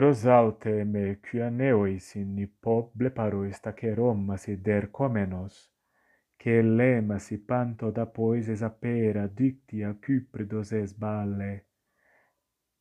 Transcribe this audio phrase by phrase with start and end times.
[0.00, 4.86] Eros aute me quia neois in nipoble parois taquerom masi der
[6.40, 11.66] che lema si panto da pues pois es apera dictia cupridos es balle.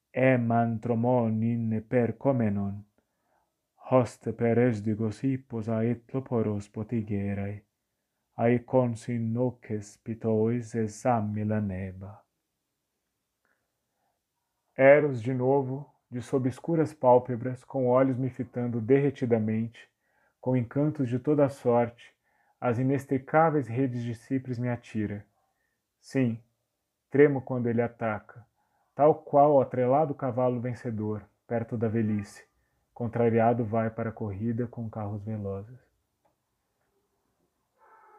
[0.09, 2.85] E mantromon in per comenon,
[3.89, 7.61] host per esdigos ipos a etlo poros potigerai,
[8.35, 12.13] ae consi noces pitois es ammila neba.
[14.73, 19.87] Eros de novo, de sob escuras pálpebras, com olhos me fitando derretidamente,
[20.41, 22.13] com encantos de toda sorte,
[22.59, 25.25] as inextricáveis redes de cipres me atira.
[26.01, 26.39] Sim,
[27.11, 28.45] tremo quando ele ataca,
[28.95, 32.43] tal qual o atrelado cavalo vencedor, perto da velhice,
[32.93, 35.79] contrariado vai para a corrida com carros velozes.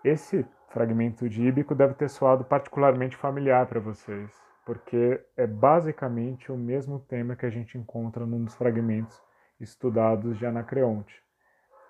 [0.05, 6.57] Esse fragmento de Íbico deve ter soado particularmente familiar para vocês porque é basicamente o
[6.57, 9.21] mesmo tema que a gente encontra num dos fragmentos
[9.61, 11.23] estudados de Anacreonte.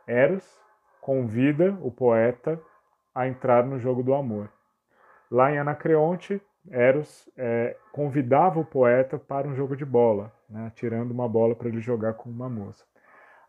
[0.06, 0.60] Eros
[1.00, 2.60] convida o poeta
[3.14, 4.50] a entrar no jogo do amor.
[5.30, 11.10] Lá em Anacreonte, Eros é, convidava o poeta para um jogo de bola, né, tirando
[11.10, 12.84] uma bola para ele jogar com uma moça.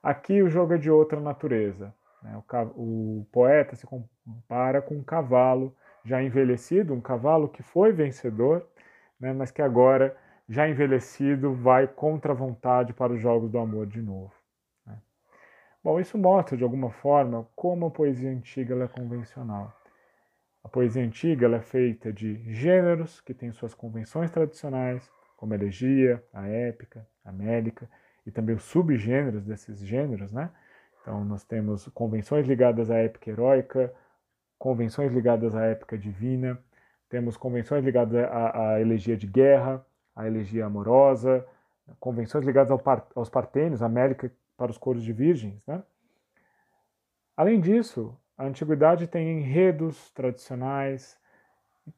[0.02, 1.94] Aqui o jogo é de outra natureza.
[2.22, 2.42] Né,
[2.76, 8.68] o, o poeta se compara com um cavalo já envelhecido, um cavalo que foi vencedor
[9.22, 10.18] né, mas que agora,
[10.50, 14.34] já envelhecido, vai contra a vontade para os jogos do amor de novo.
[14.86, 14.98] Né?
[15.84, 19.72] Bom, isso mostra, de alguma forma, como a poesia antiga é convencional.
[20.64, 26.24] A poesia antiga é feita de gêneros que têm suas convenções tradicionais, como a elegia,
[26.34, 27.88] a épica, a médica,
[28.26, 30.52] e também os subgêneros desses gêneros, né?
[31.02, 33.92] Então, nós temos convenções ligadas à épica heróica,
[34.60, 36.60] convenções ligadas à épica divina,
[37.12, 39.86] temos convenções ligadas à, à elegia de guerra,
[40.16, 41.46] à elegia amorosa,
[42.00, 45.62] convenções ligadas ao par, aos partênios, América para os coros de virgens.
[45.68, 45.84] Né?
[47.36, 51.20] Além disso, a antiguidade tem enredos tradicionais,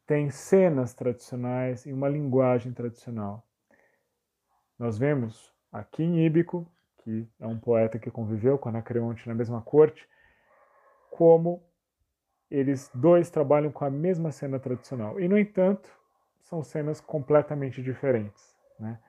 [0.07, 3.45] tem cenas tradicionais e uma linguagem tradicional.
[4.79, 6.67] Nós vemos aqui em Íbico,
[7.03, 10.09] que é um poeta que conviveu com Anacreonte na mesma corte,
[11.11, 11.61] como
[12.53, 15.19] eles dois trabalham com a mesma cena tradicional.
[15.19, 15.89] E, no entanto,
[16.43, 18.55] são cenas completamente diferentes.
[18.79, 18.99] Né?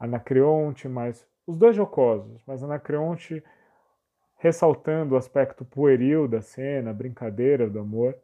[0.00, 3.44] Anacreonte, mais os dois jocosos, mas Anacreonte
[4.38, 8.16] ressaltando o aspecto pueril da cena, a brincadeira do amor,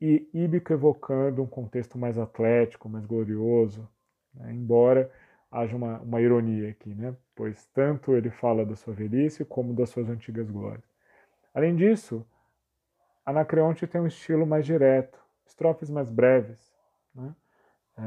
[0.00, 3.86] e Íbico evocando um contexto mais atlético, mais glorioso,
[4.34, 4.52] né?
[4.52, 5.10] embora
[5.50, 7.14] haja uma, uma ironia aqui, né?
[7.34, 10.84] pois tanto ele fala da sua velhice como das suas antigas glórias.
[11.54, 12.26] Além disso,
[13.26, 16.72] Anacreonte tem um estilo mais direto, estrofes mais breves,
[17.12, 17.34] né?
[17.98, 18.02] é,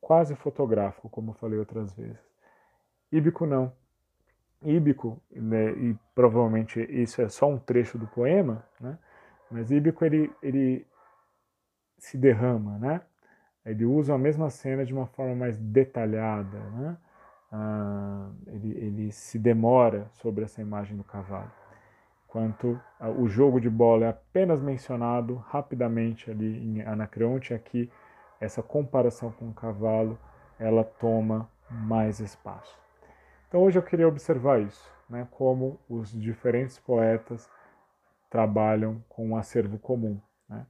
[0.00, 2.18] quase fotográfico, como eu falei outras vezes.
[3.12, 3.72] Íbico não.
[4.60, 8.98] Íbico, né, e provavelmente isso é só um trecho do poema, né?
[9.48, 10.84] mas Íbico ele, ele
[11.96, 13.00] se derrama, né?
[13.64, 16.96] ele usa a mesma cena de uma forma mais detalhada, né?
[17.52, 21.50] Ah, ele, ele se demora sobre essa imagem do cavalo
[22.38, 22.80] quanto
[23.18, 27.90] o jogo de bola é apenas mencionado rapidamente ali em Anacreonte, aqui
[28.40, 30.16] essa comparação com o cavalo,
[30.56, 32.78] ela toma mais espaço.
[33.48, 37.50] Então hoje eu queria observar isso, né, como os diferentes poetas
[38.30, 40.64] trabalham com um acervo comum, né,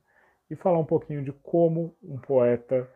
[0.48, 2.88] e falar um pouquinho de como um poeta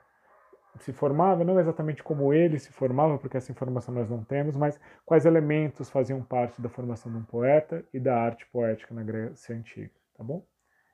[0.78, 4.78] se formava, não exatamente como ele se formava, porque essa informação nós não temos, mas
[5.04, 9.54] quais elementos faziam parte da formação de um poeta e da arte poética na Grécia
[9.54, 10.44] Antiga, tá bom?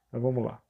[0.09, 0.68] Então vamos lá.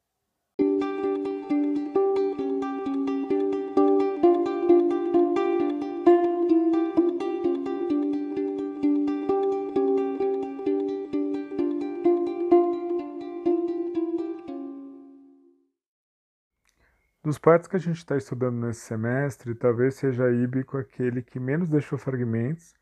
[17.29, 21.69] Dos poetas que a gente está estudando nesse semestre, talvez seja Íbico aquele que menos
[21.69, 22.75] deixou fragmentos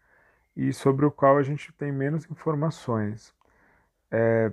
[0.56, 3.34] e sobre o qual a gente tem menos informações.
[4.08, 4.52] É,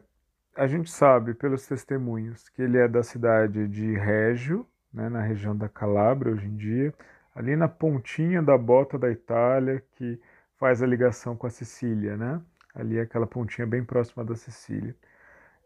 [0.56, 5.56] a gente sabe pelos testemunhos que ele é da cidade de Régio, né, na região
[5.56, 6.92] da Calábria hoje em dia,
[7.36, 10.20] ali na pontinha da bota da Itália que
[10.58, 12.42] faz a ligação com a Sicília, né?
[12.74, 14.96] Ali aquela pontinha bem próxima da Sicília.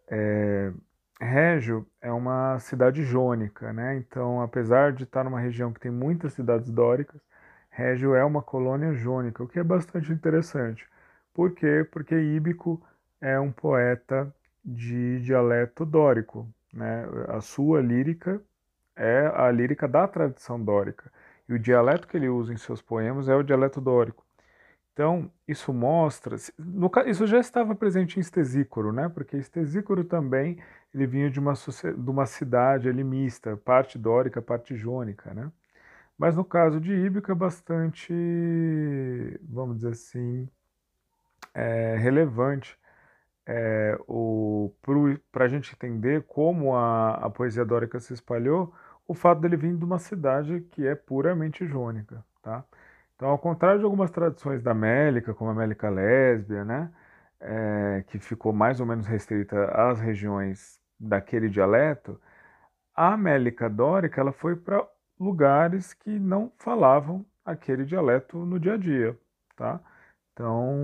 [0.09, 0.73] É,
[1.21, 3.97] Régio é uma cidade jônica, né?
[3.97, 7.21] Então, apesar de estar numa região que tem muitas cidades dóricas,
[7.69, 10.87] Régio é uma colônia jônica, o que é bastante interessante.
[11.33, 11.87] Por quê?
[11.91, 12.81] Porque Íbico
[13.21, 14.33] é um poeta
[14.63, 17.05] de dialeto dórico, né?
[17.29, 18.41] A sua lírica
[18.97, 21.11] é a lírica da tradição dórica.
[21.49, 24.26] E o dialeto que ele usa em seus poemas é o dialeto dórico.
[24.97, 29.07] Então, isso mostra, no, isso já estava presente em Estesícoro, né?
[29.07, 30.57] Porque Estesícoro também
[30.91, 35.51] ele vinha de uma, de uma cidade ali mista, parte dórica, parte jônica, né?
[36.17, 38.11] Mas no caso de Íbico é bastante,
[39.43, 40.49] vamos dizer assim,
[41.53, 42.75] é, relevante
[43.45, 43.95] é,
[45.31, 48.73] para a gente entender como a, a poesia dórica se espalhou,
[49.07, 52.65] o fato dele vir de uma cidade que é puramente jônica, tá?
[53.17, 56.91] Então, ao contrário de algumas tradições da Mélica, como a Mélica Lésbia, né,
[57.39, 62.21] é, que ficou mais ou menos restrita às regiões daquele dialeto,
[62.95, 64.87] a Mélica Dórica ela foi para
[65.19, 69.17] lugares que não falavam aquele dialeto no dia a dia,
[69.55, 69.79] tá?
[70.33, 70.75] Então,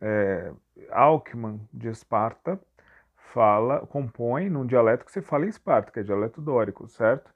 [0.00, 0.52] é,
[1.72, 2.60] de Esparta
[3.32, 7.32] fala, compõe num dialeto que se fala em Esparta, que é dialeto dórico, certo?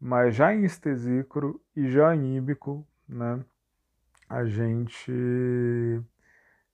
[0.00, 3.44] Mas já em Estesícoro e já em Íbico, né,
[4.30, 5.12] a gente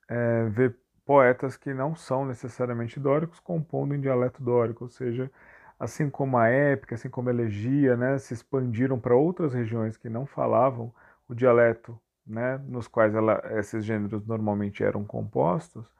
[0.09, 0.75] é, vê
[1.05, 5.31] poetas que não são necessariamente dóricos compondo em dialeto dórico, ou seja,
[5.79, 10.09] assim como a épica, assim como a elegia, né, se expandiram para outras regiões que
[10.09, 10.93] não falavam
[11.29, 15.91] o dialeto, né, nos quais ela, esses gêneros normalmente eram compostos,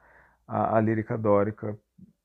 [0.47, 1.77] a, a lírica dórica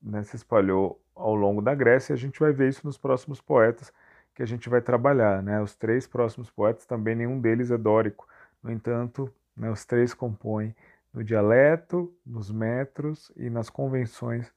[0.02, 2.12] né, se espalhou ao longo da Grécia.
[2.12, 3.92] E a gente vai ver isso nos próximos poetas
[4.34, 5.60] que a gente vai trabalhar, né?
[5.60, 8.26] Os três próximos poetas também nenhum deles é dórico,
[8.62, 10.74] no entanto, né, os três compõem
[11.12, 14.52] no dialeto, nos metros e nas convenções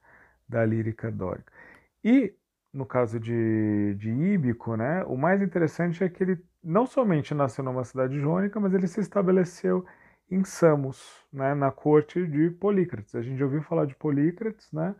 [0.48, 1.52] da lírica dórica.
[2.04, 2.34] E
[2.72, 7.64] no caso de, de Íbico, né, o mais interessante é que ele não somente nasceu
[7.64, 9.84] numa cidade jônica, mas ele se estabeleceu
[10.30, 13.14] em Samos, né, na corte de Polícrates.
[13.14, 14.94] A gente já ouviu falar de Polícrates, né,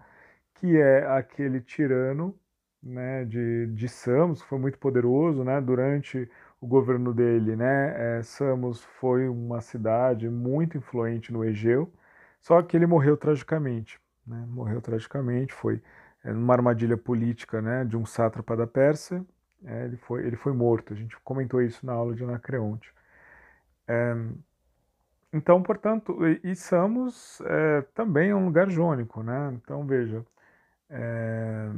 [0.55, 2.39] que é aquele tirano
[2.83, 6.31] né, de, de Samos, que foi muito poderoso né, durante
[6.67, 11.93] o governo dele, né, é, Samos foi uma cidade muito influente no Egeu,
[12.41, 15.81] só que ele morreu tragicamente, né, morreu tragicamente, foi
[16.25, 19.25] é, numa armadilha política, né, de um sátrapa da Pérsia,
[19.65, 20.93] é, ele foi ele foi morto.
[20.93, 22.93] A gente comentou isso na aula de Anacreonte.
[23.89, 24.15] É,
[25.33, 29.53] então, portanto, e, Samos é, também é um lugar jônico, né?
[29.55, 30.25] Então veja,
[30.91, 31.71] é,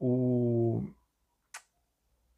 [0.00, 0.82] o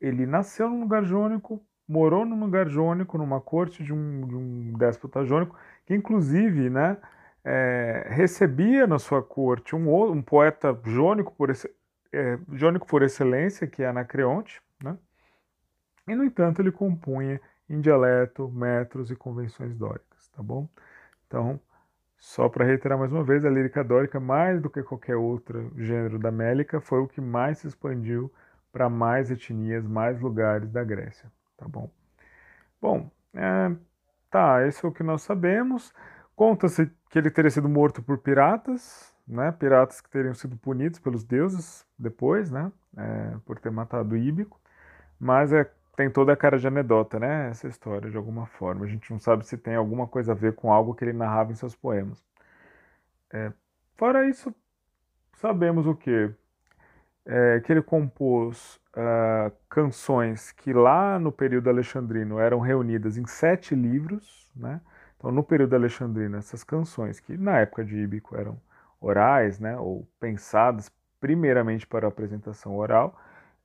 [0.00, 4.72] ele nasceu num lugar jônico, morou num lugar jônico, numa corte de um, de um
[4.78, 6.96] déspota jônico, que inclusive né,
[7.44, 13.82] é, recebia na sua corte um, um poeta jônico por, é, jônico por excelência, que
[13.82, 14.96] é Anacreonte, né?
[16.06, 20.68] e no entanto ele compunha em dialeto, metros e convenções dóricas, tá bom?
[21.26, 21.58] Então,
[22.16, 26.20] só para reiterar mais uma vez, a lírica dórica, mais do que qualquer outro gênero
[26.20, 28.32] da Mélica, foi o que mais se expandiu
[28.70, 31.30] para mais etnias, mais lugares da Grécia,
[31.60, 31.90] tá bom?
[32.80, 33.70] Bom, é,
[34.30, 35.92] tá, esse é o que nós sabemos.
[36.34, 39.52] Conta-se que ele teria sido morto por piratas, né?
[39.52, 42.72] Piratas que teriam sido punidos pelos deuses depois, né?
[42.96, 44.58] É, por ter matado Íbico.
[45.18, 47.50] Mas é, tem toda a cara de anedota, né?
[47.50, 48.86] Essa história, de alguma forma.
[48.86, 51.52] A gente não sabe se tem alguma coisa a ver com algo que ele narrava
[51.52, 52.24] em seus poemas.
[53.32, 53.52] É,
[53.96, 54.54] fora isso,
[55.34, 56.34] sabemos o que?
[57.30, 63.72] É, que ele compôs uh, canções que lá no período alexandrino eram reunidas em sete
[63.72, 64.80] livros, né?
[65.16, 68.60] Então, no período alexandrino, essas canções que na época de Íbico eram
[69.00, 73.18] orais, né, ou pensadas primeiramente para apresentação oral,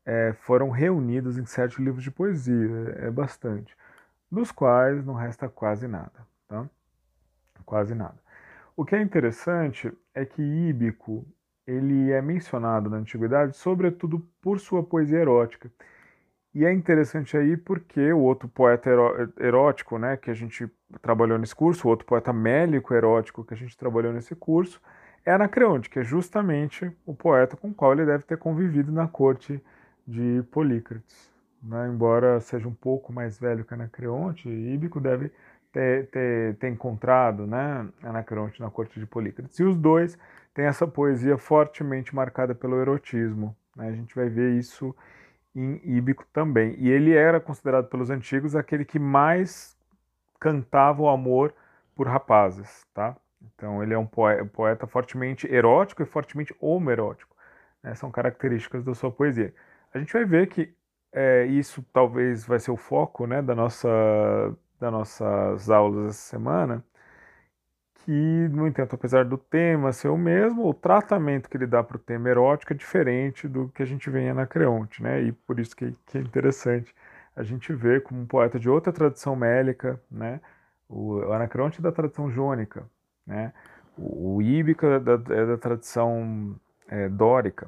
[0.06, 3.76] é, foram reunidas em sete livros de poesia, é bastante,
[4.30, 6.70] dos quais não resta quase nada, tá?
[7.66, 8.18] Quase nada.
[8.76, 11.26] O que é interessante é que Íbico
[11.68, 15.72] ele é mencionado na antiguidade, sobretudo por sua poesia erótica.
[16.54, 18.90] E é interessante aí porque o outro poeta
[19.40, 20.70] erótico, né, que a gente
[21.02, 24.82] trabalhou nesse curso, o outro poeta mélico erótico que a gente trabalhou nesse curso,
[25.26, 29.08] é Anacreonte, que é justamente o poeta com o qual ele deve ter convivido na
[29.08, 29.62] corte
[30.08, 31.30] de Polícrates.
[31.62, 31.88] Né?
[31.88, 35.32] Embora seja um pouco mais velho que Anacreonte, Íbico deve
[35.74, 39.60] ter, ter, ter encontrado né, Anacreonte na corte de Polícrates.
[39.60, 40.18] E os dois
[40.56, 43.56] tem essa poesia fortemente marcada pelo erotismo.
[43.76, 43.90] Né?
[43.90, 44.96] A gente vai ver isso
[45.54, 46.76] em Íbico também.
[46.80, 49.78] E ele era considerado pelos antigos aquele que mais
[50.40, 51.54] cantava o amor
[51.94, 53.16] por rapazes, tá?
[53.42, 57.36] Então ele é um poeta fortemente erótico e fortemente homoerótico.
[57.84, 57.94] Né?
[57.94, 59.54] São características da sua poesia.
[59.94, 60.74] A gente vai ver que
[61.12, 63.88] é, isso talvez vai ser o foco né, da nossa,
[64.80, 66.84] das nossas aulas essa semana,
[68.06, 68.12] que,
[68.50, 72.00] no entanto, apesar do tema ser o mesmo, o tratamento que ele dá para o
[72.00, 75.24] tema erótico é diferente do que a gente vê em Anacreonte, né?
[75.24, 76.94] E por isso que, que é interessante
[77.36, 80.40] a gente ver como um poeta de outra tradição mélica, né?
[80.88, 82.86] O, Anacreonte é da tradição jônica,
[83.26, 83.52] né?
[83.98, 86.56] O, o Íbico é da, é da tradição
[86.88, 87.68] é, dórica.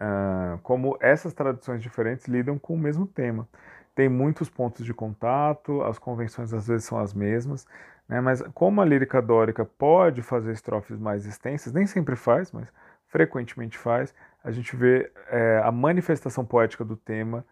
[0.00, 3.48] Uh, como essas tradições diferentes lidam com o mesmo tema.
[3.94, 7.66] Tem muitos pontos de contato, as convenções às vezes são as mesmas,
[8.08, 8.20] né?
[8.20, 12.72] mas como a lírica dórica pode fazer estrofes mais extensas, nem sempre faz, mas
[13.06, 17.44] frequentemente faz, a gente vê é, a manifestação poética do tema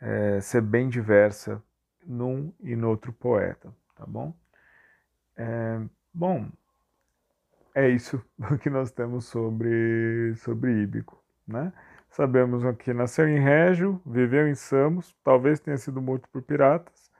[0.00, 1.62] é, ser bem diversa
[2.06, 4.34] num e no outro poeta, tá bom?
[5.36, 5.80] É,
[6.12, 6.48] bom,
[7.74, 8.22] é isso
[8.62, 11.72] que nós temos sobre, sobre Íbico, né?
[12.10, 17.10] Sabemos que nasceu em Régio, viveu em Samos, talvez tenha sido morto por piratas.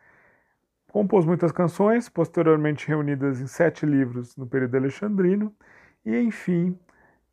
[0.94, 5.52] Compôs muitas canções, posteriormente reunidas em sete livros no período alexandrino,
[6.06, 6.78] e enfim,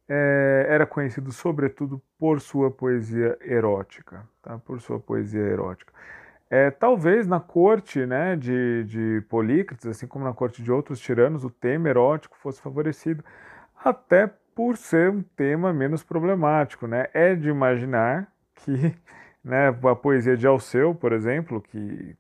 [0.10, 4.58] é, era conhecido sobretudo por sua poesia erótica, tá?
[4.58, 5.94] por sua poesia erótica.
[6.50, 11.44] É, talvez na corte né, de, de Polícrates, assim como na corte de outros tiranos,
[11.44, 13.24] o tema erótico fosse favorecido,
[13.86, 14.26] até
[14.56, 16.88] por ser um tema menos problemático.
[16.88, 17.10] Né?
[17.14, 18.96] É de imaginar que
[19.46, 22.18] né, a poesia de Alceu, por exemplo, que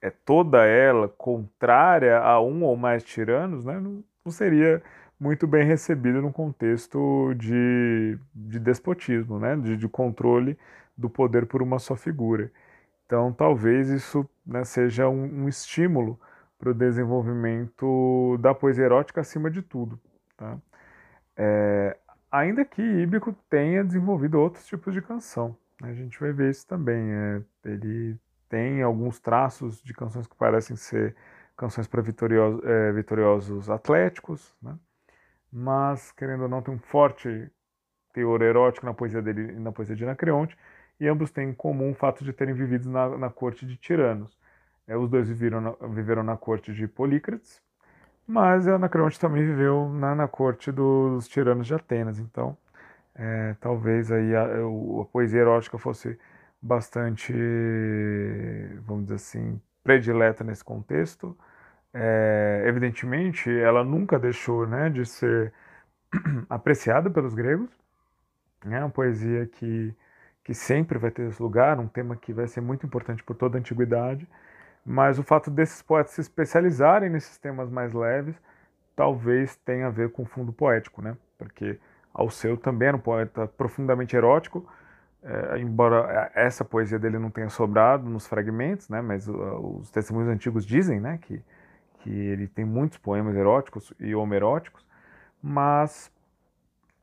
[0.00, 4.82] é toda ela contrária a um ou mais tiranos, né, não, não seria
[5.18, 10.56] muito bem recebida num contexto de, de despotismo, né, de, de controle
[10.96, 12.50] do poder por uma só figura.
[13.06, 16.20] Então, talvez isso né, seja um, um estímulo
[16.58, 19.98] para o desenvolvimento da poesia erótica acima de tudo.
[20.36, 20.58] Tá?
[21.36, 21.96] É,
[22.30, 25.56] ainda que Íbico tenha desenvolvido outros tipos de canção.
[25.80, 25.90] Né?
[25.90, 27.12] A gente vai ver isso também.
[27.12, 28.16] É, ele
[28.48, 31.14] tem alguns traços de canções que parecem ser
[31.56, 34.76] canções para vitoriosos, é, vitoriosos atléticos, né?
[35.52, 37.50] mas, querendo ou não, tem um forte
[38.12, 40.56] teor erótico na poesia dele e na poesia de Anacreonte,
[41.00, 44.36] e ambos têm em comum o fato de terem vivido na, na corte de tiranos.
[44.86, 47.62] É, os dois viveram na, viveram na corte de Polícrates,
[48.26, 52.18] mas Anacreonte também viveu na, na corte dos tiranos de Atenas.
[52.18, 52.56] Então,
[53.14, 56.18] é, talvez aí a, a, poesia erótica fosse
[56.60, 57.32] bastante,
[58.82, 61.36] vamos dizer assim, predileta nesse contexto.
[61.94, 65.52] É, evidentemente, ela nunca deixou né, de ser
[66.48, 67.70] apreciada pelos gregos.
[68.64, 69.94] É uma poesia que,
[70.44, 73.58] que sempre vai ter esse lugar, um tema que vai ser muito importante por toda
[73.58, 74.28] a antiguidade.
[74.84, 78.36] Mas o fato desses poetas se especializarem nesses temas mais leves
[78.98, 81.16] talvez tenha a ver com o fundo poético, né?
[81.38, 81.78] Porque
[82.12, 84.68] Alceu também era um poeta profundamente erótico,
[85.22, 89.00] é, embora essa poesia dele não tenha sobrado nos fragmentos, né?
[89.00, 91.18] Mas uh, os testemunhos antigos dizem, né?
[91.20, 91.42] Que,
[92.00, 94.86] que ele tem muitos poemas eróticos e homeróticos,
[95.42, 96.10] mas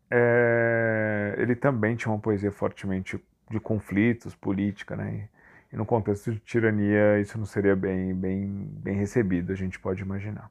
[0.10, 5.28] é, ele também tinha uma poesia fortemente de conflitos, política, né?
[5.72, 10.02] E no contexto de tirania, isso não seria bem, bem, bem recebido, a gente pode
[10.02, 10.50] imaginar.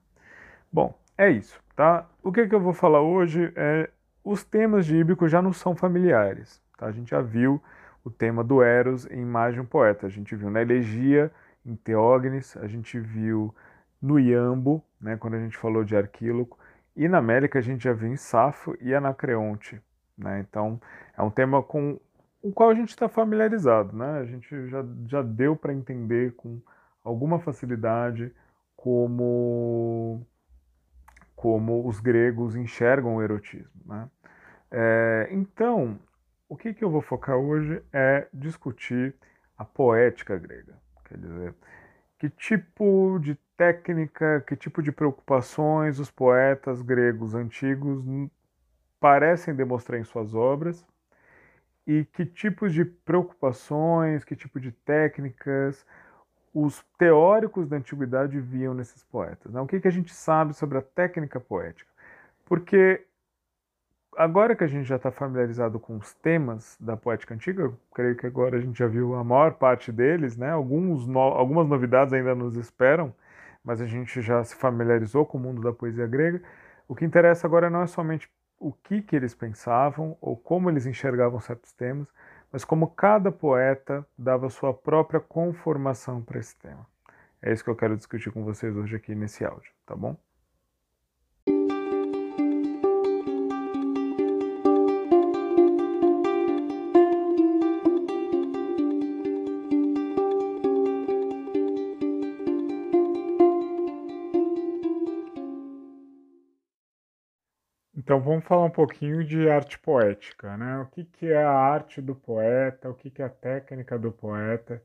[0.73, 2.07] Bom, é isso, tá?
[2.23, 3.89] O que, que eu vou falar hoje é
[4.23, 6.87] os temas de Íbico já não são familiares, tá?
[6.87, 7.63] A gente já viu
[8.05, 11.31] o tema do Eros em Mais de um Poeta, a gente viu na Elegia,
[11.65, 13.55] em Teógenes, a gente viu
[14.01, 16.59] no Iambo, né, quando a gente falou de Arquíloco,
[16.95, 19.81] e na América a gente já viu em Safo e Anacreonte.
[20.17, 20.41] Né?
[20.41, 20.81] Então,
[21.17, 21.99] é um tema com
[22.43, 24.19] o qual a gente está familiarizado, né?
[24.19, 26.61] A gente já, já deu para entender com
[27.03, 28.31] alguma facilidade
[28.77, 30.27] como,
[31.35, 34.11] como os gregos enxergam o erotismo, né?
[34.71, 35.99] É, então,
[36.55, 39.13] o que, que eu vou focar hoje é discutir
[39.59, 40.79] a poética grega.
[41.05, 41.55] Quer dizer,
[42.17, 48.05] que tipo de técnica, que tipo de preocupações os poetas gregos antigos
[49.01, 50.87] parecem demonstrar em suas obras
[51.85, 55.85] e que tipos de preocupações, que tipo de técnicas
[56.55, 59.53] os teóricos da antiguidade viam nesses poetas.
[59.53, 59.61] Né?
[59.61, 61.91] O que, que a gente sabe sobre a técnica poética?
[62.45, 63.05] Porque
[64.17, 68.27] agora que a gente já está familiarizado com os temas da poética antiga, creio que
[68.27, 70.51] agora a gente já viu a maior parte deles, né?
[70.51, 73.15] Alguns no, algumas novidades ainda nos esperam,
[73.65, 76.43] mas a gente já se familiarizou com o mundo da poesia grega.
[76.89, 80.87] O que interessa agora não é somente o que, que eles pensavam ou como eles
[80.87, 82.09] enxergavam certos temas,
[82.53, 86.87] mas como cada poeta dava sua própria conformação para esse tema.
[87.43, 90.17] É isso que eu quero discutir com vocês hoje aqui nesse áudio, tá bom?
[108.15, 110.79] Então vamos falar um pouquinho de arte poética, né?
[110.79, 114.13] O que, que é a arte do poeta, o que, que é a técnica do
[114.13, 114.81] poeta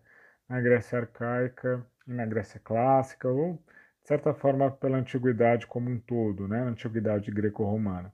[0.50, 3.54] na Grécia arcaica na Grécia clássica, ou
[4.02, 6.64] de certa forma, pela antiguidade como um todo, né?
[6.64, 8.12] Na antiguidade greco-romana.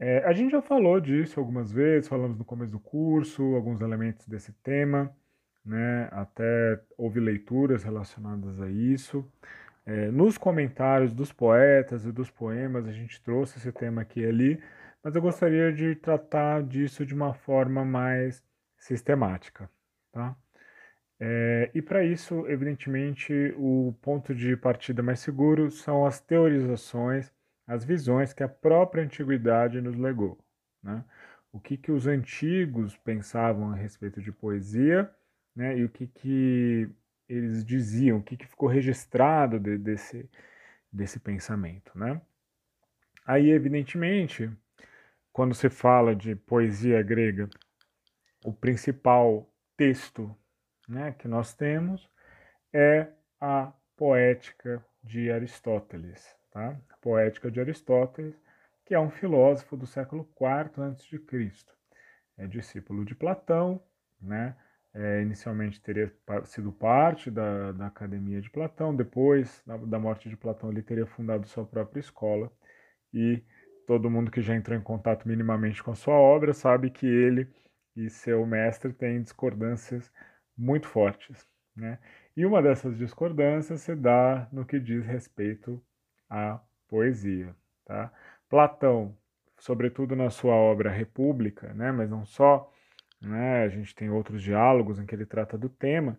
[0.00, 4.26] É, a gente já falou disso algumas vezes, falamos no começo do curso, alguns elementos
[4.26, 5.14] desse tema,
[5.64, 6.08] né?
[6.10, 9.24] Até houve leituras relacionadas a isso.
[9.88, 14.26] É, nos comentários dos poetas e dos poemas, a gente trouxe esse tema aqui e
[14.26, 14.62] ali,
[15.02, 18.44] mas eu gostaria de tratar disso de uma forma mais
[18.76, 19.70] sistemática,
[20.12, 20.36] tá?
[21.18, 27.32] É, e para isso, evidentemente, o ponto de partida mais seguro são as teorizações,
[27.66, 30.38] as visões que a própria antiguidade nos legou.
[30.82, 31.02] Né?
[31.50, 35.10] O que, que os antigos pensavam a respeito de poesia
[35.56, 35.78] né?
[35.78, 36.90] e o que, que
[37.28, 40.28] eles diziam, o que, que ficou registrado de, desse,
[40.90, 41.96] desse pensamento.
[41.96, 42.20] Né?
[43.26, 44.50] Aí, evidentemente,
[45.32, 47.48] quando se fala de poesia grega,
[48.44, 50.34] o principal texto
[50.88, 52.08] né, que nós temos
[52.72, 53.08] é
[53.40, 56.34] a poética de Aristóteles.
[56.50, 56.80] Tá?
[57.00, 58.34] Poética de Aristóteles,
[58.84, 61.20] que é um filósofo do século IV a.C.
[62.38, 63.82] É discípulo de Platão,
[64.20, 64.56] né?
[64.94, 66.12] É, inicialmente teria
[66.44, 71.46] sido parte da, da Academia de Platão, depois da, morte de Platão ele teria fundado
[71.46, 72.50] sua própria escola
[73.12, 73.42] e
[73.86, 77.46] todo mundo que já entrou em contato minimamente com a sua obra sabe que ele
[77.94, 80.10] e seu mestre têm discordâncias
[80.56, 81.46] muito fortes.
[81.76, 81.98] Né?
[82.36, 85.82] E uma dessas discordâncias se dá no que diz respeito
[86.28, 87.54] à poesia.
[87.84, 88.12] Tá?
[88.48, 89.16] Platão,
[89.58, 92.72] sobretudo na sua obra República, né, mas não só,
[93.20, 96.18] né, a gente tem outros diálogos em que ele trata do tema,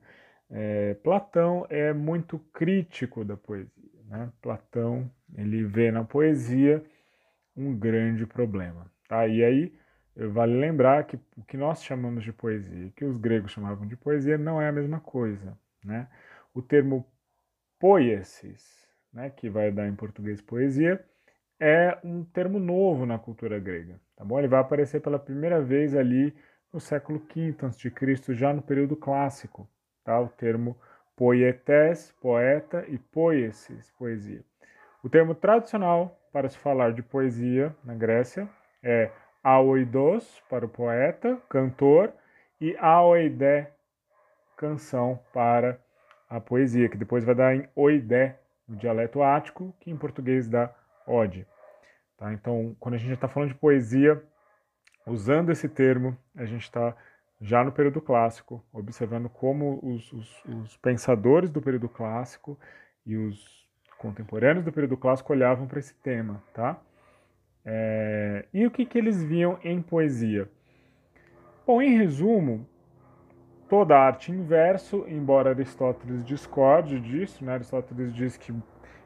[0.49, 3.71] é, Platão é muito crítico da poesia.
[4.05, 4.31] Né?
[4.41, 6.83] Platão ele vê na poesia
[7.55, 8.91] um grande problema.
[9.07, 9.27] Tá?
[9.27, 9.79] E aí
[10.27, 14.37] Vale lembrar que o que nós chamamos de poesia, que os gregos chamavam de poesia,
[14.37, 15.57] não é a mesma coisa.
[15.83, 16.07] Né?
[16.53, 17.05] O termo
[17.79, 21.03] poiesis, né, que vai dar em português poesia,
[21.57, 23.99] é um termo novo na cultura grega.
[24.15, 24.37] Tá bom?
[24.37, 26.35] Ele vai aparecer pela primeira vez ali
[26.71, 29.67] no século V a.C., já no período clássico.
[30.03, 30.19] Tá?
[30.19, 30.77] O termo
[31.15, 34.43] poietes, poeta, e poiesis, poesia.
[35.03, 38.47] O termo tradicional para se falar de poesia na Grécia
[38.83, 39.11] é
[39.43, 42.13] aoidos, para o poeta, cantor,
[42.61, 43.71] e aoidé,
[44.57, 45.79] canção, para
[46.29, 50.73] a poesia, que depois vai dar em oidé, no dialeto ático, que em português dá
[51.07, 51.47] ode.
[52.17, 52.31] Tá?
[52.33, 54.21] Então, quando a gente está falando de poesia,
[55.05, 56.95] usando esse termo, a gente está
[57.41, 62.59] já no período clássico, observando como os, os, os, pensadores do período clássico
[63.05, 66.79] e os contemporâneos do período clássico olhavam para esse tema, tá?
[67.63, 70.49] É, e o que, que eles viam em poesia?
[71.65, 72.67] Bom, em resumo,
[73.69, 77.53] toda arte em verso, embora Aristóteles discorde disso, né?
[77.53, 78.53] Aristóteles diz que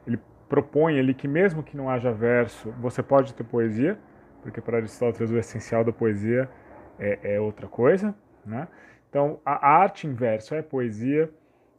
[0.06, 3.98] ele propõe ali que mesmo que não haja verso, você pode ter poesia,
[4.44, 6.48] porque para Aristóteles o essencial da poesia
[6.98, 8.68] é, é outra coisa, né?
[9.08, 11.32] Então, a arte em verso é poesia,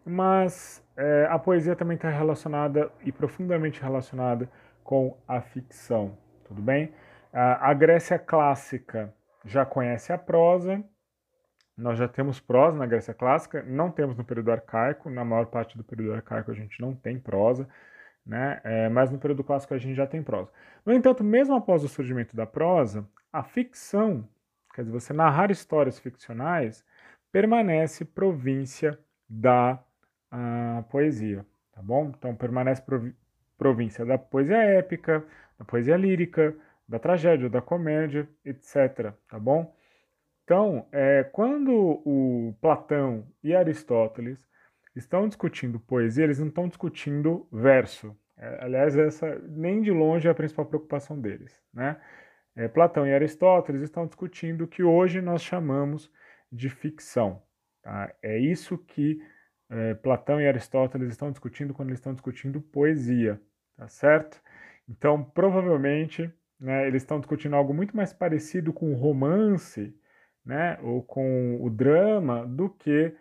[0.04, 4.50] mas é, a poesia também está relacionada e profundamente relacionada
[4.84, 6.18] com a ficção.
[6.46, 6.92] Tudo bem?
[7.32, 10.82] A Grécia clássica já conhece a prosa,
[11.78, 15.78] nós já temos prosa na Grécia clássica, não temos no período arcaico, na maior parte
[15.78, 17.68] do período arcaico a gente não tem prosa,
[18.26, 18.60] né?
[18.64, 20.52] É, mas no período clássico a gente já tem prosa.
[20.86, 24.28] No entanto, mesmo após o surgimento da prosa, a ficção,
[24.74, 26.84] quer dizer, você narrar histórias ficcionais,
[27.32, 28.98] permanece província
[29.30, 29.80] da
[30.90, 32.12] poesia, tá bom?
[32.18, 32.84] Então permanece
[33.58, 35.24] província da poesia épica,
[35.58, 36.56] da poesia lírica,
[36.88, 39.14] da tragédia, da comédia, etc.
[39.28, 39.74] Tá bom?
[40.44, 44.48] Então, é, quando o Platão e Aristóteles
[44.96, 48.16] estão discutindo poesia, eles não estão discutindo verso.
[48.38, 51.62] É, aliás, essa nem de longe é a principal preocupação deles.
[51.74, 52.00] Né?
[52.56, 56.12] É, Platão e Aristóteles estão discutindo o que hoje nós chamamos
[56.52, 57.42] de ficção.
[57.82, 58.14] Tá?
[58.22, 59.22] É isso que
[59.70, 63.42] é, Platão e Aristóteles estão discutindo quando eles estão discutindo poesia,
[63.76, 64.42] tá certo?
[64.88, 69.96] Então, provavelmente, né, eles estão discutindo algo muito mais parecido com o romance,
[70.46, 73.16] né, ou com o drama, do que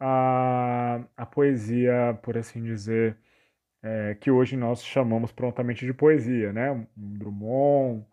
[0.00, 3.16] a, a poesia, por assim dizer,
[3.82, 6.70] é, que hoje nós chamamos prontamente de poesia, né?
[6.72, 6.86] Um
[7.18, 8.06] Drummond,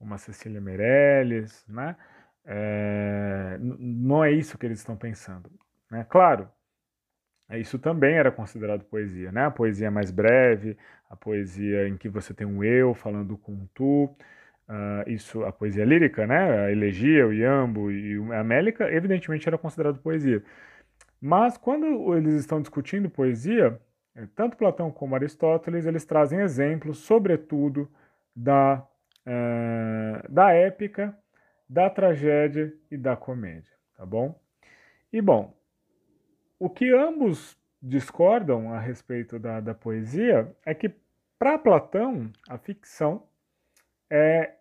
[0.00, 1.96] uma Cecília Meirelles, né?
[2.44, 5.50] É, não é isso que eles estão pensando.
[5.90, 6.04] Né?
[6.08, 6.48] Claro,
[7.48, 9.44] é, isso também era considerado poesia, né?
[9.46, 10.76] A poesia mais breve,
[11.10, 14.04] a poesia em que você tem um eu falando com um tu,
[14.68, 16.66] uh, isso, a poesia lírica, né?
[16.66, 20.42] A elegia, o iambo e a mélica, evidentemente era considerado poesia.
[21.24, 23.80] Mas quando eles estão discutindo poesia,
[24.12, 27.88] é, tanto Platão como Aristóteles, eles trazem exemplos, sobretudo,
[28.34, 28.84] da,
[29.24, 31.16] é, da épica,
[31.68, 34.36] da tragédia e da comédia, tá bom?
[35.12, 35.54] E bom,
[36.58, 40.92] o que ambos discordam a respeito da, da poesia é que,
[41.38, 43.22] para Platão, a ficção
[44.10, 44.54] é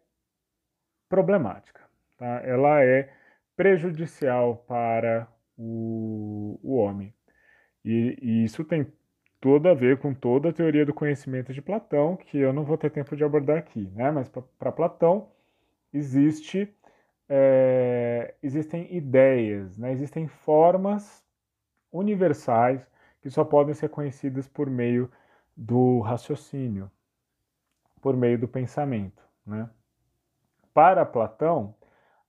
[1.10, 1.82] problemática,
[2.20, 2.42] tá?
[2.44, 3.12] ela é
[3.56, 5.28] prejudicial para
[5.62, 7.14] o, o homem.
[7.86, 8.92] E, e isso tem
[9.40, 12.78] tudo a ver com toda a teoria do conhecimento de Platão, que eu não vou
[12.78, 14.12] ter tempo de abordar aqui, né?
[14.12, 15.30] Mas para Platão
[15.94, 16.74] existe,
[17.30, 19.92] é, existem ideias, né?
[19.92, 21.24] existem formas
[21.92, 22.86] universais
[23.22, 25.12] que só podem ser conhecidas por meio
[25.56, 26.90] do raciocínio,
[28.02, 29.70] por meio do pensamento, né?
[30.74, 31.76] Para Platão,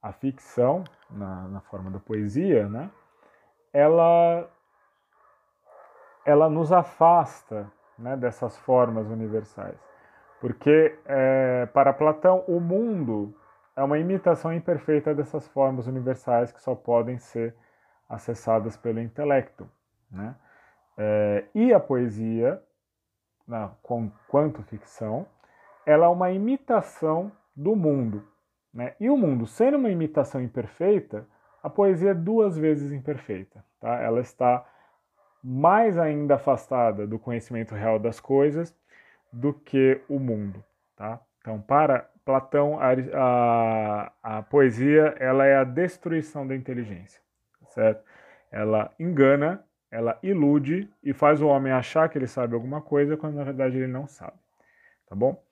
[0.02, 2.90] a ficção, na, na forma da poesia, né?
[3.72, 4.48] Ela
[6.24, 9.78] ela nos afasta né, dessas formas universais.
[10.40, 13.35] Porque, é, para Platão, o mundo
[13.76, 17.54] é uma imitação imperfeita dessas formas universais que só podem ser
[18.08, 19.68] acessadas pelo intelecto.
[20.11, 20.35] Né?
[20.96, 22.62] É, e a poesia,
[23.46, 25.26] na, com, quanto ficção,
[25.87, 28.26] ela é uma imitação do mundo.
[28.74, 28.94] Né?
[29.00, 31.26] E o mundo, sendo uma imitação imperfeita,
[31.62, 33.64] a poesia é duas vezes imperfeita.
[33.81, 34.01] Tá?
[34.01, 34.64] Ela está
[35.42, 38.75] mais ainda afastada do conhecimento real das coisas
[39.33, 40.62] do que o mundo,
[40.94, 41.20] tá?
[41.40, 47.20] Então, para Platão, a, a, a poesia ela é a destruição da inteligência,
[47.70, 48.05] certo?
[48.53, 53.35] Ela engana, ela ilude e faz o homem achar que ele sabe alguma coisa quando
[53.35, 54.38] na verdade ele não sabe,
[55.09, 55.42] tá bom?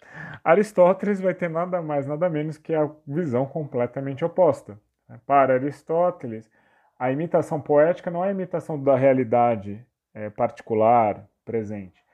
[0.45, 4.79] Aristóteles vai ter nada mais, nada menos que a visão completamente oposta.
[5.19, 6.51] Para Aristóteles,
[6.99, 12.05] a imitação poética não é a imitação da realidade é, particular, presente.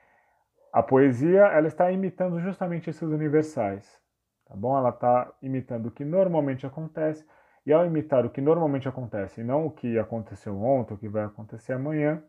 [0.71, 4.01] A poesia, ela está imitando justamente esses universais,
[4.45, 4.77] tá bom?
[4.77, 7.25] Ela está imitando o que normalmente acontece,
[7.65, 11.09] e ao imitar o que normalmente acontece, e não o que aconteceu ontem, o que
[11.09, 12.23] vai acontecer amanhã,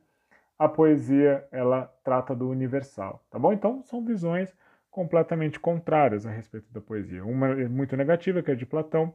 [0.58, 3.52] a poesia, ela trata do universal, tá bom?
[3.52, 4.52] Então, são visões
[4.90, 7.24] completamente contrárias a respeito da poesia.
[7.24, 9.14] Uma é muito negativa, que é de Platão,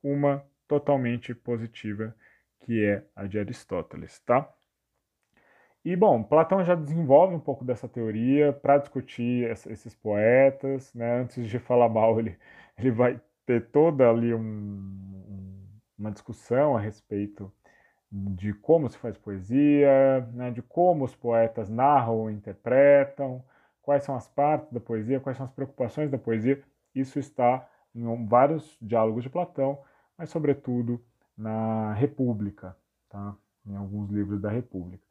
[0.00, 2.14] uma totalmente positiva,
[2.60, 4.52] que é a de Aristóteles, tá?
[5.84, 11.20] E, bom, Platão já desenvolve um pouco dessa teoria para discutir esses poetas, né?
[11.20, 12.38] Antes de falar mal, ele,
[12.78, 15.64] ele vai ter toda ali um,
[15.98, 17.52] uma discussão a respeito
[18.10, 20.50] de como se faz poesia, né?
[20.50, 23.44] de como os poetas narram ou interpretam,
[23.82, 26.62] quais são as partes da poesia, quais são as preocupações da poesia.
[26.94, 29.82] Isso está em vários diálogos de Platão,
[30.16, 31.04] mas, sobretudo,
[31.36, 32.76] na República,
[33.08, 33.36] tá?
[33.66, 35.04] em alguns livros da República.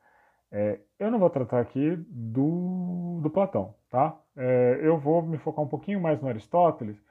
[0.52, 4.20] É, eu não vou tratar aqui do, do Platão, tá?
[4.36, 7.02] É, eu vou me focar um pouquinho mais no Aristóteles,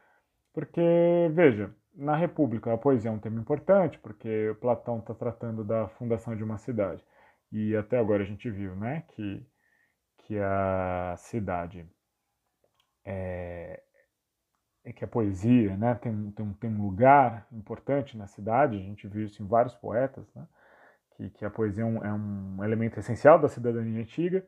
[0.53, 0.81] porque,
[1.33, 6.37] veja, na República a poesia é um tema importante, porque Platão está tratando da fundação
[6.37, 7.05] de uma cidade.
[7.51, 9.45] E até agora a gente viu, né, que,
[10.19, 11.87] que a cidade
[13.05, 13.83] é,
[14.91, 19.25] que a poesia, né, tem, tem, tem um lugar importante na cidade, a gente viu
[19.25, 20.47] isso em vários poetas, né?
[21.17, 24.45] que, que a poesia é um, é um elemento essencial da cidadania antiga,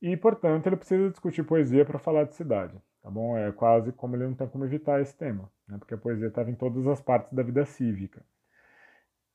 [0.00, 3.36] e, portanto, ele precisa discutir poesia para falar de cidade, tá bom?
[3.36, 5.78] É quase como ele não tem como evitar esse tema, né?
[5.78, 8.24] porque a poesia estava em todas as partes da vida cívica.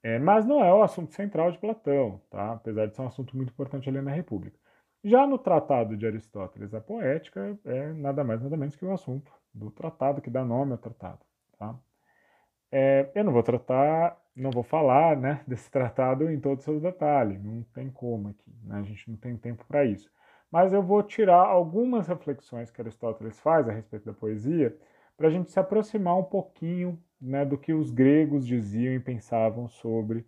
[0.03, 2.53] É, mas não é o assunto central de Platão, tá?
[2.53, 4.57] apesar de ser um assunto muito importante ali na República.
[5.03, 9.31] Já no Tratado de Aristóteles, a poética é nada mais nada menos que o assunto
[9.53, 11.19] do tratado que dá nome ao tratado.
[11.57, 11.75] Tá?
[12.71, 16.81] É, eu não vou tratar não vou falar né, desse tratado em todos os seus
[16.81, 18.79] detalhes, não tem como aqui, né?
[18.79, 20.09] a gente não tem tempo para isso.
[20.51, 24.75] Mas eu vou tirar algumas reflexões que Aristóteles faz a respeito da poesia,
[25.15, 29.67] para a gente se aproximar um pouquinho né, do que os gregos diziam e pensavam
[29.67, 30.25] sobre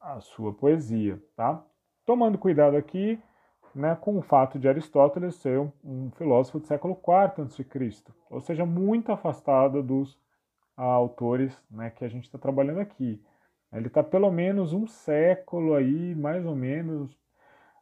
[0.00, 1.20] a sua poesia.
[1.36, 1.62] Tá?
[2.06, 3.20] Tomando cuidado aqui
[3.74, 8.40] né, com o fato de Aristóteles ser um, um filósofo do século IV a.C., ou
[8.40, 10.18] seja, muito afastado dos
[10.76, 13.22] autores né, que a gente está trabalhando aqui.
[13.72, 17.18] Ele está pelo menos um século aí, mais ou menos,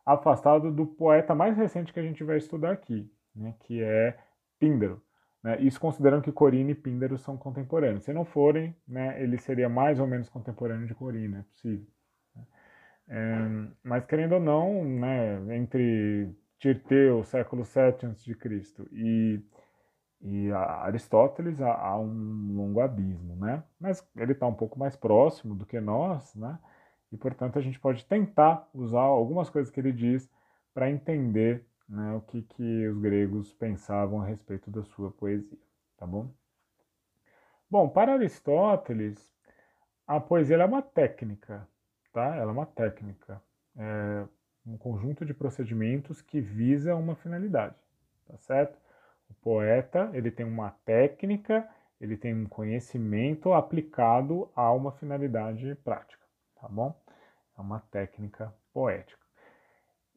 [0.05, 4.17] afastado do poeta mais recente que a gente vai estudar aqui, né, que é
[4.59, 5.03] Píndaro.
[5.43, 8.05] Né, isso considerando que Corina e Píndaro são contemporâneos.
[8.05, 11.87] Se não forem, né, ele seria mais ou menos contemporâneo de Corina, é possível.
[13.09, 13.37] É,
[13.83, 19.43] mas querendo ou não, né, entre Tirteu, século VII a.C., e
[20.23, 23.65] e Aristóteles há, há um longo abismo, né?
[23.79, 26.59] Mas ele está um pouco mais próximo do que nós, né?
[27.11, 30.31] E portanto a gente pode tentar usar algumas coisas que ele diz
[30.73, 35.59] para entender né, o que, que os gregos pensavam a respeito da sua poesia,
[35.97, 36.33] tá bom?
[37.69, 39.31] Bom, para Aristóteles,
[40.07, 41.69] a poesia é uma técnica,
[42.12, 42.37] tá?
[42.37, 43.42] Ela é uma técnica,
[43.77, 44.25] é
[44.66, 47.75] um conjunto de procedimentos que visa uma finalidade,
[48.27, 48.79] tá certo?
[49.31, 51.68] O poeta, ele tem uma técnica,
[52.01, 56.22] ele tem um conhecimento aplicado a uma finalidade prática,
[56.61, 56.94] tá bom?
[57.57, 59.20] É uma técnica poética.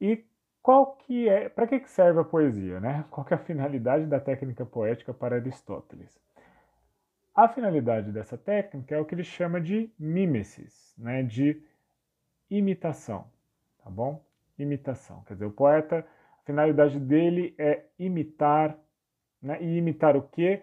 [0.00, 0.24] E
[0.62, 3.04] qual que é, para que serve a poesia, né?
[3.10, 6.20] Qual que é a finalidade da técnica poética para Aristóteles?
[7.32, 11.22] A finalidade dessa técnica é o que ele chama de mimesis, né?
[11.22, 11.62] De
[12.50, 13.26] imitação,
[13.82, 14.24] tá bom?
[14.58, 16.06] Imitação, quer dizer, o poeta,
[16.42, 18.78] a finalidade dele é imitar,
[19.42, 19.58] né?
[19.60, 20.62] E imitar o que?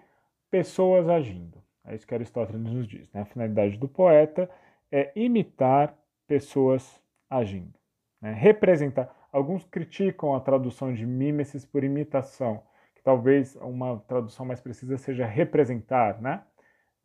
[0.50, 1.62] Pessoas agindo.
[1.86, 3.22] É isso que Aristóteles nos diz, né?
[3.22, 4.50] A finalidade do poeta
[4.92, 5.96] é imitar
[6.28, 7.78] pessoas agindo,
[8.22, 8.34] né?
[8.34, 12.62] representar Alguns criticam a tradução de mimesis por imitação,
[12.94, 16.44] que talvez uma tradução mais precisa seja representar, né?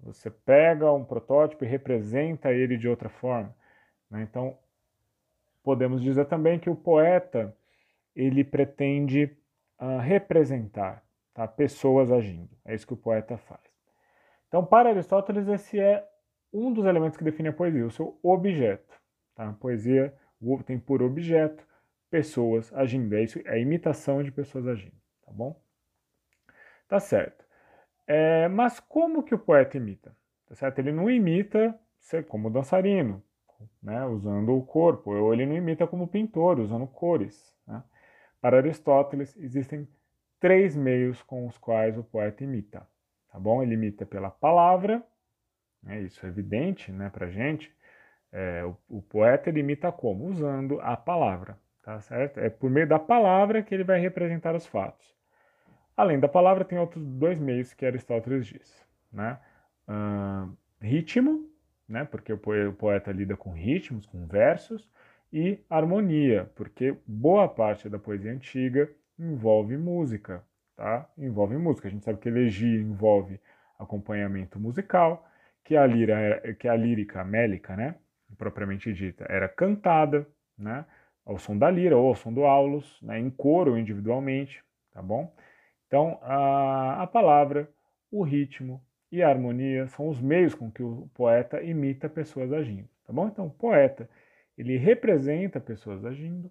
[0.01, 3.57] Você pega um protótipo e representa ele de outra forma.
[4.11, 4.23] Né?
[4.23, 4.59] Então,
[5.69, 7.55] podemos dizer também que o poeta
[8.17, 9.25] ele pretende
[9.79, 11.05] uh, representar
[11.35, 11.47] tá?
[11.47, 12.49] pessoas agindo.
[12.65, 13.61] É isso que o poeta faz.
[14.47, 16.03] Então, para Aristóteles, esse é
[16.51, 18.99] um dos elementos que define a poesia, o seu objeto.
[19.35, 19.47] Tá?
[19.47, 20.15] A poesia
[20.65, 21.63] tem por objeto
[22.11, 23.15] pessoas agindo.
[23.15, 25.61] É isso, é a imitação de pessoas agindo, tá bom?
[26.89, 27.45] Tá certo.
[28.07, 30.17] É, mas como que o poeta imita?
[30.47, 30.79] Tá certo?
[30.79, 31.79] Ele não imita
[32.27, 33.23] como dançarino,
[33.83, 37.57] né, usando o corpo, ou ele não imita como pintor, usando cores.
[37.67, 37.83] Né?
[38.41, 39.89] Para Aristóteles, existem
[40.41, 42.87] três meios com os quais o poeta imita.
[43.31, 43.63] Tá bom?
[43.63, 45.03] Ele imita pela palavra,
[45.83, 47.75] né, isso é evidente né, para gente.
[48.31, 50.27] É, o, o poeta ele imita como?
[50.27, 52.39] Usando a palavra tá certo?
[52.39, 55.17] É por meio da palavra que ele vai representar os fatos.
[55.97, 59.41] Além da palavra, tem outros dois meios que Aristóteles diz, né?
[59.89, 61.48] Uh, ritmo,
[61.89, 62.05] né?
[62.05, 62.39] Porque o
[62.75, 64.89] poeta lida com ritmos, com versos,
[65.33, 70.43] e harmonia, porque boa parte da poesia antiga envolve música,
[70.77, 71.09] tá?
[71.19, 71.89] Envolve música.
[71.89, 73.41] A gente sabe que elegia envolve
[73.79, 75.29] acompanhamento musical,
[75.65, 77.97] que a lira, que a lírica mélica, né?
[78.37, 80.85] Propriamente dita, era cantada, né?
[81.29, 85.31] ao som da lira ou ao som do aulos, né, em coro individualmente, tá bom?
[85.87, 87.71] Então, a, a palavra,
[88.11, 92.89] o ritmo e a harmonia são os meios com que o poeta imita pessoas agindo,
[93.07, 93.29] tá bom?
[93.29, 94.09] Então, o poeta,
[94.57, 96.51] ele representa pessoas agindo,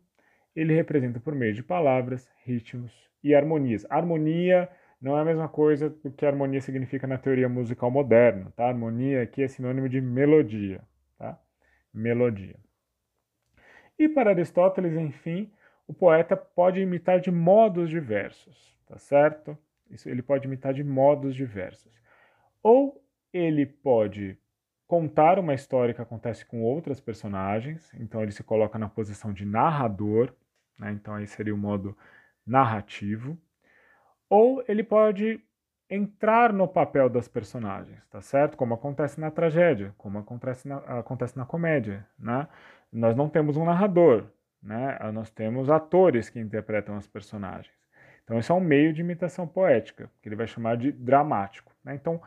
[0.55, 2.91] ele representa por meio de palavras, ritmos
[3.23, 3.85] e harmonias.
[3.89, 4.67] Harmonia
[4.99, 8.67] não é a mesma coisa do que harmonia significa na teoria musical moderna, tá?
[8.67, 10.81] Harmonia aqui é sinônimo de melodia,
[11.17, 11.39] tá?
[11.93, 12.55] Melodia.
[13.99, 15.51] E para Aristóteles, enfim,
[15.87, 19.57] o poeta pode imitar de modos diversos, tá certo?
[19.89, 21.91] Isso, ele pode imitar de modos diversos.
[22.69, 23.01] Ou
[23.31, 24.37] ele pode
[24.85, 29.45] contar uma história que acontece com outras personagens, então ele se coloca na posição de
[29.45, 30.33] narrador,
[30.77, 30.91] né?
[30.91, 31.97] então aí seria o modo
[32.45, 33.37] narrativo.
[34.29, 35.39] Ou ele pode
[35.89, 38.57] entrar no papel das personagens, tá certo?
[38.57, 42.49] Como acontece na tragédia, como acontece na, acontece na comédia, né?
[42.91, 44.25] nós não temos um narrador,
[44.61, 44.99] né?
[45.13, 47.73] nós temos atores que interpretam os personagens.
[48.25, 51.71] Então, esse é um meio de imitação poética, que ele vai chamar de dramático.
[51.81, 51.95] Né?
[51.95, 52.21] Então,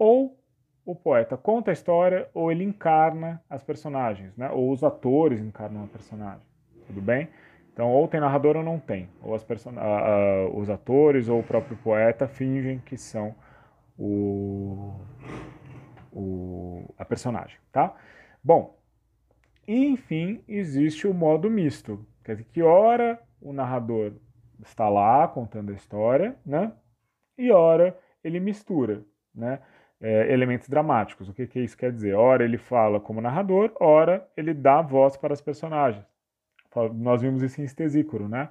[0.00, 0.42] ou
[0.82, 4.50] o poeta conta a história, ou ele encarna as personagens, né?
[4.50, 6.42] ou os atores encarnam a personagem.
[6.86, 7.28] Tudo bem?
[7.70, 9.10] Então, ou tem narrador ou não tem.
[9.22, 9.74] Ou as person...
[10.54, 13.34] Os atores ou o próprio poeta fingem que são
[13.98, 14.94] o...
[16.10, 16.94] o...
[16.96, 17.94] a personagem, tá?
[18.42, 18.78] Bom,
[19.68, 24.14] e, enfim, existe o modo misto, quer dizer, que ora o narrador
[24.64, 26.72] está lá contando a história, né?
[27.36, 29.60] E ora ele mistura, né?
[30.00, 31.28] É, elementos dramáticos.
[31.28, 32.14] O que, que isso quer dizer?
[32.14, 36.04] Ora ele fala como narrador, ora ele dá voz para as personagens.
[36.94, 38.48] Nós vimos isso em Estesícoro, né?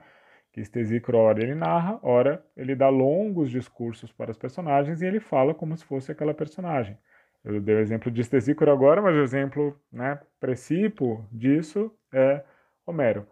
[0.51, 5.19] Que Estesícoro, ora ele narra, ora ele dá longos discursos para as personagens e ele
[5.19, 6.97] fala como se fosse aquela personagem.
[7.43, 12.43] Eu dei o exemplo de Estesícoro agora, mas o exemplo né, precipo disso é
[12.85, 13.25] Homero.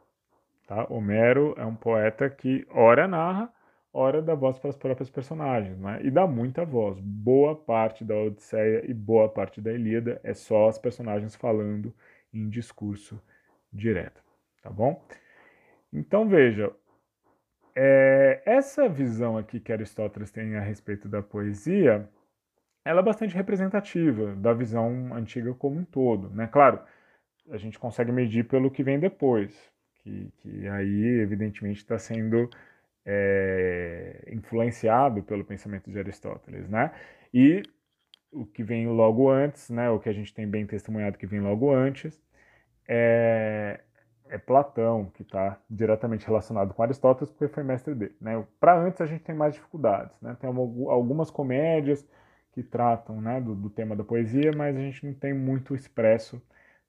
[0.67, 0.85] Tá?
[0.89, 3.51] Homero é um poeta que ora narra,
[3.97, 5.99] ora dá voz para as próprias personagens, né?
[6.03, 6.99] e dá muita voz.
[6.99, 11.91] Boa parte da Odisseia e boa parte da Ilíada é só as personagens falando
[12.31, 13.19] em discurso
[13.73, 14.23] direto,
[14.61, 15.03] tá bom?
[15.91, 16.71] Então veja,
[17.75, 22.07] é, essa visão aqui que Aristóteles tem a respeito da poesia
[22.85, 26.29] ela é bastante representativa da visão antiga como um todo.
[26.29, 26.47] Né?
[26.47, 26.79] Claro,
[27.49, 29.53] a gente consegue medir pelo que vem depois,
[29.95, 32.49] que, que aí, evidentemente, está sendo
[33.09, 36.91] é, influenciado pelo pensamento de Aristóteles, né?
[37.33, 37.63] E
[38.31, 39.89] o que vem logo antes, né?
[39.89, 42.21] O que a gente tem bem testemunhado que vem logo antes
[42.87, 43.79] é,
[44.29, 48.15] é Platão, que está diretamente relacionado com Aristóteles, porque foi mestre dele.
[48.19, 48.45] Né?
[48.59, 50.19] Para antes a gente tem mais dificuldades.
[50.21, 50.35] Né?
[50.39, 52.05] Tem algumas comédias
[52.51, 56.41] que tratam né, do, do, tema da poesia, mas a gente não tem muito expresso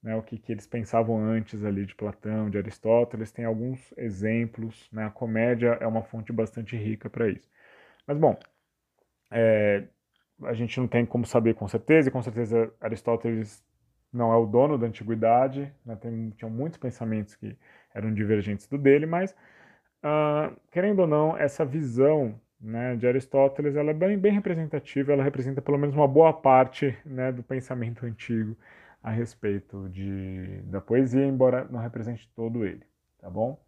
[0.03, 3.33] né, o que, que, eles pensavam antes ali de Platão, de Aristóteles.
[3.33, 4.89] Tem alguns exemplos.
[4.93, 5.05] Né?
[5.05, 7.49] A comédia é uma fonte bastante rica para isso.
[8.07, 8.39] Mas, bom,
[9.31, 9.85] é,
[10.45, 13.65] a gente não tem como saber com certeza, e com certeza Aristóteles
[14.13, 15.97] não é o dono da antiguidade, né?
[15.97, 17.57] Tem, tinham muitos pensamentos que
[17.95, 19.33] eram divergentes do dele, mas,
[20.03, 25.23] uh, querendo ou não, essa visão né, de Aristóteles ela é bem, bem representativa, ela
[25.23, 28.57] representa pelo menos uma boa parte né, do pensamento antigo
[29.09, 32.85] a respeito de, da poesia, embora não represente todo ele,
[33.19, 33.59] tá bom?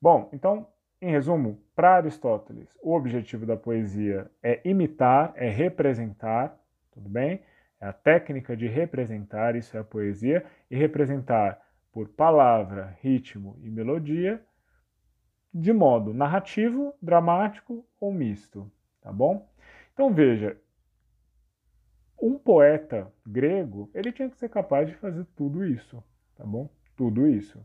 [0.00, 0.66] Bom, então,
[1.00, 6.58] em resumo, para Aristóteles, o objetivo da poesia é imitar, é representar,
[6.92, 7.40] tudo bem?
[7.80, 11.58] É a técnica de representar, isso é a poesia, e representar
[11.90, 14.42] por palavra, ritmo e melodia,
[15.52, 18.70] de modo narrativo, dramático ou misto,
[19.00, 19.48] tá bom?
[19.94, 20.54] Então veja,
[22.20, 26.02] um poeta grego, ele tinha que ser capaz de fazer tudo isso,
[26.36, 26.68] tá bom?
[26.96, 27.64] Tudo isso.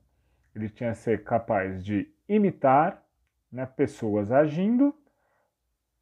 [0.56, 3.04] Ele tinha que ser capaz de imitar
[3.52, 4.96] né, pessoas agindo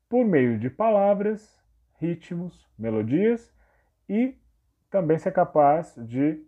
[0.07, 1.59] por meio de palavras,
[1.99, 3.51] ritmos, melodias
[4.07, 4.35] e
[4.89, 6.45] também ser capaz de,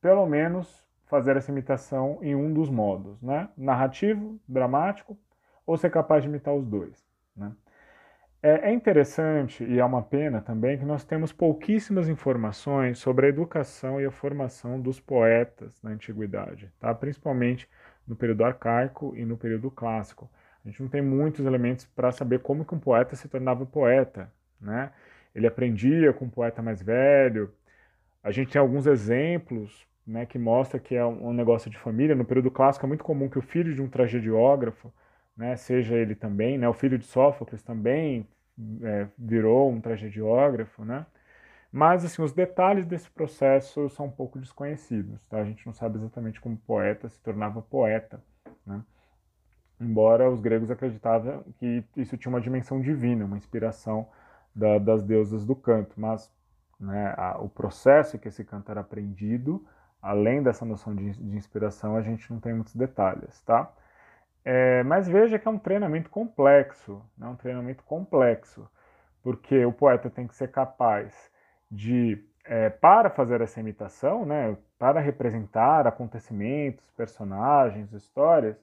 [0.00, 3.48] pelo menos, fazer essa imitação em um dos modos, né?
[3.56, 5.18] narrativo, dramático,
[5.66, 7.04] ou ser capaz de imitar os dois.
[7.34, 7.52] Né?
[8.42, 13.28] É, é interessante e é uma pena também que nós temos pouquíssimas informações sobre a
[13.28, 16.94] educação e a formação dos poetas na antiguidade, tá?
[16.94, 17.68] principalmente
[18.06, 20.30] no período arcaico e no período clássico.
[20.64, 24.32] A gente não tem muitos elementos para saber como que um poeta se tornava poeta,
[24.60, 24.90] né?
[25.34, 27.52] ele aprendia com um poeta mais velho.
[28.22, 32.14] A gente tem alguns exemplos né, que mostra que é um negócio de família.
[32.14, 34.92] No período clássico é muito comum que o filho de um tragediógrafo,
[35.40, 38.28] né, seja ele também, né, o filho de Sófocles também
[38.82, 41.06] é, virou um tragediógrafo, né?
[41.72, 45.38] Mas assim, os detalhes desse processo são um pouco desconhecidos, tá?
[45.38, 48.22] A gente não sabe exatamente como poeta se tornava poeta,
[48.66, 48.82] né?
[49.80, 54.06] Embora os gregos acreditavam que isso tinha uma dimensão divina, uma inspiração
[54.54, 56.30] da, das deusas do canto, mas
[56.78, 59.66] né, a, o processo que esse canto era aprendido,
[60.02, 63.72] além dessa noção de, de inspiração, a gente não tem muitos detalhes, tá?
[64.52, 68.68] É, mas veja que é um treinamento complexo, né, um treinamento complexo,
[69.22, 71.30] porque o poeta tem que ser capaz
[71.70, 78.56] de, é, para fazer essa imitação, né, para representar acontecimentos, personagens, histórias,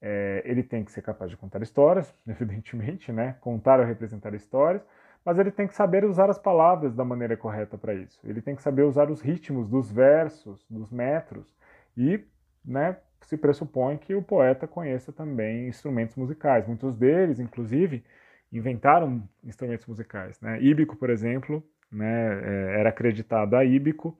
[0.00, 4.82] é, ele tem que ser capaz de contar histórias, evidentemente, né, contar ou representar histórias,
[5.22, 8.18] mas ele tem que saber usar as palavras da maneira correta para isso.
[8.24, 11.54] Ele tem que saber usar os ritmos dos versos, dos metros
[11.94, 12.24] e,
[12.64, 16.66] né, se pressupõe que o poeta conheça também instrumentos musicais.
[16.66, 18.04] Muitos deles, inclusive,
[18.52, 20.40] inventaram instrumentos musicais.
[20.40, 20.60] Né?
[20.62, 24.18] Íbico, por exemplo, né, é, era acreditado a Íbico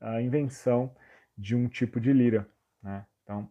[0.00, 0.94] a, invenção
[1.38, 2.46] de um tipo de lira.
[2.82, 3.04] Né?
[3.22, 3.48] Então,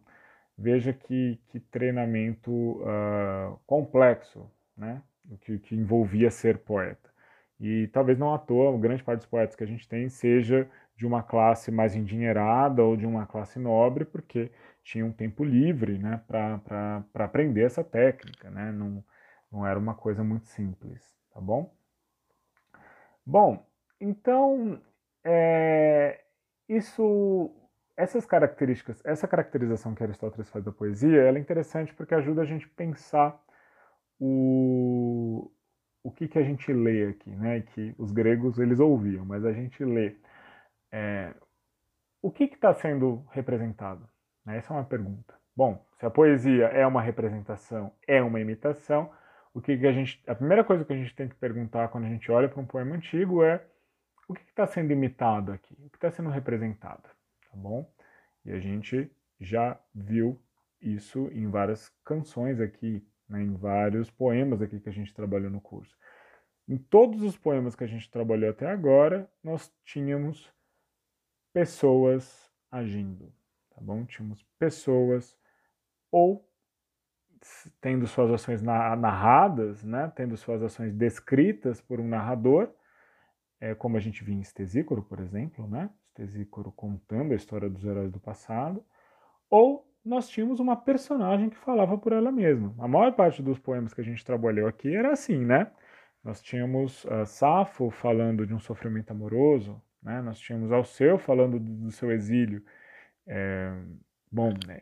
[0.56, 5.02] veja que, que treinamento uh, complexo, né?
[5.40, 7.10] que, que envolvia ser poeta.
[7.58, 11.06] E talvez não à toa, grande parte dos poetas que a gente tem seja de
[11.06, 14.50] uma classe mais endinheirada ou de uma classe nobre, porque
[14.82, 18.50] tinha um tempo livre né, para aprender essa técnica.
[18.50, 18.70] Né?
[18.72, 19.04] Não,
[19.50, 21.02] não era uma coisa muito simples,
[21.32, 21.74] tá bom?
[23.26, 23.66] Bom,
[24.00, 24.80] então,
[25.24, 26.20] é,
[26.68, 27.50] isso,
[27.96, 32.44] essas características, essa caracterização que Aristóteles faz da poesia, ela é interessante porque ajuda a
[32.44, 33.42] gente a pensar
[34.20, 35.50] o,
[36.02, 37.62] o que, que a gente lê aqui, né?
[37.62, 40.16] Que os gregos eles ouviam, mas a gente lê.
[40.96, 41.34] É,
[42.22, 44.08] o que está sendo representado?
[44.46, 44.58] Né?
[44.58, 45.34] Essa é uma pergunta.
[45.56, 49.10] Bom, se a poesia é uma representação, é uma imitação,
[49.52, 52.04] o que, que a gente, a primeira coisa que a gente tem que perguntar quando
[52.04, 53.60] a gente olha para um poema antigo é
[54.28, 57.92] o que está sendo imitado aqui, o que está sendo representado, tá bom?
[58.44, 60.40] E a gente já viu
[60.80, 65.60] isso em várias canções aqui né, em vários poemas aqui que a gente trabalhou no
[65.60, 65.96] curso.
[66.68, 70.53] Em todos os poemas que a gente trabalhou até agora, nós tínhamos
[71.54, 73.32] pessoas agindo,
[73.70, 74.04] tá bom?
[74.04, 75.38] Tínhamos pessoas
[76.10, 76.46] ou
[77.80, 82.70] tendo suas ações narradas, né, tendo suas ações descritas por um narrador,
[83.60, 87.84] é, como a gente viu em Estesícoro, por exemplo, né, Estesícoro contando a história dos
[87.84, 88.84] heróis do passado,
[89.48, 92.74] ou nós tínhamos uma personagem que falava por ela mesma.
[92.78, 95.70] A maior parte dos poemas que a gente trabalhou aqui era assim, né?
[96.22, 100.20] Nós tínhamos uh, Safo falando de um sofrimento amoroso, né?
[100.22, 102.62] nós tínhamos Alceu falando do, seu exílio.
[103.26, 103.72] É,
[104.30, 104.80] bom, né?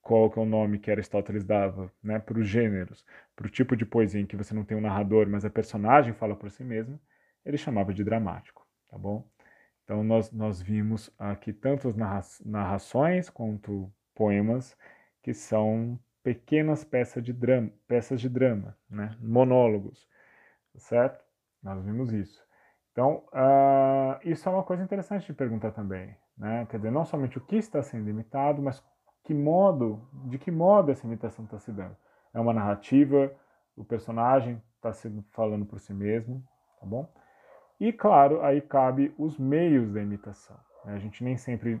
[0.00, 2.18] qual que é o nome que Aristóteles dava né?
[2.18, 3.04] para os gêneros,
[3.36, 6.12] para o tipo de poesia em que você não tem um narrador, mas a personagem
[6.14, 6.98] fala por si mesma,
[7.44, 9.28] ele chamava de dramático, tá bom?
[9.84, 14.76] Então nós, nós vimos aqui tanto as narra narrações quanto poemas
[15.22, 19.16] que são pequenas peças de drama, peças de drama, né?
[19.20, 20.08] monólogos,
[20.76, 21.24] certo?
[21.62, 22.44] Nós vimos isso.
[22.92, 26.66] Então, uh, isso é uma coisa interessante de perguntar também, né?
[26.70, 28.84] Quer dizer, não somente o que está sendo imitado, mas
[29.24, 31.96] que modo, de que modo essa imitação está se dando.
[32.34, 33.32] É uma narrativa,
[33.76, 36.42] o personagem está se falando por si mesmo,
[36.80, 37.08] tá bom?
[37.80, 40.56] E claro, aí cabe os meios da imitação.
[40.84, 40.94] Né?
[40.94, 41.80] A gente nem sempre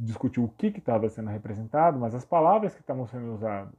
[0.00, 3.74] discutiu o que estava sendo representado, mas as palavras que estavam sendo usadas.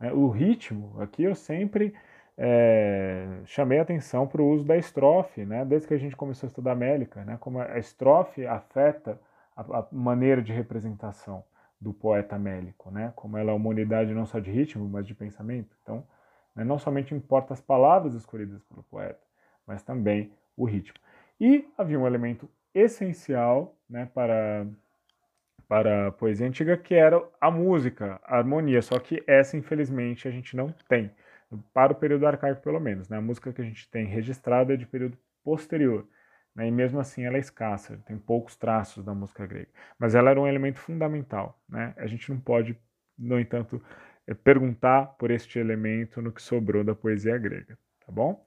[0.00, 0.12] Né?
[0.12, 1.94] O ritmo, aqui eu sempre
[2.36, 5.64] é, chamei atenção para o uso da estrofe, né?
[5.64, 7.36] desde que a gente começou a estudar Mélica, né?
[7.38, 9.20] como a estrofe afeta
[9.56, 11.44] a, a, maneira de representação
[11.80, 13.12] do poeta mélico, né?
[13.14, 15.76] como ela é uma unidade não só de ritmo, mas de pensamento.
[15.82, 16.04] Então,
[16.54, 16.64] né?
[16.64, 19.20] não somente importa as palavras escolhidas pelo poeta,
[19.66, 20.98] mas também o ritmo.
[21.40, 24.66] E havia um elemento essencial né, para,
[25.68, 30.30] para a poesia antiga, que era a música, a harmonia, só que essa, infelizmente, a
[30.30, 31.10] gente não tem
[31.72, 33.08] para o período arcaico pelo menos.
[33.08, 33.16] Né?
[33.16, 36.06] A música que a gente tem registrada é de período posterior,
[36.54, 36.66] né?
[36.68, 39.68] e mesmo assim ela é escassa, tem poucos traços da música grega.
[39.98, 41.60] Mas ela era um elemento fundamental.
[41.68, 41.94] Né?
[41.96, 42.78] A gente não pode,
[43.18, 43.82] no entanto,
[44.26, 47.78] eh, perguntar por este elemento no que sobrou da poesia grega.
[48.06, 48.46] Tá bom?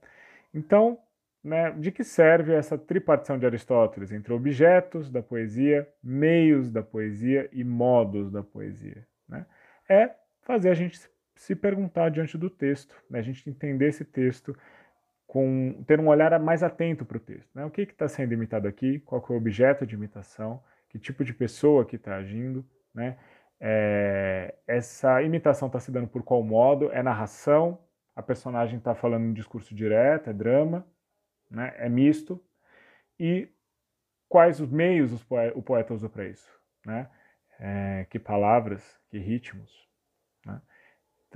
[0.54, 1.00] Então,
[1.44, 7.50] né, de que serve essa tripartição de Aristóteles entre objetos da poesia, meios da poesia
[7.54, 9.08] e modos da poesia?
[9.28, 9.46] Né?
[9.88, 11.10] É fazer a gente se
[11.56, 13.20] perguntar diante do texto, né?
[13.20, 14.56] a gente entender esse texto,
[15.26, 17.50] com ter um olhar mais atento para o texto.
[17.54, 17.66] Né?
[17.66, 19.00] O que está sendo imitado aqui?
[19.00, 20.64] Qual é o objeto de imitação?
[20.90, 22.66] Que tipo de pessoa que está agindo?
[22.94, 23.18] Né?
[23.60, 26.92] É, essa imitação está se dando por qual modo?
[26.92, 27.78] É narração?
[28.16, 30.30] A personagem está falando um discurso direto?
[30.30, 30.88] É drama?
[31.52, 31.74] Né?
[31.78, 32.42] É misto?
[33.20, 33.50] E
[34.30, 35.26] quais os meios os
[35.56, 36.50] o poeta usa para isso?
[36.86, 37.10] Né?
[37.60, 38.98] É, que palavras?
[39.10, 39.88] Que ritmos?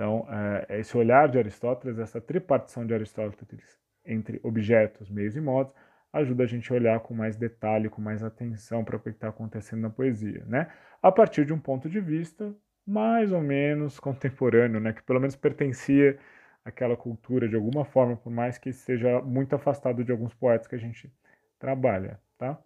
[0.02, 0.26] Então,
[0.68, 5.72] é, esse olhar de Aristóteles, essa tripartição de Aristóteles entre objetos, meios e modos,
[6.12, 9.28] ajuda a gente a olhar com mais detalhe, com mais atenção para o que está
[9.28, 10.72] acontecendo na poesia, né?
[11.04, 12.52] A partir de um ponto de vista
[12.84, 14.92] mais ou menos contemporâneo, né?
[14.92, 16.18] Que pelo menos pertencia
[16.66, 20.74] àquela cultura de alguma forma, por mais que esteja muito afastado de alguns poetas que
[20.74, 21.14] a gente
[21.60, 22.60] trabalha, tá?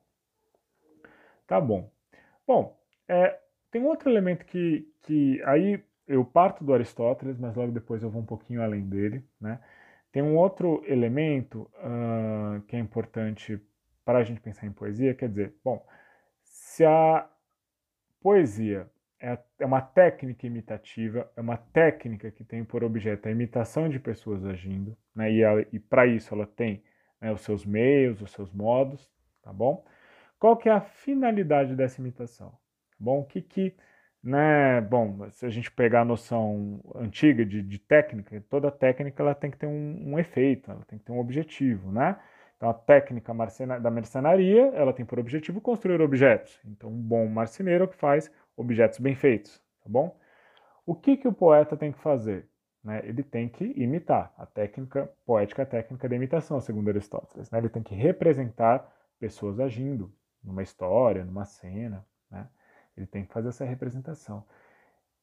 [1.45, 1.91] Tá bom.
[2.47, 2.79] Bom,
[3.09, 3.37] é,
[3.69, 8.21] tem outro elemento que, que aí eu parto do Aristóteles, mas logo depois eu vou
[8.21, 9.23] um pouquinho além dele.
[9.39, 9.59] Né?
[10.11, 13.59] Tem um outro elemento uh, que é importante
[14.03, 15.85] para a gente pensar em poesia, quer dizer, bom,
[16.43, 17.27] se a
[18.21, 18.89] poesia
[19.19, 23.99] é, é uma técnica imitativa, é uma técnica que tem por objeto a imitação de
[23.99, 25.31] pessoas agindo, né?
[25.31, 25.41] e,
[25.73, 26.83] e para isso ela tem
[27.19, 29.09] né, os seus meios, os seus modos,
[29.41, 29.83] tá bom?
[30.37, 32.51] Qual que é a finalidade dessa imitação?
[32.51, 33.75] Tá bom, o que que
[34.25, 34.81] né?
[34.81, 39.51] Bom, se a gente pegar a noção antiga de, de técnica, toda técnica ela tem
[39.51, 42.17] que ter um, um, efeito, ela tem que ter um objetivo, né?
[42.57, 43.31] Então a técnica
[43.79, 46.59] da mercenaria, ela tem por objetivo construir objetos.
[46.65, 50.17] Então um bom marceneiro é o que faz objetos bem feitos, tá bom?
[50.87, 52.49] O que que o poeta tem que fazer?
[52.83, 53.01] Né?
[53.03, 57.51] Ele tem que imitar a técnica poética, a técnica da imitação, segundo Aristóteles.
[57.51, 57.59] Né?
[57.59, 60.11] Ele tem que representar pessoas agindo
[60.43, 62.47] numa história, numa cena, né?
[62.97, 64.43] Ele tem que fazer essa representação.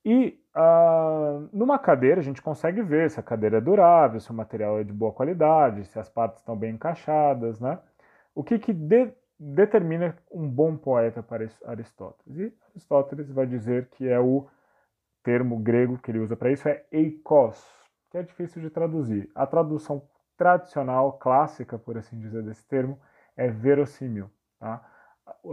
[0.05, 4.35] E uh, numa cadeira a gente consegue ver se a cadeira é durável, se o
[4.35, 7.79] material é de boa qualidade, se as partes estão bem encaixadas, né?
[8.35, 12.39] O que, que de, determina um bom poeta para Aristóteles?
[12.39, 14.49] E Aristóteles vai dizer que é o
[15.23, 17.65] termo grego que ele usa para isso é eikos,
[18.11, 19.31] que é difícil de traduzir.
[19.35, 20.03] A tradução
[20.37, 22.99] tradicional, clássica, por assim dizer, desse termo
[23.37, 24.85] é verossímil, tá?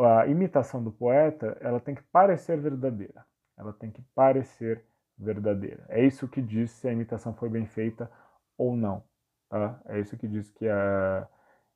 [0.01, 3.25] A imitação do poeta, ela tem que parecer verdadeira.
[3.57, 4.83] Ela tem que parecer
[5.17, 5.85] verdadeira.
[5.89, 8.09] É isso que diz se a imitação foi bem feita
[8.57, 9.03] ou não.
[9.49, 9.79] Tá?
[9.87, 11.27] É isso que diz que a,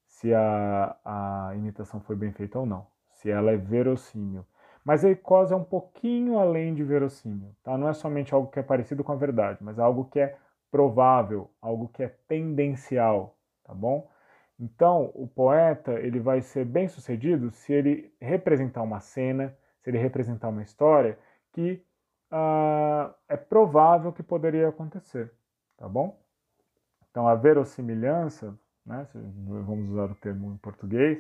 [0.06, 2.88] se a, a imitação foi bem feita ou não.
[3.12, 4.46] Se ela é verossímil.
[4.86, 7.56] Mas a icose é um pouquinho além de verossímil.
[7.64, 7.78] Tá?
[7.78, 10.38] Não é somente algo que é parecido com a verdade, mas algo que é
[10.70, 13.38] provável, algo que é tendencial.
[13.64, 14.10] Tá bom?
[14.64, 19.98] Então, o poeta ele vai ser bem sucedido se ele representar uma cena, se ele
[19.98, 21.20] representar uma história
[21.52, 21.86] que
[22.32, 25.34] uh, é provável que poderia acontecer,
[25.76, 26.18] tá bom?
[27.12, 31.20] Então, a verossimilhança, né, vamos usar o termo em português,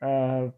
[0.00, 0.52] uh,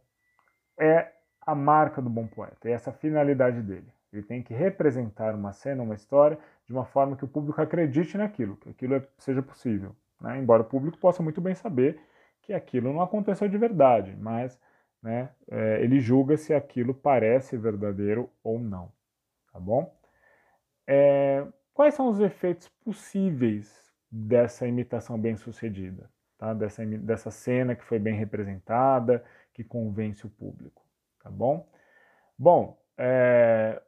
[0.79, 1.11] é
[1.41, 3.91] a marca do bom poeta, é essa finalidade dele.
[4.13, 8.19] Ele tem que representar uma cena, uma história, de uma forma que o público acredite
[8.19, 9.97] naquilo, que aquilo seja possível.
[10.23, 10.39] Né?
[10.39, 12.01] Embora o público possa muito bem saber
[12.41, 14.59] que aquilo não aconteceu de verdade, mas
[15.03, 18.93] né, é, ele julga se aquilo parece verdadeiro ou não.
[19.53, 19.95] Tá bom?
[20.87, 26.09] É, quais são os efeitos possíveis dessa imitação bem sucedida?
[26.39, 26.55] Tá?
[26.55, 30.83] Dessa, dessa cena que foi bem representada, que convence o público.
[31.23, 31.68] Tá bom?
[32.39, 33.81] Bom, é,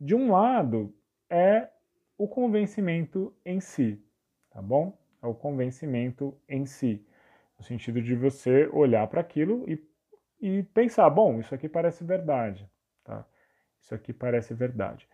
[0.00, 0.94] de um lado
[1.30, 1.68] é
[2.16, 4.02] o convencimento em si,
[4.50, 4.96] tá bom?
[5.22, 7.04] É o convencimento em si,
[7.58, 9.82] no sentido de você olhar para aquilo e,
[10.40, 12.68] e pensar, bom, isso aqui parece verdade,
[13.04, 13.26] tá?
[13.80, 15.08] Isso aqui parece verdade.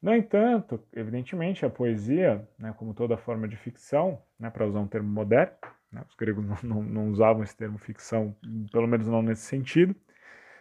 [0.00, 4.86] No entanto, evidentemente, a poesia, né, como toda forma de ficção, né, para usar um
[4.88, 5.54] termo moderno,
[5.92, 8.34] né, os gregos não, não, não, usavam esse termo ficção,
[8.72, 9.94] pelo menos não nesse sentido,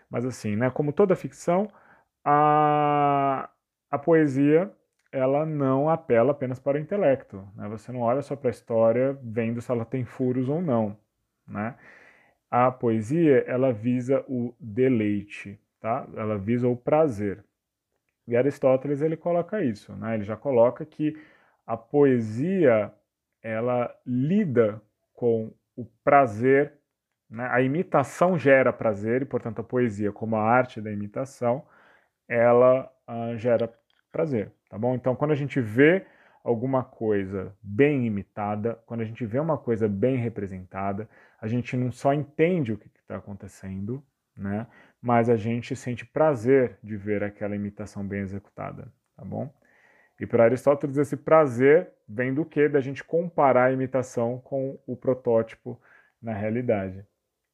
[0.09, 1.71] mas assim, né, como toda ficção,
[2.23, 3.49] a,
[3.89, 4.71] a poesia
[5.11, 7.47] ela não apela apenas para o intelecto.
[7.55, 7.67] Né?
[7.69, 10.97] Você não olha só para a história vendo se ela tem furos ou não.
[11.47, 11.75] Né?
[12.49, 16.07] A poesia ela visa o deleite, tá?
[16.15, 17.43] ela visa o prazer.
[18.27, 20.13] E Aristóteles ele coloca isso, né?
[20.13, 21.19] ele já coloca que
[21.65, 22.93] a poesia
[23.41, 24.81] ela lida
[25.13, 26.73] com o prazer,
[27.29, 27.47] né?
[27.51, 31.65] a imitação gera prazer e, portanto, a poesia, como a arte da imitação,
[32.27, 33.67] ela uh, gera
[34.11, 34.95] prazer, tá bom?
[34.95, 36.05] Então, quando a gente vê
[36.43, 41.07] alguma coisa bem imitada, quando a gente vê uma coisa bem representada,
[41.41, 44.03] a gente não só entende o que está acontecendo,
[44.35, 44.67] né?
[45.01, 49.53] Mas a gente sente prazer de ver aquela imitação bem executada, tá bom?
[50.19, 52.67] E para Aristóteles esse prazer vem do que?
[52.67, 55.79] Da gente comparar a imitação com o protótipo
[56.21, 57.05] na realidade,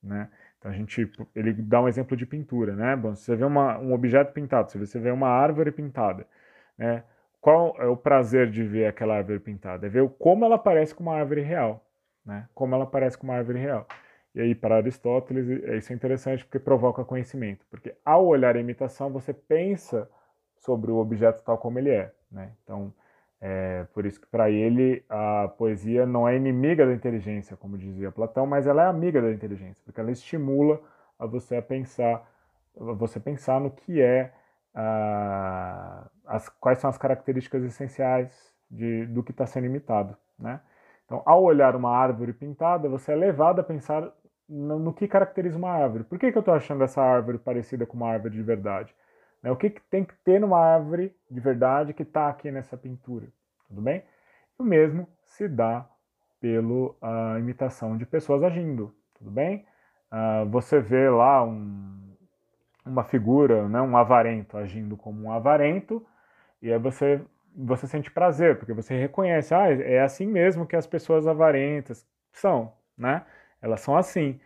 [0.02, 0.30] né?
[0.58, 2.96] Então a gente, ele dá um exemplo de pintura, né?
[2.96, 6.26] Bom, se você vê uma, um objeto pintado, se você vê uma árvore pintada,
[6.78, 7.04] né?
[7.42, 9.86] Qual é o prazer de ver aquela árvore pintada?
[9.86, 11.86] É ver como ela parece com uma árvore real,
[12.26, 12.48] né?
[12.56, 13.86] Como ela parece com uma árvore real.
[14.34, 15.48] E aí, para Aristóteles,
[15.78, 17.66] isso é interessante porque provoca conhecimento.
[17.70, 20.10] Porque ao olhar a imitação, você pensa
[20.58, 22.52] sobre o objeto tal como ele é, né?
[22.64, 22.92] Então,
[23.40, 28.12] é, por isso que para ele a poesia não é inimiga da inteligência, como dizia
[28.12, 30.82] Platão, mas ela é amiga da inteligência, porque ela estimula
[31.20, 32.28] a você a pensar,
[32.76, 34.34] a você pensar no que é,
[34.74, 40.60] a, as, quais são as características essenciais de, do que está sendo imitado, né?
[41.06, 44.12] Então, ao olhar uma árvore pintada, você é levado a pensar
[44.50, 46.04] no, no que caracteriza uma árvore.
[46.04, 48.94] Por que, que eu estou achando essa árvore parecida com uma árvore de verdade?
[49.42, 49.52] Né?
[49.52, 53.28] O que, que tem que ter numa árvore de verdade que está aqui nessa pintura?
[53.68, 54.04] Tudo bem?
[54.58, 55.88] O mesmo se dá
[56.40, 58.94] pela imitação de pessoas agindo.
[59.18, 59.66] Tudo bem?
[60.12, 62.16] Uh, você vê lá um,
[62.86, 66.06] uma figura, né, um avarento agindo como um avarento,
[66.66, 67.22] e aí você,
[67.56, 72.74] você sente prazer, porque você reconhece, ah, é assim mesmo que as pessoas avarentas são,
[72.98, 73.26] né?
[73.62, 74.40] Elas são assim.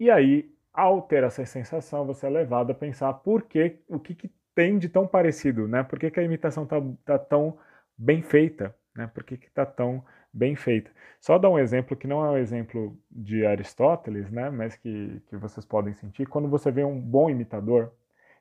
[0.00, 4.14] E aí ao ter essa sensação, você é levado a pensar por que, o que,
[4.14, 5.84] que tem de tão parecido, né?
[5.84, 7.56] Por que, que a imitação está tá tão
[7.96, 9.06] bem feita, né?
[9.06, 10.90] Por que está tão bem feita?
[11.20, 14.50] Só dar um exemplo que não é um exemplo de Aristóteles, né?
[14.50, 16.26] Mas que, que vocês podem sentir.
[16.26, 17.92] Quando você vê um bom imitador,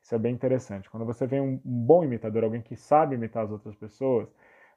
[0.04, 0.90] isso é bem interessante.
[0.90, 4.28] Quando você vê um, um bom imitador, alguém que sabe imitar as outras pessoas,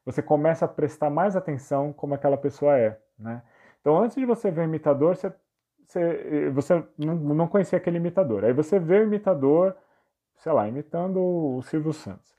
[0.04, 3.42] você começa a prestar mais atenção como aquela pessoa é, né?
[3.80, 5.32] Então, antes de você ver o imitador, você
[5.86, 8.44] você, você não conhecia aquele imitador.
[8.44, 9.76] Aí você vê o imitador,
[10.36, 12.34] sei lá, imitando o Silvio Santos.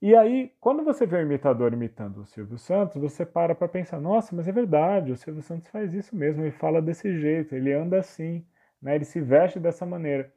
[0.00, 4.00] E aí, quando você vê o imitador imitando o Silvio Santos, você para para pensar:
[4.00, 7.72] nossa, mas é verdade, o Silvio Santos faz isso mesmo, ele fala desse jeito, ele
[7.72, 8.44] anda assim,
[8.80, 10.32] né, ele se veste dessa maneira.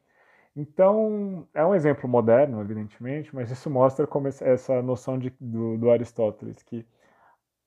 [0.55, 5.91] Então, é um exemplo moderno, evidentemente, mas isso mostra como essa noção de, do, do
[5.91, 6.87] Aristóteles, que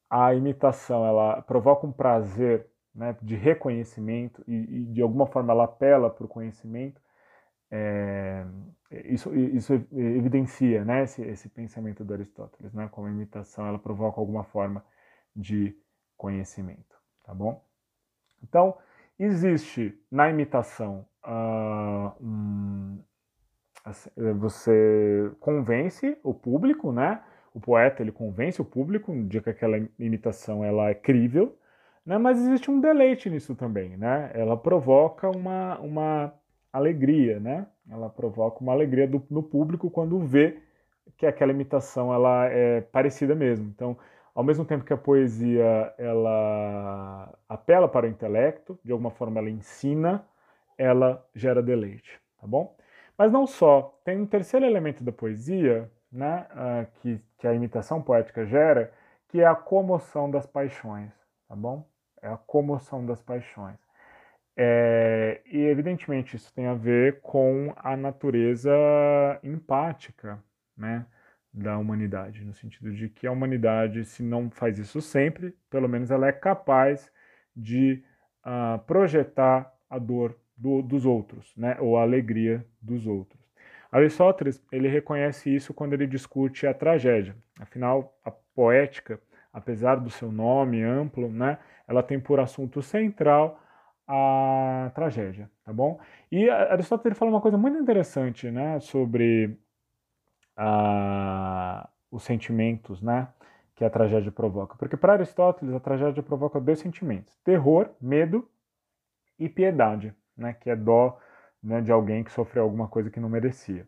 [0.09, 5.64] a imitação ela provoca um prazer né, de reconhecimento e, e, de alguma forma ela
[5.64, 7.01] apela para o conhecimento,
[7.70, 8.47] é,
[9.05, 14.18] isso, isso evidencia né, esse, esse, pensamento do Aristóteles, né, como a imitação ela provoca
[14.18, 14.82] alguma forma
[15.36, 15.76] de
[16.16, 17.62] conhecimento, tá bom?
[18.43, 18.78] Então,
[19.19, 22.99] existe na imitação uh, um,
[23.85, 27.21] assim, você convence o público, né?
[27.55, 31.57] O poeta ele convence o público de que aquela imitação ela é crível,
[32.05, 32.19] né?
[32.19, 34.31] Mas existe um deleite nisso também, né?
[34.35, 36.33] Ela provoca uma, uma
[36.73, 37.66] alegria, né?
[37.91, 40.59] Ela provoca uma alegria do, no público quando vê
[41.16, 43.66] que aquela imitação ela é parecida mesmo.
[43.75, 43.97] Então,
[44.39, 49.51] ao mesmo tempo que a poesia ela apela para o intelecto, de alguma forma ela
[49.51, 50.24] ensina,
[50.78, 52.76] ela gera deleite, tá bom?
[53.18, 58.01] Mas não só, tem um terceiro elemento da poesia, né, uh, que, que a imitação
[58.01, 58.93] poética gera,
[59.26, 61.11] que é a comoção das paixões,
[61.49, 61.84] tá bom?
[62.22, 63.76] É a comoção das paixões.
[64.57, 68.70] É, e evidentemente isso tem a ver com a natureza
[69.43, 70.39] empática,
[70.76, 71.05] né?
[71.53, 76.11] Da humanidade, no sentido de que a humanidade, se não faz isso sempre, pelo menos
[76.11, 77.11] ela é capaz
[77.57, 78.03] de
[78.44, 83.40] uh, projetar a dor do, dos outros, né, ou a alegria dos outros.
[83.90, 87.34] Aristóteles ele reconhece isso quando ele discute a tragédia.
[87.59, 89.20] Afinal, a poética,
[89.53, 93.61] apesar do seu nome amplo, né, ela tem por assunto central
[94.07, 96.01] a tragédia, tá bom?
[96.30, 99.59] E Aristóteles fala uma coisa muito interessante, né, sobre
[102.11, 103.29] os sentimentos, né?
[103.75, 104.77] Que a tragédia provoca.
[104.77, 108.49] Porque para Aristóteles, a tragédia provoca dois sentimentos: terror, medo
[109.39, 110.53] e piedade, né?
[110.55, 111.19] Que é dó
[111.63, 113.87] né, de alguém que sofreu alguma coisa que não merecia.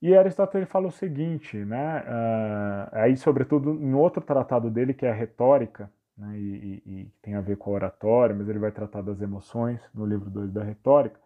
[0.00, 2.02] E Aristóteles fala o seguinte, né?
[2.02, 7.12] Uh, aí, sobretudo, em outro tratado dele, que é a retórica, né, e, e, e,
[7.22, 10.52] tem a ver com a oratória, mas ele vai tratar das emoções no livro 2
[10.52, 11.18] da retórica.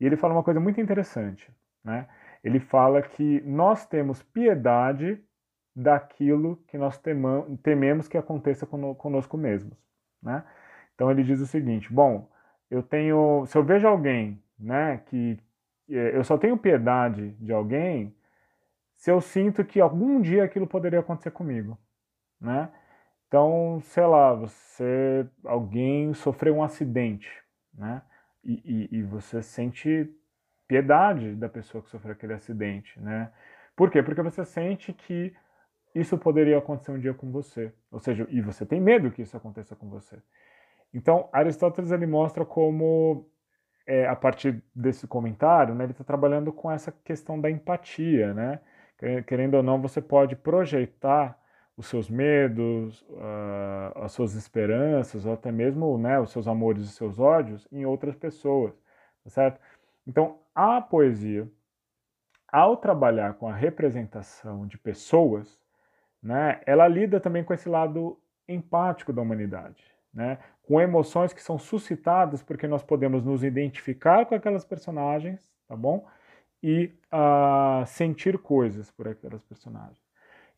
[0.00, 1.50] E ele fala uma coisa muito interessante,
[1.84, 2.08] né?
[2.44, 5.18] Ele fala que nós temos piedade
[5.74, 7.00] daquilo que nós
[7.62, 9.76] tememos que aconteça conosco mesmos,
[10.22, 10.44] né?
[10.94, 12.30] Então ele diz o seguinte: bom,
[12.70, 15.38] eu tenho, se eu vejo alguém, né, que
[15.90, 18.14] é, eu só tenho piedade de alguém,
[18.94, 21.78] se eu sinto que algum dia aquilo poderia acontecer comigo,
[22.40, 22.70] né?
[23.26, 27.28] Então, sei lá, você, alguém sofreu um acidente,
[27.72, 28.02] né?
[28.44, 30.08] E, e, e você sente
[30.66, 33.30] piedade da pessoa que sofreu aquele acidente, né?
[33.76, 34.02] Por quê?
[34.02, 35.34] Porque você sente que
[35.94, 39.36] isso poderia acontecer um dia com você, ou seja, e você tem medo que isso
[39.36, 40.16] aconteça com você.
[40.92, 43.28] Então, Aristóteles ele mostra como,
[43.86, 48.60] é, a partir desse comentário, né, ele está trabalhando com essa questão da empatia, né?
[49.26, 51.38] Querendo ou não, você pode projetar
[51.76, 56.88] os seus medos, uh, as suas esperanças, ou até mesmo né, os seus amores e
[56.88, 58.72] seus ódios em outras pessoas,
[59.24, 59.60] tá certo?
[60.06, 61.48] Então, a poesia,
[62.50, 65.60] ao trabalhar com a representação de pessoas,
[66.22, 71.58] né, ela lida também com esse lado empático da humanidade, né, com emoções que são
[71.58, 76.06] suscitadas porque nós podemos nos identificar com aquelas personagens, tá bom?
[76.62, 80.00] E uh, sentir coisas por aquelas personagens.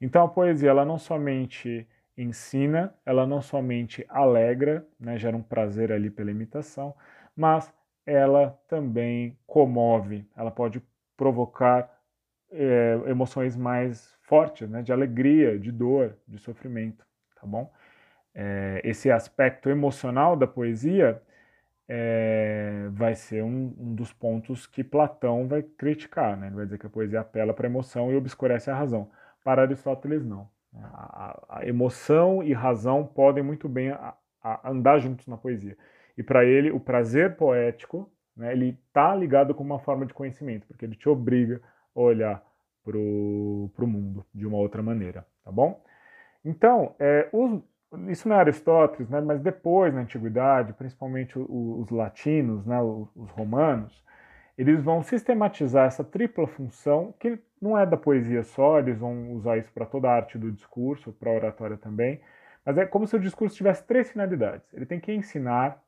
[0.01, 5.91] Então a poesia ela não somente ensina, ela não somente alegra, né, gera um prazer
[5.91, 6.95] ali pela imitação,
[7.35, 7.73] mas
[8.07, 10.81] ela também comove, ela pode
[11.17, 11.93] provocar
[12.51, 17.05] é, emoções mais fortes, né, de alegria, de dor, de sofrimento,
[17.35, 17.71] tá bom?
[18.35, 21.21] É, esse aspecto emocional da poesia
[21.89, 26.49] é, vai ser um, um, dos pontos que Platão vai criticar, né?
[26.49, 29.11] Ele vai dizer que a poesia apela para a emoção e obscurece a razão.
[29.45, 30.49] Para Aristóteles, não.
[30.75, 34.15] A, a emoção e razão podem muito bem a,
[34.65, 35.77] andar juntos na poesia.
[36.17, 40.67] E para ele, o prazer poético, né, ele está ligado com uma forma de conhecimento,
[40.67, 41.61] porque ele te obriga
[41.95, 42.43] a olhar
[42.85, 45.83] para o mundo de uma outra maneira, tá bom?
[46.45, 47.61] Então, é, os,
[48.09, 53.09] isso não é Aristóteles, né, mas depois, na Antiguidade, principalmente os, os latinos, né, os,
[53.17, 54.05] os romanos,
[54.57, 59.59] eles vão sistematizar essa tripla função, que não é da poesia só, eles vão usar
[59.59, 62.21] isso para toda a arte do discurso, para a oratória também,
[62.65, 64.73] mas é como se o discurso tivesse três finalidades.
[64.73, 65.83] Ele tem que ensinar?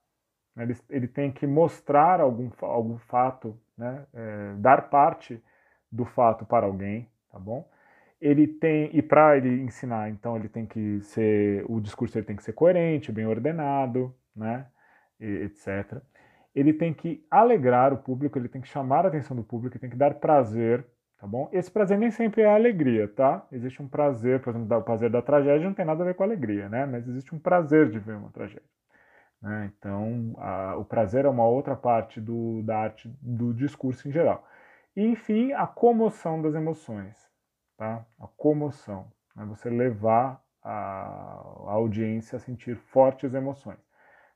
[0.59, 4.04] Ele, ele tem que mostrar algum, algum fato, né?
[4.12, 5.42] É, dar parte
[5.90, 7.68] do fato para alguém, tá bom?
[8.20, 12.36] Ele tem e para ele ensinar, então ele tem que ser o discurso ele tem
[12.36, 14.66] que ser coerente, bem ordenado, né?
[15.20, 16.02] E, etc.
[16.54, 19.80] Ele tem que alegrar o público, ele tem que chamar a atenção do público, ele
[19.80, 20.84] tem que dar prazer,
[21.20, 21.48] tá bom?
[21.52, 23.46] Esse prazer nem sempre é alegria, tá?
[23.52, 26.24] Existe um prazer, por exemplo, o prazer da tragédia não tem nada a ver com
[26.24, 26.86] alegria, né?
[26.86, 28.62] Mas existe um prazer de ver uma tragédia.
[29.41, 29.72] Né?
[29.76, 34.47] Então, a, o prazer é uma outra parte do, da arte do discurso em geral.
[34.97, 37.16] E, enfim, a comoção das emoções.
[37.76, 38.05] Tá?
[38.20, 39.11] A comoção.
[39.36, 39.45] Né?
[39.47, 40.70] Você levar a,
[41.66, 43.78] a audiência a sentir fortes emoções.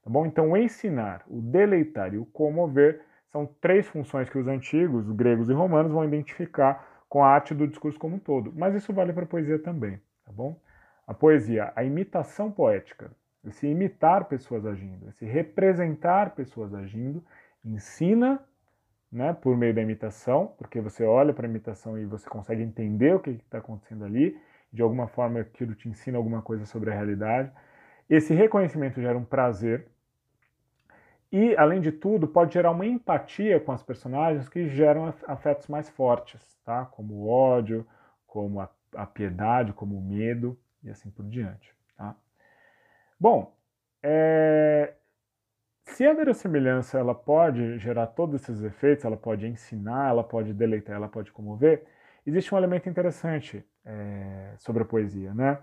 [0.03, 0.27] Tá bom?
[0.27, 5.49] Então, ensinar, o deleitar e o comover são três funções que os antigos, os gregos
[5.49, 8.53] e romanos, vão identificar com a arte do discurso como um todo.
[8.55, 10.59] Mas isso vale para a poesia também, tá bom?
[11.07, 13.11] A poesia, a imitação poética,
[13.45, 17.23] esse imitar pessoas agindo, esse representar pessoas agindo,
[17.65, 18.41] ensina,
[19.11, 23.15] né, por meio da imitação, porque você olha para a imitação e você consegue entender
[23.15, 24.39] o que está acontecendo ali,
[24.73, 27.53] de alguma forma aquilo te ensina alguma coisa sobre a realidade.
[28.09, 29.87] Esse reconhecimento gera um prazer
[31.33, 35.89] e, além de tudo, pode gerar uma empatia com as personagens que geram afetos mais
[35.89, 36.85] fortes, tá?
[36.85, 37.87] como o ódio,
[38.27, 41.75] como a, a piedade, como o medo e assim por diante.
[41.97, 42.15] Tá?
[43.23, 43.55] Bom,
[44.03, 44.95] é,
[45.85, 50.97] se a verossimilhança ela pode gerar todos esses efeitos, ela pode ensinar, ela pode deleitar,
[50.97, 51.85] ela pode comover,
[52.27, 55.63] existe um elemento interessante é, sobre a poesia, né?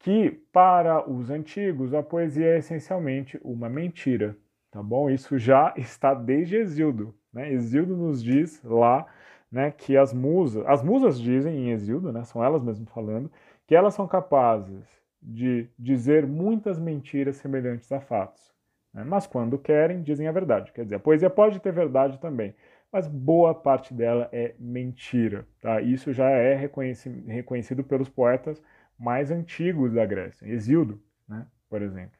[0.00, 4.36] Que para os antigos a poesia é essencialmente uma mentira,
[4.68, 5.08] tá bom?
[5.08, 7.52] Isso já está desde Exildo, né?
[7.52, 9.06] Exildo nos diz lá,
[9.52, 13.30] né, que as musas, as musas dizem em Exildo, né, são elas mesmas falando,
[13.68, 18.52] que elas são capazes de dizer muitas mentiras semelhantes a fatos.
[18.92, 19.04] Né?
[19.04, 20.72] Mas quando querem, dizem a verdade.
[20.72, 22.54] Quer dizer, a poesia pode ter verdade também,
[22.90, 25.46] mas boa parte dela é mentira.
[25.60, 25.80] Tá?
[25.80, 28.60] Isso já é reconhecido pelos poetas
[28.98, 31.46] mais antigos da Grécia, Exildo, né?
[31.68, 32.18] por exemplo.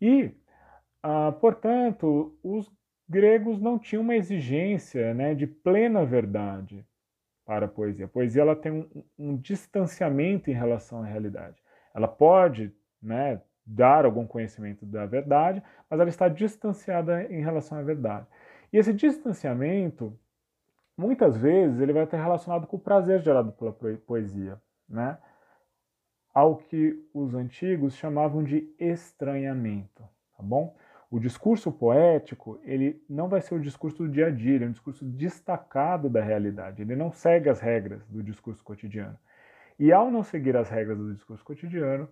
[0.00, 0.30] E,
[1.02, 2.70] ah, portanto, os
[3.08, 6.86] gregos não tinham uma exigência né, de plena verdade
[7.44, 8.04] para a poesia.
[8.04, 11.59] A poesia ela tem um, um distanciamento em relação à realidade.
[11.94, 12.72] Ela pode
[13.02, 18.26] né, dar algum conhecimento da verdade, mas ela está distanciada em relação à verdade.
[18.72, 20.18] E esse distanciamento,
[20.96, 25.18] muitas vezes, ele vai estar relacionado com o prazer gerado pela poesia, né?
[26.32, 30.02] Ao que os antigos chamavam de estranhamento,
[30.36, 30.76] tá bom?
[31.10, 34.68] O discurso poético, ele não vai ser o discurso do dia a dia, ele é
[34.68, 39.18] um discurso destacado da realidade, ele não segue as regras do discurso cotidiano.
[39.80, 42.06] E ao não seguir as regras do discurso cotidiano,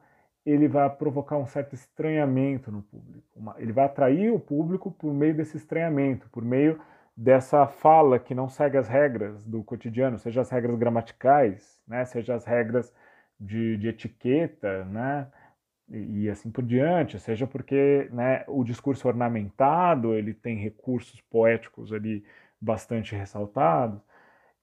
[0.44, 3.28] ele vai provocar um certo estranhamento no público.
[3.36, 6.80] Uma, ele vai atrair o público por meio desse estranhamento, por meio
[7.14, 12.34] dessa fala que não segue as regras do cotidiano, seja as regras gramaticais, né, seja
[12.34, 12.90] as regras
[13.38, 15.26] de, de etiqueta, né,
[15.90, 21.92] e, e, assim por diante, seja porque né, o discurso ornamentado ele tem recursos poéticos
[21.92, 22.24] ali
[22.58, 24.00] bastante ressaltados.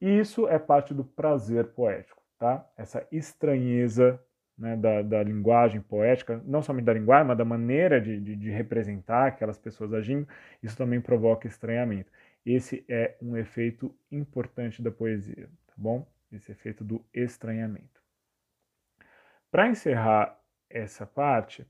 [0.02, 2.64] E isso é parte do prazer poético, tá?
[2.78, 4.22] Essa estranheza
[4.56, 8.52] né, da, da, linguagem poética, não somente da linguagem, mas da maneira de, de, de,
[8.52, 10.28] representar aquelas pessoas agindo,
[10.62, 12.12] isso também provoca estranhamento.
[12.46, 16.08] Esse é um efeito importante da poesia, tá bom?
[16.32, 18.00] Esse efeito do estranhamento.
[19.50, 20.40] Para encerrar
[20.70, 21.66] essa parte,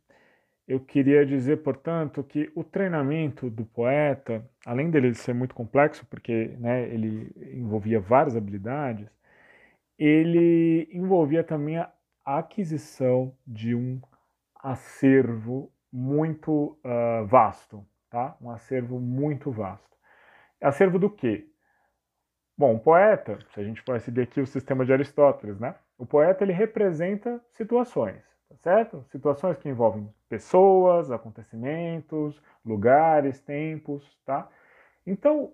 [0.67, 6.47] eu queria dizer, portanto, que o treinamento do poeta, além dele ser muito complexo, porque
[6.59, 9.07] né, ele envolvia várias habilidades,
[9.98, 11.91] ele envolvia também a
[12.26, 14.02] aquisição de um
[14.56, 18.36] acervo muito uh, vasto, tá?
[18.41, 19.96] Um acervo muito vasto.
[20.62, 21.48] Acervo do quê?
[22.58, 25.76] Bom, um poeta, se a gente for seguir aqui o sistema de Aristóteles, né?
[25.98, 29.06] O poeta ele representa situações, tá certo?
[29.12, 34.50] Situações que envolvem pessoas, acontecimentos, lugares, tempos, tá?
[35.06, 35.54] Então,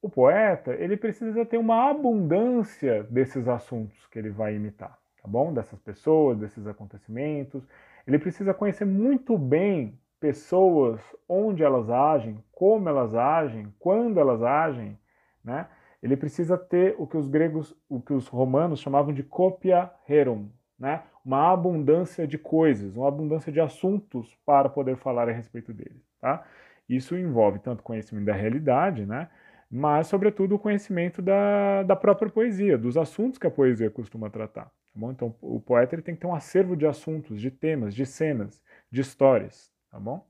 [0.00, 5.52] o poeta, ele precisa ter uma abundância desses assuntos que ele vai imitar tá bom?
[5.52, 7.66] Dessas pessoas, desses acontecimentos.
[8.06, 14.98] Ele precisa conhecer muito bem pessoas, onde elas agem, como elas agem, quando elas agem,
[15.44, 15.68] né?
[16.02, 20.48] Ele precisa ter o que os gregos, o que os romanos chamavam de copia rerum,
[20.78, 21.02] né?
[21.24, 26.44] Uma abundância de coisas, uma abundância de assuntos para poder falar a respeito deles, tá?
[26.88, 29.28] Isso envolve tanto conhecimento da realidade, né?
[29.70, 34.64] Mas, sobretudo, o conhecimento da, da própria poesia, dos assuntos que a poesia costuma tratar.
[34.64, 35.10] Tá bom?
[35.10, 38.62] Então, o poeta ele tem que ter um acervo de assuntos, de temas, de cenas,
[38.90, 40.26] de histórias, tá bom?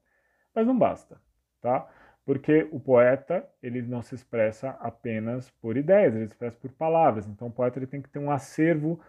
[0.53, 1.21] Mas não basta,
[1.61, 1.89] tá?
[2.25, 7.27] Porque o poeta ele não se expressa apenas por ideias, ele se expressa por palavras.
[7.29, 9.01] Então, o poeta ele tem que ter um acervo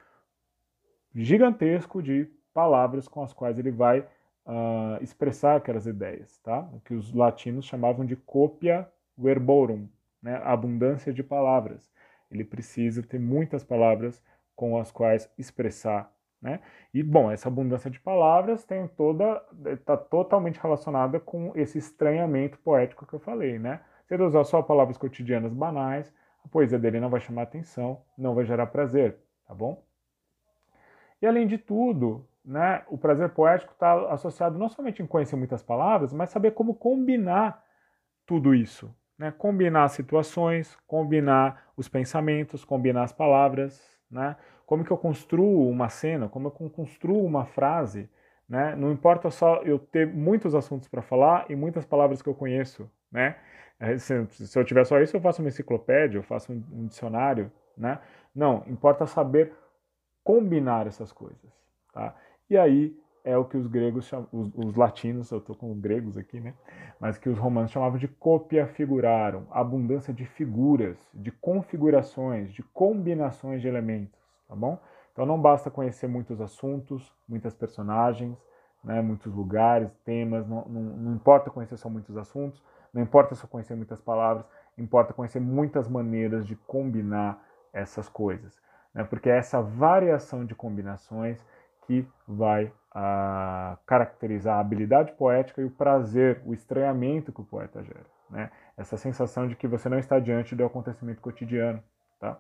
[1.14, 4.02] gigantesco de palavras com as quais ele vai
[4.46, 6.62] uh, expressar aquelas ideias, tá?
[6.72, 9.90] O que os latinos chamavam de copia verborum,
[10.22, 10.36] né?
[10.44, 11.90] A abundância de palavras.
[12.30, 14.22] Ele precisa ter muitas palavras
[14.56, 16.12] com as quais expressar.
[16.42, 16.62] Né?
[16.94, 23.06] E, bom, essa abundância de palavras tem toda está totalmente relacionada com esse estranhamento poético
[23.06, 23.60] que eu falei.
[23.60, 23.82] Né?
[24.06, 26.14] Se ele usar só palavras cotidianas banais,
[26.44, 29.84] a poesia dele não vai chamar atenção, não vai gerar prazer, tá bom?
[31.22, 35.62] E além de tudo, né, o prazer poético está associado não somente em conhecer muitas
[35.62, 37.64] palavras, mas saber como combinar
[38.26, 38.94] tudo isso.
[39.20, 39.34] Né?
[39.38, 44.38] Combinar situações, combinar os pensamentos, combinar as palavras, né?
[44.66, 48.10] Como que eu construo uma cena, como eu construo uma frase,
[48.48, 48.76] Né?
[48.76, 52.90] Não importa só eu ter muitos assuntos para falar e muitas palavras que eu conheço.
[53.12, 53.36] Né?
[53.80, 56.88] É, se, se, eu tiver só isso, eu faço uma enciclopédia, eu faço um, um
[56.88, 57.52] dicionário.
[57.78, 58.00] Né?
[58.34, 59.54] Não, importa saber
[60.24, 61.52] combinar essas coisas.
[61.94, 62.16] Tá?
[62.50, 65.80] E aí é o que os gregos chamam, os, os latinos, eu estou com os
[65.80, 66.54] gregos aqui, né?
[67.00, 73.62] Mas que os romanos chamavam de copia figuraram, abundância de figuras, de configurações, de combinações
[73.62, 74.80] de elementos, tá bom?
[75.12, 78.38] Então não basta conhecer muitos assuntos, muitas personagens,
[78.84, 82.64] né, muitos lugares, temas, não, não, não importa conhecer só muitos assuntos,
[82.94, 84.46] não importa só conhecer muitas palavras,
[84.78, 87.44] importa conhecer muitas maneiras de combinar
[87.74, 88.60] essas coisas,
[88.94, 91.46] né, porque é essa variação de combinações
[91.86, 97.84] que vai a, caracterizar a habilidade poética e o prazer, o estranhamento que o poeta
[97.84, 101.84] gera, né, essa sensação de que você não está diante do acontecimento cotidiano,
[102.20, 102.38] tá?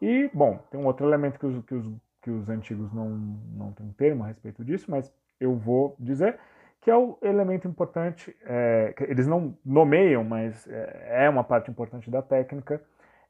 [0.00, 1.92] E, bom, tem um outro elemento que os, que os,
[2.22, 6.38] que os antigos não, não têm termo a respeito disso, mas eu vou dizer
[6.80, 12.10] que é o elemento importante, é, eles não nomeiam, mas é, é uma parte importante
[12.10, 12.80] da técnica,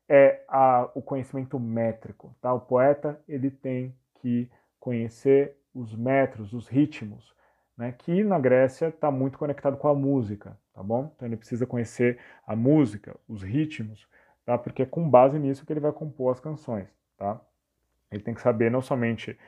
[0.09, 2.35] é a, o conhecimento métrico.
[2.41, 2.53] Tá?
[2.53, 7.35] O poeta ele tem que conhecer os metros, os ritmos,
[7.77, 7.93] né?
[7.93, 11.13] que na Grécia está muito conectado com a música, tá bom?
[11.15, 14.09] Então ele precisa conhecer a música, os ritmos,
[14.45, 14.59] tá?
[14.59, 17.41] Porque é com base nisso que ele vai compor as canções, tá?
[18.11, 19.39] Ele tem que saber não somente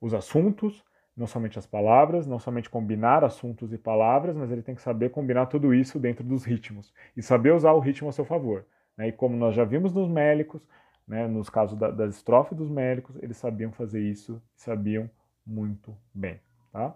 [0.00, 0.84] os assuntos,
[1.16, 5.10] não somente as palavras, não somente combinar assuntos e palavras, mas ele tem que saber
[5.10, 8.64] combinar tudo isso dentro dos ritmos e saber usar o ritmo a seu favor.
[8.96, 9.08] Né?
[9.08, 10.62] E como nós já vimos nos mélicos,
[11.06, 15.10] né, nos casos da, das estrofes dos mélicos, eles sabiam fazer isso, sabiam
[15.48, 16.40] muito bem.
[16.70, 16.94] Tá?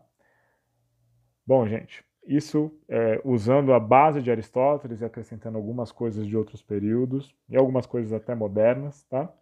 [1.46, 6.62] Bom, gente, isso é, usando a base de Aristóteles e acrescentando algumas coisas de outros
[6.62, 9.32] períodos e algumas coisas até modernas, tá?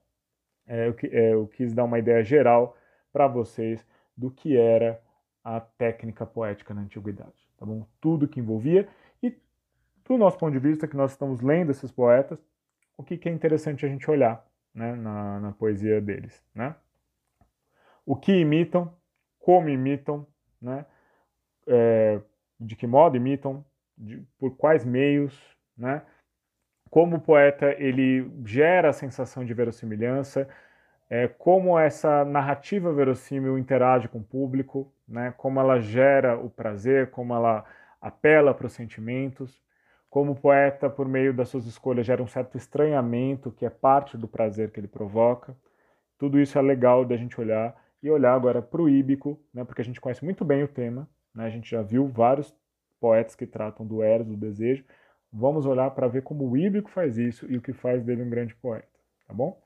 [0.67, 2.77] É, eu, é, eu quis dar uma ideia geral
[3.13, 3.85] para vocês
[4.17, 5.03] do que era
[5.43, 7.87] a técnica poética na antiguidade, tá bom?
[8.01, 8.89] Tudo que envolvia
[9.23, 9.37] e
[10.05, 12.39] do nosso ponto de vista que nós estamos lendo esses poetas,
[12.97, 16.75] o que, que é interessante a gente olhar, né, na, na poesia deles, né?
[18.07, 18.95] O que imitam,
[19.41, 20.27] como imitam,
[20.61, 20.87] né?
[21.67, 22.21] É,
[22.59, 23.65] de que modo imitam,
[23.97, 25.37] de, por quais meios,
[25.77, 26.03] né?
[26.91, 30.49] Como o poeta ele gera a sensação de verossimilhança,
[31.09, 35.33] é, como essa narrativa verossímil interage com o público, né?
[35.37, 37.65] Como ela gera o prazer, como ela
[38.01, 39.63] apela para os sentimentos,
[40.09, 44.17] como o poeta, por meio das suas escolhas, gera um certo estranhamento que é parte
[44.19, 45.57] do prazer que ele provoca.
[46.19, 49.65] Tudo isso é legal da gente olhar e olhar agora para o híbico, né?
[49.65, 51.45] Porque a gente conhece muito bem o tema, né?
[51.45, 52.55] A gente já viu vários
[52.99, 54.85] poetas que tratam do eros, do desejo.
[55.33, 58.31] Vamos olhar para ver como o híbrico faz isso e o que faz dele um
[58.31, 58.89] grande poeta,
[59.27, 59.61] tá bom?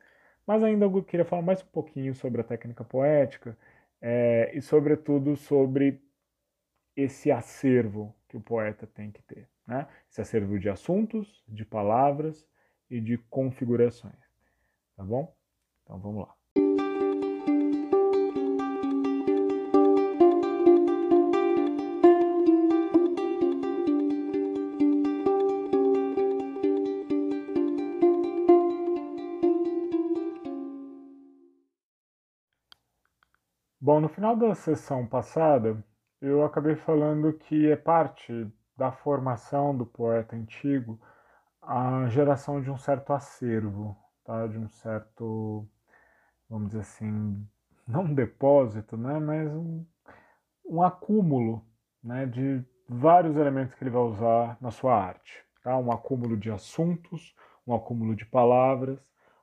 [0.46, 3.56] Mas ainda eu queria falar mais um pouquinho sobre a técnica poética
[4.00, 6.02] é, e, sobretudo, sobre
[6.94, 9.48] esse acervo que o poeta tem que ter.
[9.66, 9.86] Né?
[10.10, 12.46] Esse acervo de assuntos, de palavras
[12.90, 14.22] e de configurações.
[14.96, 15.34] Tá bom?
[15.82, 16.43] Então vamos lá.
[33.94, 35.80] Bom, no final da sessão passada,
[36.20, 41.00] eu acabei falando que é parte da formação do poeta antigo
[41.62, 44.48] a geração de um certo acervo, tá?
[44.48, 45.64] de um certo,
[46.50, 47.46] vamos dizer assim,
[47.86, 49.20] não um depósito, né?
[49.20, 49.86] mas um,
[50.66, 51.64] um acúmulo
[52.02, 52.26] né?
[52.26, 55.44] de vários elementos que ele vai usar na sua arte.
[55.62, 55.78] Tá?
[55.78, 57.32] Um acúmulo de assuntos,
[57.64, 58.98] um acúmulo de palavras,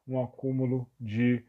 [0.05, 1.41] um acúmulo de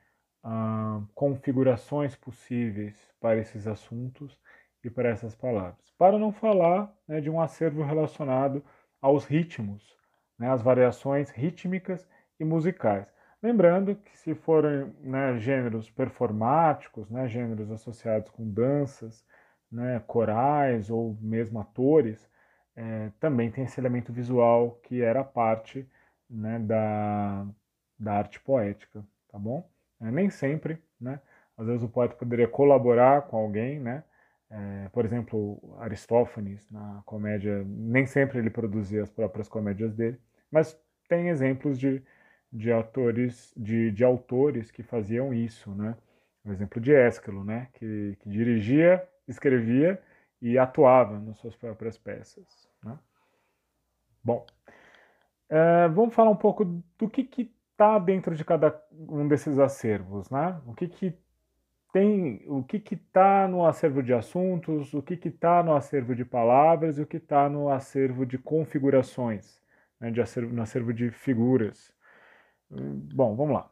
[0.43, 4.39] ah, configurações possíveis para esses assuntos
[4.85, 5.91] e para essas palavras.
[5.97, 8.65] Para não falar né, de um acervo relacionado
[9.01, 9.97] aos ritmos,
[10.39, 12.07] né, variações rítmicas
[12.39, 13.07] e musicais.
[13.43, 19.25] Lembrando que se forem né, gêneros performáticos, né, gêneros associados com danças,
[19.71, 22.29] né, corais ou mesmo atores,
[22.77, 25.89] é, também tem esse elemento visual que era parte
[26.29, 27.47] né, da,
[27.99, 29.69] da arte poética, tá bom?
[30.03, 31.21] É, nem sempre, né?
[31.57, 34.03] Às vezes o poeta poderia colaborar com alguém, né?
[34.51, 40.79] É, por exemplo, Aristófanes, na comédia, nem sempre ele produzia as próprias comédias dele, mas
[41.09, 42.03] tem exemplos de,
[42.53, 45.97] de autores, de, de autores que faziam isso, né?
[46.45, 47.69] O exemplo de Ésquilo, né?
[47.75, 50.03] Que, que dirigia, escrevia
[50.41, 52.99] e atuava nas suas próprias peças, né?
[54.25, 54.45] Bom,
[55.49, 56.65] é, vamos falar um pouco
[56.99, 60.61] do que, que está dentro de cada um desses acervos, né?
[60.67, 61.19] O que, que
[61.93, 66.97] tem o que está no acervo de assuntos, o que está no acervo de palavras
[66.97, 69.61] e o que está no acervo de configurações,
[70.01, 71.93] né, de acervo, no acervo de figuras.
[72.71, 73.71] Bom, vamos lá.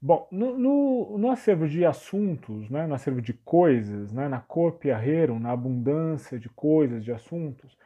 [0.00, 5.38] Bom, no, no, no, acervo de assuntos, né, no acervo de coisas, né, na copiarreiro,
[5.40, 7.76] na abundância de coisas, de assuntos,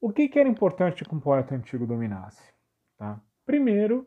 [0.00, 2.42] o que, que era importante que um poeta antigo dominasse?
[2.96, 3.20] Tá?
[3.48, 4.06] Primeiro,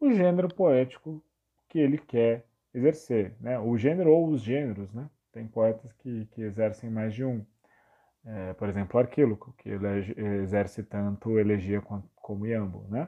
[0.00, 1.24] o gênero poético
[1.68, 2.44] que ele quer
[2.74, 3.56] exercer, né?
[3.56, 4.92] o gênero ou os gêneros.
[4.92, 5.08] Né?
[5.30, 7.46] Tem poetas que, que exercem mais de um.
[8.26, 11.80] É, por exemplo, Arquíloco, que elege, exerce tanto elegia
[12.16, 12.84] como iambo.
[12.90, 13.06] Né?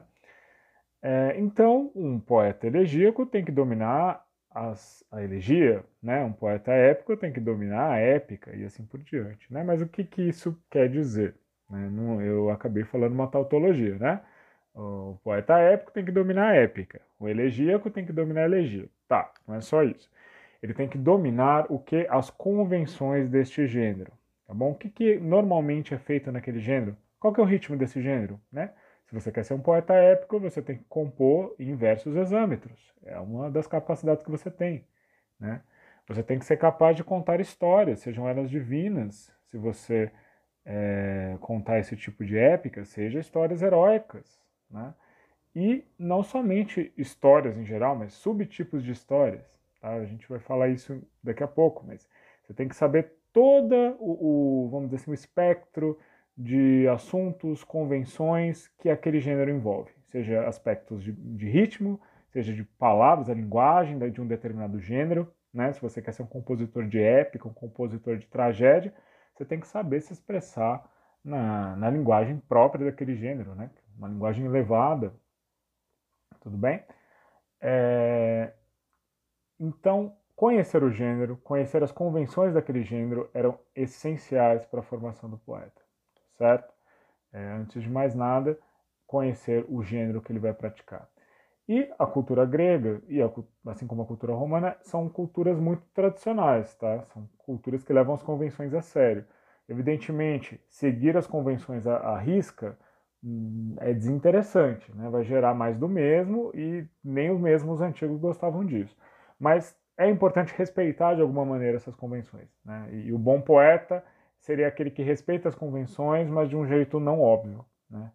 [1.01, 6.23] É, então, um poeta elegíaco tem que dominar as, a elegia, né?
[6.23, 9.51] um poeta épico tem que dominar a épica e assim por diante.
[9.51, 9.65] Né?
[9.65, 11.35] Mas o que, que isso quer dizer?
[11.69, 11.89] Né?
[11.89, 14.21] Não, eu acabei falando uma tautologia, né?
[14.79, 18.87] O poeta épico tem que dominar a épica, o elegíaco tem que dominar a elegia.
[19.07, 20.07] Tá, não é só isso.
[20.61, 24.11] Ele tem que dominar o que as convenções deste gênero,
[24.45, 24.71] tá bom?
[24.71, 26.95] O que, que normalmente é feito naquele gênero?
[27.19, 28.71] Qual que é o ritmo desse gênero, né?
[29.07, 32.93] Se você quer ser um poeta épico, você tem que compor em versos exâmetros.
[33.03, 34.85] É uma das capacidades que você tem,
[35.39, 35.61] né?
[36.07, 39.33] Você tem que ser capaz de contar histórias, sejam elas divinas.
[39.47, 40.11] Se você
[40.63, 44.93] é, contar esse tipo de épica, seja histórias heróicas, né?
[45.55, 49.59] E não somente histórias em geral, mas subtipos de histórias.
[49.81, 49.93] Tá?
[49.93, 52.07] A gente vai falar isso daqui a pouco, mas
[52.43, 55.97] você tem que saber todo o, o, vamos dizer assim, o espectro
[56.37, 61.99] de assuntos, convenções que aquele gênero envolve, seja aspectos de, de ritmo,
[62.29, 65.73] seja de palavras, a linguagem de um determinado gênero, né?
[65.73, 68.93] Se você quer ser um compositor de épica, um compositor de tragédia,
[69.33, 70.87] você tem que saber se expressar
[71.23, 73.71] na, na linguagem própria daquele gênero, né?
[73.97, 75.13] Uma linguagem elevada,
[76.41, 76.83] tudo bem?
[77.59, 78.53] É...
[79.59, 85.37] Então, conhecer o gênero, conhecer as convenções daquele gênero eram essenciais para a formação do
[85.37, 85.81] poeta,
[86.37, 86.71] certo?
[87.33, 88.57] É, antes de mais nada,
[89.05, 91.09] conhecer o gênero que ele vai praticar.
[91.67, 93.29] E a cultura grega, e a,
[93.65, 97.03] assim como a cultura romana, são culturas muito tradicionais, tá?
[97.05, 99.25] São culturas que levam as convenções a sério.
[99.67, 102.77] Evidentemente, seguir as convenções à, à risca
[103.79, 105.09] é desinteressante, né?
[105.09, 108.95] vai gerar mais do mesmo e nem os mesmos antigos gostavam disso.
[109.39, 112.47] Mas é importante respeitar de alguma maneira essas convenções.
[112.63, 112.89] Né?
[112.91, 114.03] E, o bom poeta
[114.39, 117.65] seria aquele que respeita as convenções, mas de um jeito não óbvio.
[117.89, 118.11] Né?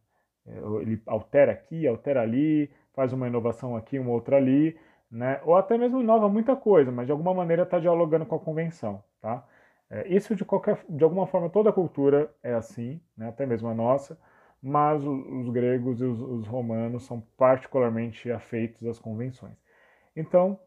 [0.46, 4.78] É, ele altera aqui, altera ali, faz uma inovação aqui, uma outra ali,
[5.10, 5.40] né?
[5.44, 9.02] ou até mesmo inova muita coisa, mas de alguma maneira está dialogando com a convenção.
[9.20, 9.44] Tá?
[9.90, 13.28] É, isso de qualquer, de alguma forma toda cultura é assim, né?
[13.28, 14.16] até mesmo a nossa,
[14.62, 19.56] mas os, os gregos e os, os, romanos são particularmente afeitos às convenções.
[20.14, 20.58] Então,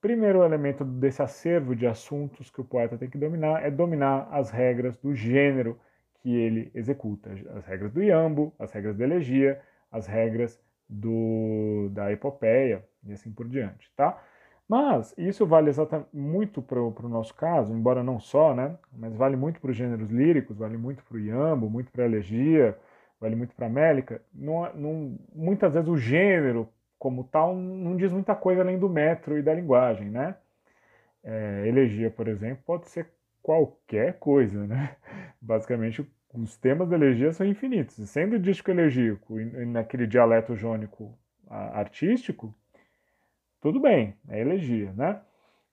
[0.00, 4.50] primeiro elemento desse acervo de assuntos que o poeta tem que dominar é dominar as
[4.50, 5.80] regras do gênero
[6.20, 12.12] que ele executa, as regras do iambo, as regras da elegia, as regras do, da
[12.12, 14.22] epopeia e assim por diante, tá?
[14.68, 18.76] Mas isso vale exatamente muito para o nosso caso, embora não só, né?
[18.92, 22.06] Mas vale muito para os gêneros líricos, vale muito para o iambo, muito para a
[22.06, 22.76] elegia,
[23.20, 24.22] vale muito para a mélica.
[24.32, 29.38] Não, não, muitas vezes o gênero como tal não diz muita coisa além do metro
[29.38, 30.36] e da linguagem, né?
[31.22, 33.08] É, elegia, por exemplo, pode ser
[33.42, 34.96] qualquer coisa, né?
[35.40, 37.96] Basicamente, os temas da elegia são infinitos.
[38.10, 41.16] Sendo dístico elegíaco e naquele dialeto jônico
[41.48, 42.54] artístico,
[43.60, 45.20] tudo bem, é elegia, né?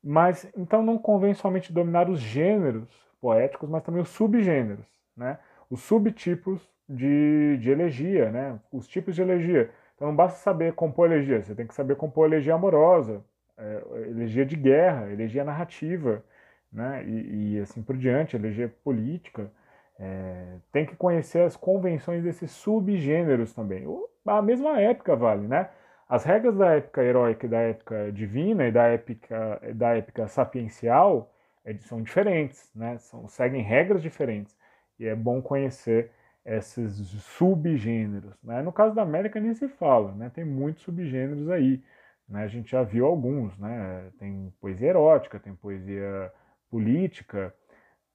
[0.04, 2.88] Mas então não convém somente dominar os gêneros
[3.20, 4.86] poéticos, mas também os subgêneros,
[5.18, 5.40] né?
[5.70, 8.60] Os subtipos de, de elegia, né?
[8.72, 9.72] Os tipos de elegia.
[9.96, 13.24] Então não basta saber compor elegia, você tem que saber compor elegia amorosa,
[13.58, 16.24] é, elegia de guerra, elegia narrativa,
[16.72, 17.04] né?
[17.06, 19.52] E, e assim por diante, elegia política.
[19.98, 23.86] É, tem que conhecer as convenções desses subgêneros também.
[24.26, 25.70] A mesma época vale, né?
[26.08, 31.32] As regras da época heróica e da época divina e da época, da época sapiencial
[31.80, 32.98] são diferentes, né?
[33.00, 34.56] São, seguem regras diferentes.
[35.00, 36.12] E é bom conhecer
[36.46, 38.36] esses subgêneros.
[38.44, 38.62] Né?
[38.62, 40.30] No caso da América nem se fala, né?
[40.30, 41.84] tem muitos subgêneros aí.
[42.30, 42.44] Né?
[42.44, 44.12] A gente já viu alguns, né?
[44.20, 46.32] tem poesia erótica, tem poesia
[46.70, 47.54] política,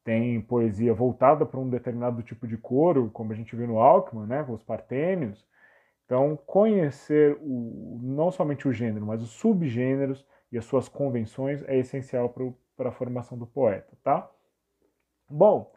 [0.04, 4.26] tem poesia voltada para um determinado tipo de coro, como a gente viu no Alckmin,
[4.26, 4.44] né?
[4.44, 5.44] com os partênios.
[6.04, 11.76] Então, conhecer o, não somente o gênero, mas os subgêneros e as suas convenções é
[11.78, 12.34] essencial
[12.76, 14.28] para a formação do poeta, tá?
[15.28, 15.72] Bom,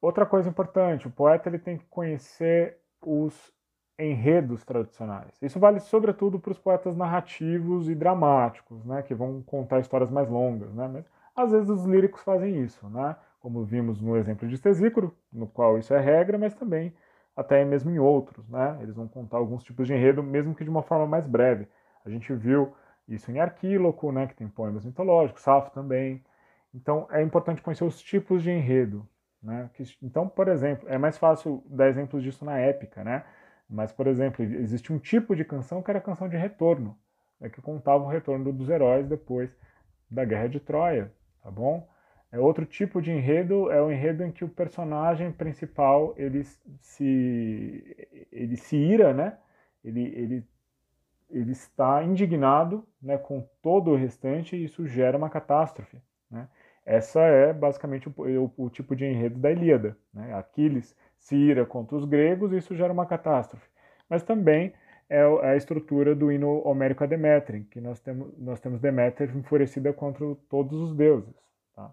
[0.00, 3.52] outra coisa importante, o poeta ele tem que conhecer os
[3.98, 5.36] enredos tradicionais.
[5.42, 10.28] Isso vale sobretudo para os poetas narrativos e dramáticos, né, que vão contar histórias mais
[10.28, 11.04] longas, né, mas
[11.36, 15.78] às vezes os líricos fazem isso, né, como vimos no exemplo de Tesícoro, no qual
[15.78, 16.94] isso é regra, mas também
[17.36, 20.70] até mesmo em outros, né, eles vão contar alguns tipos de enredo, mesmo que de
[20.70, 21.68] uma forma mais breve.
[22.04, 22.74] A gente viu
[23.08, 26.22] isso em Arquíloco, né, que tem poemas mitológicos, Safo também.
[26.74, 29.06] Então é importante conhecer os tipos de enredo.
[29.42, 29.70] Né?
[30.02, 33.24] Então, por exemplo, é mais fácil dar exemplos disso na épica, né?
[33.68, 36.98] Mas, por exemplo, existe um tipo de canção que era a canção de retorno,
[37.40, 39.56] né, que contava o retorno dos heróis depois
[40.10, 41.12] da Guerra de Troia,
[41.42, 41.88] tá bom?
[42.32, 46.44] É outro tipo de enredo é o enredo em que o personagem principal ele
[46.80, 47.96] se
[48.30, 49.38] ele se ira, né?
[49.84, 50.46] Ele, ele
[51.30, 55.98] ele está indignado né, com todo o restante e isso gera uma catástrofe.
[56.30, 56.48] Né?
[56.90, 59.96] Essa é basicamente o, o, o, tipo de enredo da Ilíada.
[60.12, 60.34] Né?
[60.34, 63.64] Aquiles se ira contra os gregos e isso gera uma catástrofe.
[64.08, 64.72] Mas também
[65.08, 69.30] é, é a estrutura do hino homérico a Deméter, que nós temos, nós temos Deméter
[69.36, 71.32] enfurecida contra todos os deuses.
[71.76, 71.92] Tá?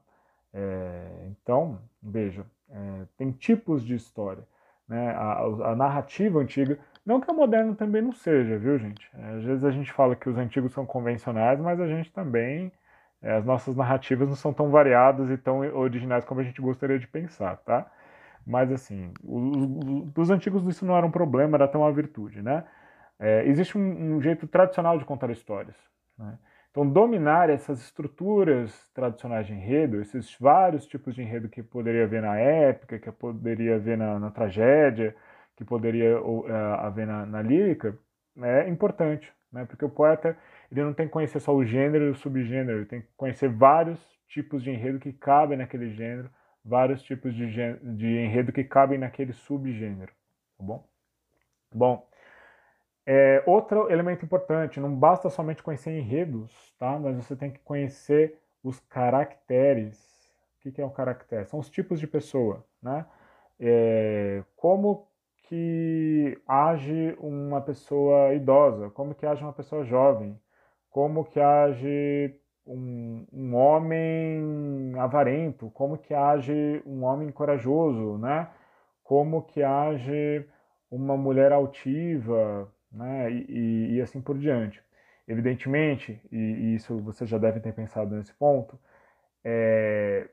[0.51, 4.43] É, então, veja, é, tem tipos de história.
[4.87, 5.11] Né?
[5.11, 9.07] A, a, narrativa antiga não que o moderno também não seja, viu, gente?
[9.13, 12.71] Às vezes a gente fala que os antigos são convencionais, mas a gente também.
[13.21, 16.99] É, as nossas narrativas não são tão variadas e tão originais como a gente gostaria
[16.99, 17.89] de pensar, tá?
[18.45, 22.63] Mas, assim, os, os antigos isso não era um problema, era até uma virtude, né?
[23.19, 25.75] É, existe um, um, jeito tradicional de contar histórias.
[26.17, 26.37] Né?
[26.71, 32.21] Então, dominar essas estruturas tradicionais de enredo, esses vários tipos de enredo que poderia haver
[32.21, 35.15] na épica, que poderia haver na, na tragédia,
[35.55, 36.45] que poderia uh,
[36.79, 37.97] haver na, na lírica
[38.43, 39.65] é importante, né?
[39.65, 40.37] porque o poeta
[40.71, 43.49] ele não tem que conhecer só o gênero e o subgênero, ele tem que conhecer
[43.49, 46.29] vários tipos de enredo que cabem naquele gênero,
[46.63, 50.11] vários tipos de, de enredo que cabem naquele subgênero,
[50.57, 50.85] tá bom?
[51.73, 52.07] Bom,
[53.05, 56.99] é, outro elemento importante, não basta somente conhecer enredos, tá?
[56.99, 59.97] Mas você tem que conhecer os caracteres.
[60.57, 61.45] O que, que é um caractere?
[61.45, 63.05] São os tipos de pessoa, né?
[63.59, 65.07] É, como
[65.43, 70.37] que age uma pessoa idosa, como que age uma pessoa jovem,
[70.89, 78.49] como que age um, um homem avarento, como que age um homem corajoso, né?
[79.03, 80.45] Como que age
[80.91, 83.31] uma mulher altiva, né?
[83.31, 84.81] E, e, e assim por diante.
[85.27, 88.79] Evidentemente, e, e, isso você já deve ter pensado nesse ponto,
[89.43, 90.29] é,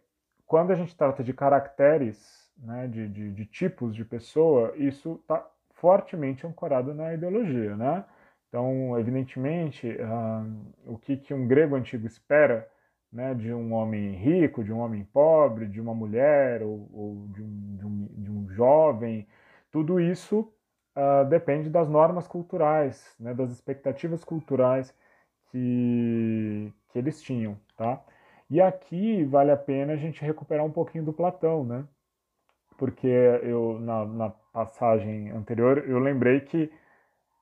[0.46, 5.44] quando a gente trata de caracteres né, de, de, de tipos de pessoa, isso está
[5.72, 8.04] fortemente ancorado na ideologia, né?
[8.54, 12.70] Então, evidentemente, uh, o que, que um grego antigo espera
[13.12, 17.42] né, de um homem rico, de um homem pobre, de uma mulher ou, ou de,
[17.42, 19.26] um, de, um, de, um, jovem,
[19.72, 20.48] tudo isso
[20.96, 24.94] uh, depende das normas culturais, né, das expectativas culturais
[25.50, 28.00] que, que eles tinham, tá?
[28.48, 31.84] E aqui vale a pena a gente recuperar um pouquinho do Platão, né?
[32.76, 36.70] porque eu na, na passagem anterior eu lembrei que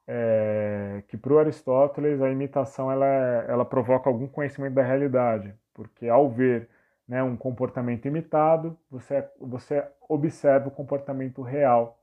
[0.06, 6.08] é, que para o Aristóteles a imitação ela, ela provoca algum conhecimento da realidade, porque
[6.08, 6.68] ao ver
[7.06, 11.98] né, um comportamento imitado, você, você observa o comportamento real.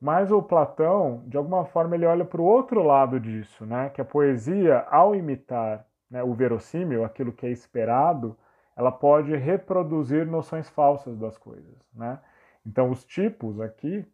[0.00, 4.00] Mas o Platão, de alguma forma, ele olha para o outro lado disso, né, que
[4.00, 8.36] a poesia, ao imitar né, o verossímil, aquilo que é esperado,
[8.76, 12.18] ela pode reproduzir noções falsas das coisas, né?
[12.64, 14.04] Então, os tipos aqui,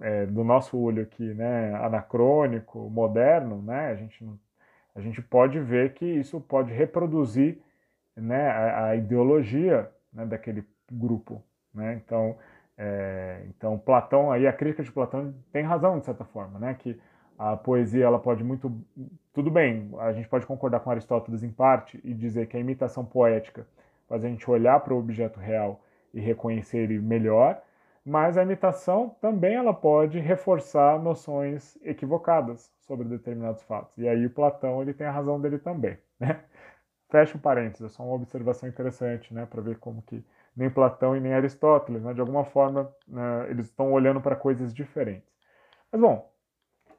[0.00, 4.24] é, do nosso olho aqui, né, anacrônico, moderno, né, a gente,
[4.94, 7.58] a gente pode ver que isso pode reproduzir
[8.14, 11.42] né, a, a ideologia né, daquele grupo.
[11.74, 12.00] Né?
[12.04, 12.36] Então,
[12.76, 16.98] é, então, Platão, aí a crítica de Platão tem razão, de certa forma, né, que
[17.38, 18.72] a poesia ela pode muito
[19.32, 23.04] tudo bem a gente pode concordar com Aristóteles em parte e dizer que a imitação
[23.04, 23.66] poética
[24.08, 25.82] faz a gente olhar para o objeto real
[26.14, 27.60] e reconhecer ele melhor
[28.06, 33.98] mas a imitação também ela pode reforçar noções equivocadas sobre determinados fatos.
[33.98, 35.98] E aí o Platão ele tem a razão dele também.
[36.20, 36.40] Né?
[37.10, 40.24] Fecha o parênteses, é só uma observação interessante né, para ver como que
[40.56, 44.72] nem Platão e nem Aristóteles, né, de alguma forma, né, eles estão olhando para coisas
[44.72, 45.28] diferentes.
[45.90, 46.32] Mas, bom,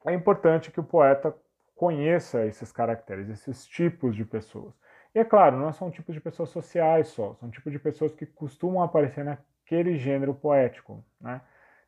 [0.05, 1.33] é importante que o poeta
[1.73, 4.73] conheça esses caracteres, esses tipos de pessoas.
[5.15, 8.25] E é claro, não são tipos de pessoas sociais só, são tipos de pessoas que
[8.25, 9.37] costumam aparecer na
[9.67, 11.41] aquele gênero poético, né?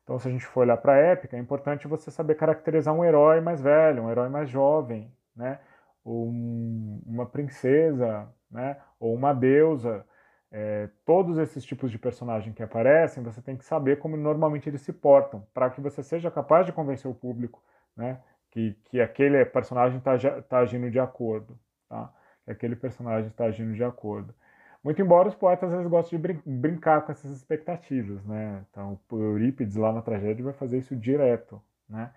[0.04, 3.04] Então, se a gente for olhar para a épica, é importante você saber caracterizar um
[3.04, 5.58] herói mais velho, um herói mais jovem, né?
[6.04, 8.76] Um, uma princesa, né?
[8.98, 10.04] Ou uma deusa.
[10.52, 14.82] É, todos esses tipos de personagem que aparecem, você tem que saber como normalmente eles
[14.82, 17.62] se portam, para que você seja capaz de convencer o público
[17.96, 18.20] né?
[18.50, 21.58] Que, que aquele personagem está tá agindo de acordo,
[21.88, 22.12] tá?
[22.44, 24.34] Que aquele personagem está agindo de acordo.
[24.82, 28.64] Muito embora os poetas às vezes gostem de brin brincar com essas expectativas, né?
[28.70, 32.10] Então, o Eurípides lá na tragédia vai fazer isso direto, né?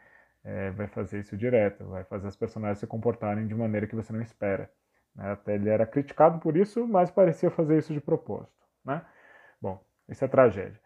[0.43, 4.11] É, vai fazer isso direto, vai fazer as personagens se comportarem de maneira que você
[4.13, 4.69] não espera.
[5.15, 5.31] Né?
[5.31, 9.01] Até ele era criticado por isso, mas parecia fazer isso de propósito, né?
[9.61, 10.79] Bom, isso é tragédia.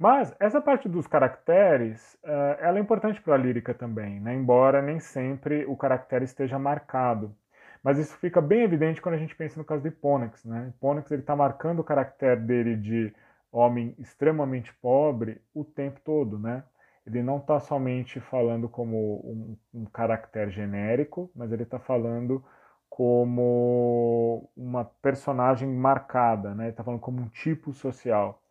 [0.00, 4.34] Mas essa parte dos caracteres, uh, ela é importante para a lírica também, né?
[4.34, 7.36] embora nem sempre o caractere esteja marcado.
[7.82, 10.44] Mas isso fica bem evidente quando a gente pensa no caso de Hipponax.
[10.44, 10.68] Né?
[10.68, 13.14] Hipponax está marcando o caractere dele de
[13.50, 16.38] homem extremamente pobre o tempo todo.
[16.38, 16.62] Né?
[17.06, 22.44] Ele não está somente falando como um, um caractere genérico, mas ele está falando
[22.88, 26.64] como uma personagem marcada, né?
[26.64, 28.42] Ele está falando como um tipo social.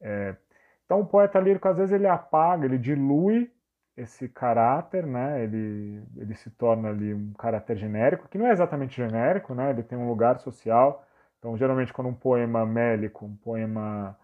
[0.00, 0.34] É,
[0.84, 3.52] então o poeta lírico às vezes ele apaga, ele dilui
[3.96, 5.42] esse caráter, né?
[5.44, 9.70] Ele, ele se torna ali um caráter genérico, que não é exatamente genérico, né?
[9.70, 11.06] Ele tem um lugar social.
[11.38, 14.16] Então, geralmente, quando um poema mélico, um poema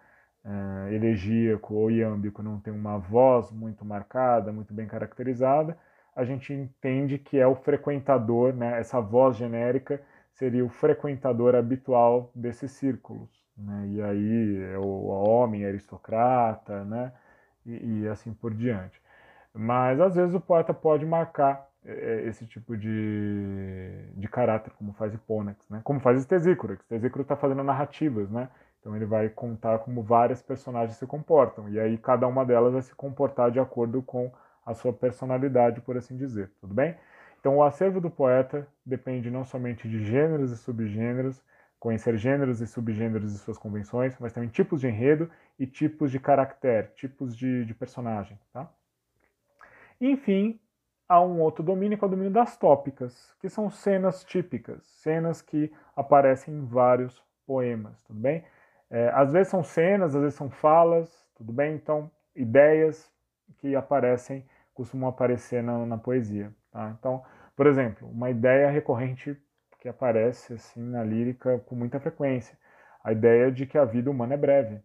[0.45, 5.77] é, elegíaco ou iâmbico não tem uma voz muito marcada, muito bem caracterizada,
[6.15, 8.81] a gente entende que é o frequentador, né?
[8.81, 10.01] Essa voz genérica
[10.33, 13.87] seria o frequentador habitual desses círculos, né?
[13.89, 17.13] E aí é o homem aristocrata, né?
[17.65, 19.01] E, e assim por diante.
[19.55, 24.93] Mas às vezes o poeta pode marcar é, é, esse tipo de, de caráter, como
[24.93, 25.81] faz Hipponax, né?
[25.83, 26.75] como faz Estesícoro.
[26.75, 28.49] Estesícoro está fazendo narrativas, né?
[28.81, 32.83] então ele vai contar como várias personagens se comportam, e aí cada uma delas vai
[32.83, 34.33] se comportar de acordo com
[34.65, 36.97] a sua personalidade, por assim dizer, tudo bem?
[37.39, 41.43] Então o acervo do poeta depende não somente de gêneros e subgêneros,
[41.79, 46.21] conhecer gêneros e subgêneros e suas convenções, mas também tipos de enredo e tipos de
[46.21, 48.71] caractere, tipos de, de personagem, tá?
[50.01, 50.59] Enfim,
[51.07, 55.43] há um outro domínio que é o domínio das tópicas, que são cenas típicas, cenas
[55.43, 58.45] que aparecem em vários poemas, tudo bem?
[58.89, 61.75] É, às vezes são cenas, às vezes são falas, tudo bem?
[61.75, 63.13] Então, ideias
[63.59, 66.51] que aparecem, costumam aparecer na, na poesia.
[66.73, 66.95] Tá?
[66.99, 67.23] Então,
[67.55, 69.37] por exemplo, uma ideia recorrente
[69.81, 72.57] que aparece assim na lírica com muita frequência,
[73.05, 74.81] a ideia de que a vida humana é breve,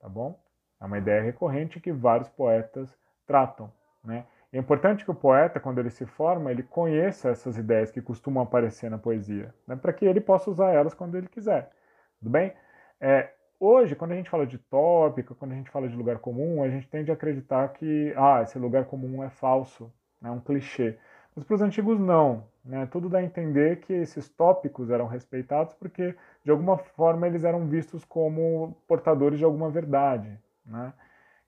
[0.00, 0.40] tá bom?
[0.80, 2.88] É uma ideia recorrente que vários poetas
[3.26, 3.72] tratam,
[4.04, 4.24] né?
[4.52, 8.42] É importante que o poeta, quando ele se forma, ele conheça essas ideias que costumam
[8.42, 11.70] aparecer na poesia, né, para que ele possa usar elas quando ele quiser.
[12.18, 12.52] Tudo bem?
[13.00, 16.62] É, hoje, quando a gente fala de tópico, quando a gente fala de lugar comum,
[16.62, 19.92] a gente tende a acreditar que ah, esse lugar comum é falso,
[20.22, 20.98] é um clichê.
[21.34, 22.44] Mas para os antigos, não.
[22.64, 22.86] Né?
[22.86, 27.66] Tudo dá a entender que esses tópicos eram respeitados porque, de alguma forma, eles eram
[27.66, 30.38] vistos como portadores de alguma verdade.
[30.64, 30.92] Né?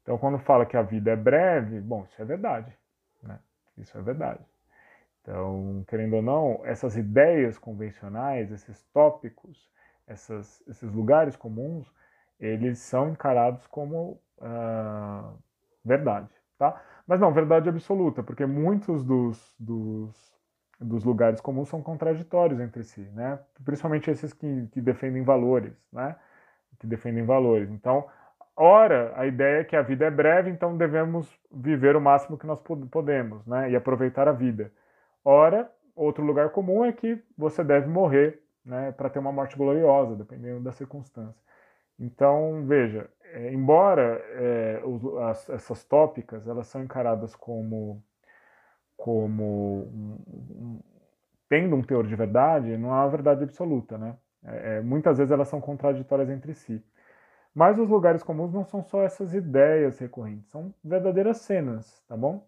[0.03, 2.73] Então, quando fala que a vida é breve, bom, isso é verdade.
[3.79, 4.45] Isso é verdade.
[5.23, 9.71] Então, querendo ou não, essas ideias convencionais, esses tópicos,
[10.07, 11.87] essas, esses lugares comuns,
[12.41, 15.39] eles são encarados como uh,
[15.85, 16.83] verdade, tá?
[17.07, 20.35] Mas não, verdade absoluta, porque muitos dos, dos,
[20.81, 23.39] dos, lugares comuns são contraditórios entre si, né?
[23.65, 26.17] Principalmente esses que, que defendem valores, né?
[26.79, 27.71] Que defendem valores.
[27.71, 28.09] Então,
[28.61, 32.45] Ora, a ideia é que a vida é breve, então devemos viver o máximo que
[32.47, 32.61] nós
[32.91, 33.71] podemos, né?
[33.71, 34.73] E aproveitar a vida.
[35.25, 38.91] Ora, outro lugar comum é que você deve morrer, né?
[38.93, 41.41] Para ter uma morte gloriosa, dependendo da circunstância.
[42.01, 48.03] Então, veja, é, embora é, os, as, essas tópicas elas são encaradas como
[48.97, 50.81] como um, um,
[51.49, 54.17] tendo um teor de verdade, não uma verdade absoluta, né?
[54.45, 56.85] É, é muitas vezes elas são contraditórias entre si.
[57.59, 62.47] Mas os lugares comuns não são só essas ideias recorrentes, são verdadeiras cenas, tá bom?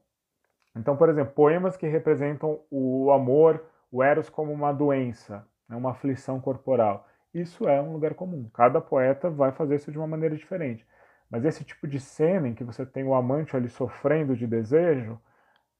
[0.76, 3.60] Então, por exemplo, poemas que representam o amor,
[3.90, 7.08] o eros como uma doença, né, uma aflição corporal.
[7.34, 8.48] Isso é um lugar comum.
[8.54, 10.86] Cada poeta vai fazer isso de uma maneira diferente.
[11.28, 15.20] Mas esse tipo de cena em que você tem o amante ali sofrendo de desejo,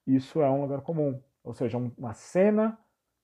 [0.04, 1.22] isso é um lugar comum.
[1.44, 2.76] Ou seja, uma cena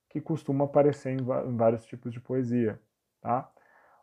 [0.09, 2.81] que costuma aparecer em vários tipos de poesia.
[3.21, 3.51] Tá?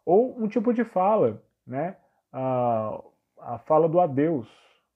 [0.05, 1.95] Ou um tipo de fala né,
[2.31, 3.01] a,
[3.39, 4.49] a fala do adeus.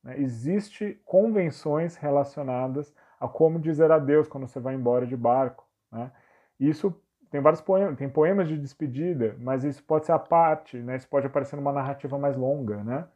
[0.04, 0.20] Né?
[0.20, 5.68] Existem convenções relacionadas a como dizer adeus quando você vai embora de barco.
[5.92, 6.12] Né?
[6.60, 6.94] Isso
[7.30, 10.96] tem vários poemas, tem poemas de despedida, mas isso pode ser a parte, né?
[10.96, 12.84] isso pode aparecer numa narrativa mais longa.
[12.84, 13.08] Né?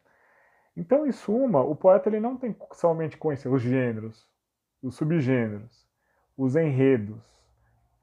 [0.75, 4.27] Então, em suma, o poeta ele não tem somente conhecer os gêneros,
[4.81, 5.87] os subgêneros,
[6.37, 7.40] os enredos,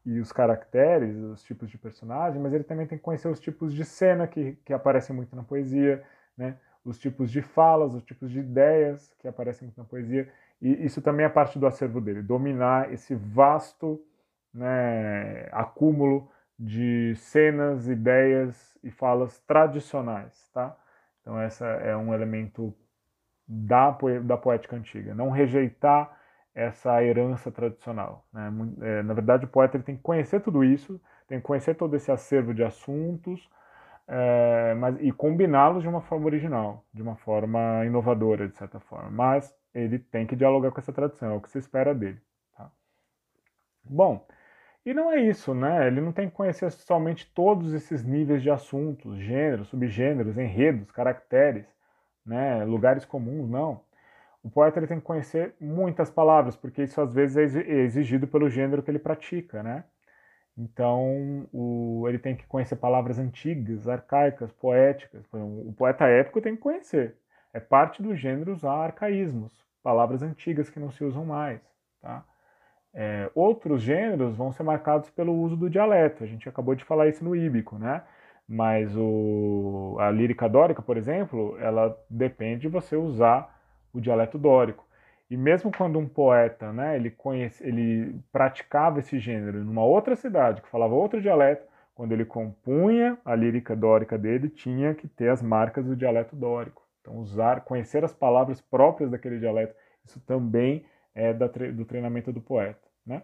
[0.08, 3.74] e os caracteres, os tipos de personagem, mas ele também tem que conhecer os tipos
[3.74, 6.02] de cena que, que aparecem muito na poesia,
[6.34, 6.56] né?
[6.82, 10.26] os tipos de falas, os tipos de ideias que aparecem muito na poesia.
[10.62, 14.02] E isso também é parte do acervo dele, dominar esse vasto
[14.54, 20.74] né, acúmulo de cenas, ideias e falas tradicionais, tá?
[21.20, 22.74] Então essa é um elemento
[23.46, 23.90] da,
[24.24, 26.17] da poética antiga, não rejeitar
[26.58, 28.26] essa herança tradicional.
[28.32, 28.50] Né?
[28.80, 31.94] É, na verdade, o poeta ele tem que conhecer tudo isso, tem que conhecer todo
[31.94, 33.48] esse acervo de assuntos
[34.08, 39.10] é, mas, e combiná-los de uma forma original, de uma forma inovadora, de certa forma.
[39.10, 42.20] Mas ele tem que dialogar com essa tradição, é o que se espera dele.
[42.56, 42.70] Tá?
[43.84, 44.26] Bom,
[44.84, 45.86] e não é isso, né?
[45.86, 51.66] Ele não tem que conhecer somente todos esses níveis de assuntos, gêneros, subgêneros, enredos, caracteres,
[52.24, 52.64] né?
[52.64, 53.82] lugares comuns, não.
[54.48, 58.26] O poeta ele tem que conhecer muitas palavras, porque isso às vezes é, é exigido
[58.26, 59.84] pelo gênero que ele pratica, né?
[60.56, 65.22] Então, o, ele tem que conhecer palavras antigas, arcaicas, poéticas.
[65.34, 67.14] O poeta épico tem que conhecer.
[67.52, 69.52] É parte do gênero usar arcaísmos,
[69.82, 71.60] palavras antigas que não se usam mais.
[72.00, 72.24] Tá?
[72.94, 76.24] É, outros gêneros vão ser marcados pelo uso do dialeto.
[76.24, 78.02] A gente acabou de falar isso no íbico, né?
[78.48, 83.57] Mas o, a lírica dórica, por exemplo, ela depende de você usar
[83.92, 84.86] o dialeto dórico.
[85.30, 90.62] E mesmo quando um poeta, né, ele, conhece, ele praticava esse gênero numa outra cidade,
[90.62, 95.42] que falava outro dialeto, quando ele compunha a lírica dórica dele, tinha que ter as
[95.42, 96.86] marcas do dialeto dórico.
[97.00, 99.74] Então, usar, conhecer as palavras próprias daquele dialeto,
[100.04, 103.22] isso também é da, do treinamento do poeta, né?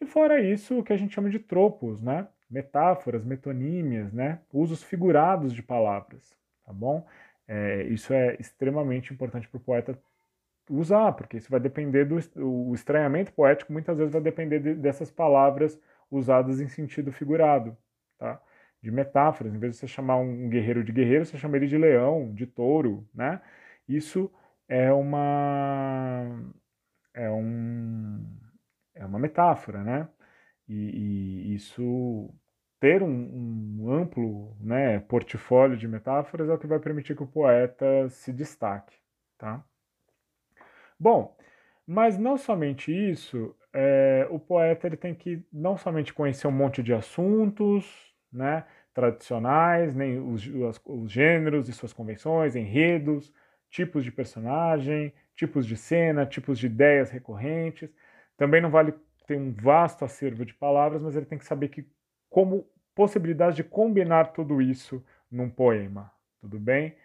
[0.00, 2.26] E fora isso, o que a gente chama de tropos, né?
[2.50, 4.40] Metáforas, metonímias, né?
[4.52, 7.06] Usos figurados de palavras, tá bom?
[7.50, 10.00] É, isso é extremamente importante para o poeta
[10.70, 12.16] usar, porque isso vai depender do
[12.46, 17.76] o estranhamento poético, muitas vezes vai depender de, dessas palavras usadas em sentido figurado,
[18.18, 18.40] tá?
[18.82, 21.76] De metáforas, em vez de você chamar um guerreiro de guerreiro, você chama ele de
[21.78, 23.42] leão, de touro, né?
[23.88, 24.32] Isso
[24.68, 26.24] é uma
[27.14, 28.24] é um
[28.94, 30.08] é uma metáfora, né?
[30.68, 32.32] E, e isso
[32.80, 37.26] ter um, um, amplo né, portfólio de metáforas é o que vai permitir que o
[37.26, 38.96] poeta se destaque,
[39.36, 39.62] tá?
[40.98, 41.36] Bom,
[41.86, 46.82] mas não somente isso, é, o poeta ele tem que não somente conhecer um monte
[46.82, 53.32] de assuntos né, tradicionais, nem os, os, os gêneros e suas convenções, enredos,
[53.68, 57.90] tipos de personagem, tipos de cena, tipos de ideias recorrentes.
[58.36, 58.94] Também não vale
[59.26, 61.86] ter um vasto acervo de palavras, mas ele tem que saber que
[62.30, 66.96] como possibilidade de combinar tudo isso num poema, tudo bem?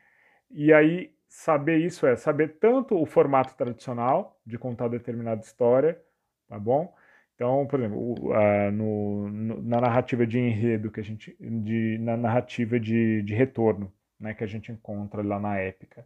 [0.52, 6.02] E aí saber isso é saber tanto o formato tradicional de contar determinada história,
[6.48, 6.94] tá bom?
[7.36, 8.16] Então, por exemplo,
[8.72, 13.92] no, no, na narrativa de enredo que a gente, de, na narrativa de, de retorno,
[14.18, 16.06] né, que a gente encontra lá na épica.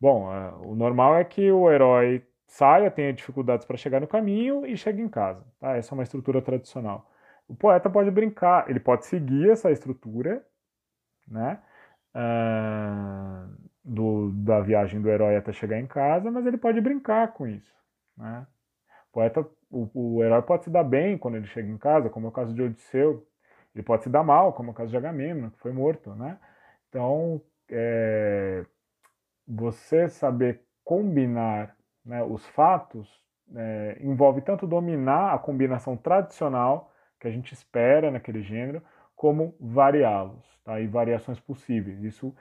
[0.00, 0.26] Bom,
[0.64, 5.02] o normal é que o herói saia, tenha dificuldades para chegar no caminho e chegue
[5.02, 5.44] em casa.
[5.60, 5.76] Tá?
[5.76, 7.10] Essa é uma estrutura tradicional.
[7.50, 10.46] O poeta pode brincar, ele pode seguir essa estrutura,
[11.26, 11.60] né?
[12.14, 17.48] Uh, do, da viagem do herói até chegar em casa, mas ele pode brincar com
[17.48, 17.74] isso.
[18.16, 18.46] Né?
[19.08, 22.26] O, poeta, o, o herói pode se dar bem quando ele chega em casa, como
[22.26, 23.26] é o caso de Odisseu.
[23.74, 26.14] Ele pode se dar mal, como é o caso de Agamemnon, que foi morto.
[26.14, 26.38] Né?
[26.88, 28.64] Então, é,
[29.46, 33.08] você saber combinar né, os fatos
[33.56, 36.89] é, envolve tanto dominar a combinação tradicional
[37.20, 38.82] que a gente espera naquele gênero,
[39.14, 40.80] como variá-los, tá?
[40.80, 42.02] e variações possíveis.
[42.02, 42.34] Isso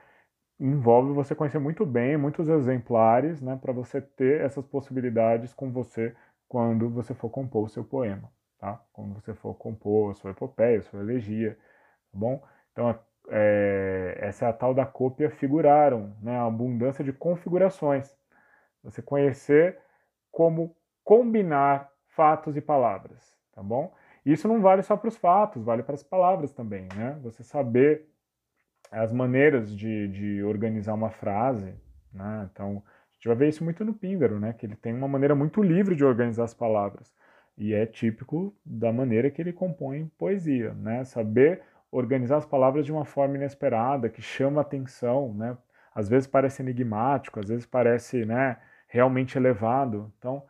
[0.59, 6.15] envolve você conhecer muito bem muitos exemplares, né, para você ter essas possibilidades com você
[6.47, 8.81] quando você for compor o seu poema, tá?
[8.91, 11.57] Quando você for compor a sua epopeia, a sua elegia,
[12.11, 12.43] tá bom?
[12.71, 12.99] Então,
[13.29, 18.17] é, essa é a tal da cópia figuraram, né, a abundância de configurações.
[18.83, 19.79] Você conhecer
[20.31, 23.93] como combinar fatos e palavras, tá bom?
[24.31, 27.17] Isso não vale só para os fatos, vale para as palavras também, né?
[27.23, 28.05] Você saber
[28.91, 31.73] as maneiras de, de organizar uma frase,
[32.13, 32.47] né?
[32.51, 34.53] Então, a gente vai ver isso muito no Píndaro, né?
[34.53, 37.13] Que ele tem uma maneira muito livre de organizar as palavras.
[37.57, 41.03] E é típico da maneira que ele compõe poesia, né?
[41.05, 45.57] Saber organizar as palavras de uma forma inesperada, que chama atenção, né?
[45.93, 48.57] Às vezes parece enigmático, às vezes parece, né,
[48.87, 50.13] realmente elevado.
[50.17, 50.43] Então,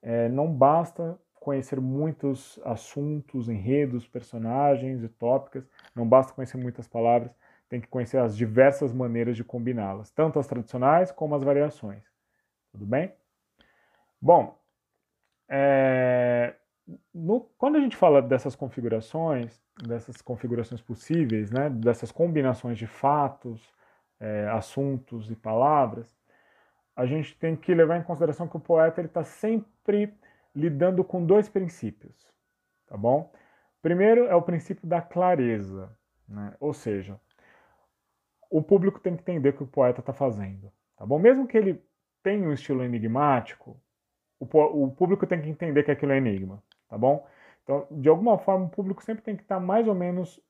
[0.00, 7.30] é, não basta conhecer muitos assuntos, enredos, personagens e tópicas, não basta conhecer muitas palavras,
[7.68, 12.02] tem que conhecer as diversas maneiras de combiná-las, tanto as tradicionais como as variações.
[12.72, 13.12] Tudo bem?
[14.20, 14.58] Bom,
[15.46, 16.54] é,
[17.12, 23.70] no, quando a gente fala dessas configurações, dessas configurações possíveis, né, dessas combinações de fatos,
[24.18, 26.08] é, assuntos e palavras,
[26.96, 30.14] a gente tem que levar em consideração que o poeta está sempre
[30.54, 32.32] lidando com dois princípios,
[32.86, 33.32] tá bom?
[33.82, 35.90] Primeiro é o princípio da clareza,
[36.28, 36.54] né?
[36.60, 37.20] ou seja,
[38.50, 41.18] o público tem que entender o que o poeta está fazendo, tá bom?
[41.18, 41.82] Mesmo que ele
[42.22, 43.80] tenha um estilo enigmático,
[44.38, 44.46] o,
[44.84, 47.26] o, público tem que entender que aquilo é enigma, tá bom?
[47.62, 50.40] Então, de alguma forma, o público sempre tem que estar tá mais ou menos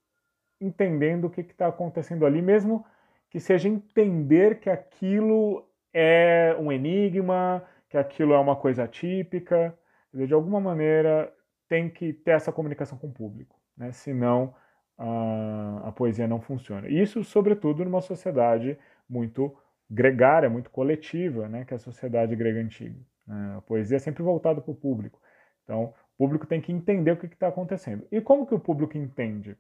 [0.61, 2.85] entendendo o que está acontecendo ali, mesmo
[3.31, 9.77] que seja entender que aquilo é um enigma, que aquilo é uma coisa típica.
[10.15, 11.33] De alguma maneira,
[11.69, 13.91] tem que ter essa comunicação com o público, né?
[13.93, 14.55] senão
[14.97, 16.89] a, a poesia não funciona.
[16.89, 18.79] Isso, sobretudo, numa sociedade
[19.09, 19.57] muito
[19.91, 21.65] gregária, muito coletiva, né?
[21.65, 22.99] que é a sociedade grega antiga.
[23.27, 23.55] Né?
[23.59, 25.21] A poesia é sempre voltada para o público.
[25.65, 28.07] Então, o público tem que entender o que está acontecendo.
[28.13, 29.57] E como que o público entende?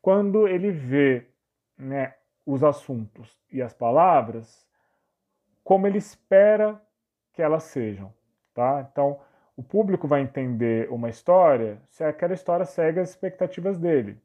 [0.00, 1.26] Quando ele vê
[1.76, 2.14] né,
[2.46, 4.64] os assuntos e as palavras
[5.64, 6.80] como ele espera
[7.32, 8.12] que elas sejam,
[8.52, 8.86] tá?
[8.92, 9.18] Então,
[9.56, 14.16] o público vai entender uma história se aquela história segue as expectativas dele,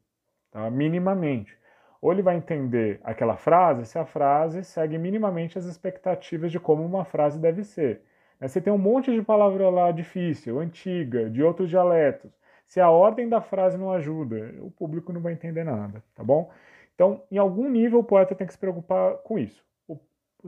[0.50, 0.68] tá?
[0.70, 1.56] minimamente.
[2.00, 6.84] Ou ele vai entender aquela frase se a frase segue minimamente as expectativas de como
[6.84, 8.02] uma frase deve ser.
[8.40, 8.48] Né?
[8.48, 12.32] Você tem um monte de palavra lá difícil, antiga, de outros dialetos.
[12.66, 16.50] Se a ordem da frase não ajuda, o público não vai entender nada, tá bom?
[16.94, 19.64] Então, em algum nível, o poeta tem que se preocupar com isso.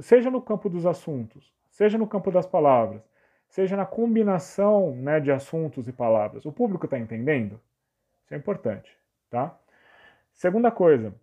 [0.00, 3.02] Seja no campo dos assuntos, seja no campo das palavras,
[3.52, 6.46] seja na combinação né, de assuntos e palavras.
[6.46, 7.60] O público está entendendo?
[8.24, 8.90] Isso é importante,
[9.28, 9.54] tá?
[10.32, 11.14] Segunda coisa,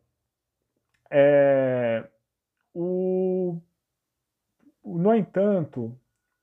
[1.10, 2.08] é,
[2.72, 3.60] o,
[4.86, 5.98] no entanto,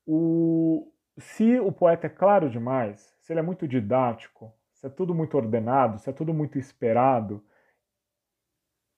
[0.05, 5.15] o, se o poeta é claro demais, se ele é muito didático, se é tudo
[5.15, 7.41] muito ordenado, se é tudo muito esperado,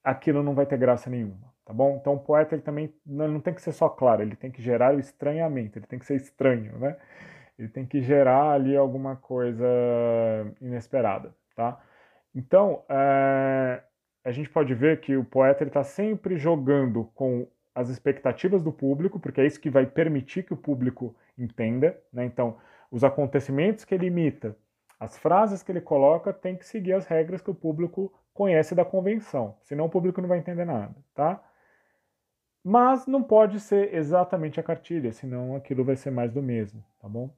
[0.02, 1.98] aquilo não vai ter graça nenhuma, tá bom?
[2.00, 4.94] Então o poeta ele também não, tem que ser só claro, ele tem que gerar
[4.94, 6.96] o estranhamento, ele tem que ser estranho, né?
[7.58, 9.66] Ele tem que gerar ali alguma coisa
[10.62, 11.78] inesperada, tá?
[12.34, 13.82] Então, é,
[14.24, 19.20] a gente pode ver que o poeta está sempre jogando com as expectativas do público,
[19.20, 21.98] porque é isso que vai permitir que o público entenda.
[22.12, 22.24] Né?
[22.24, 22.56] Então,
[22.90, 24.56] os acontecimentos que ele imita,
[24.98, 28.84] as frases que ele coloca, tem que seguir as regras que o público conhece da
[28.84, 31.42] convenção, senão o público não vai entender nada, tá?
[32.68, 37.08] Mas não pode ser exatamente a cartilha, senão aquilo vai ser mais do mesmo, tá
[37.08, 37.30] bom?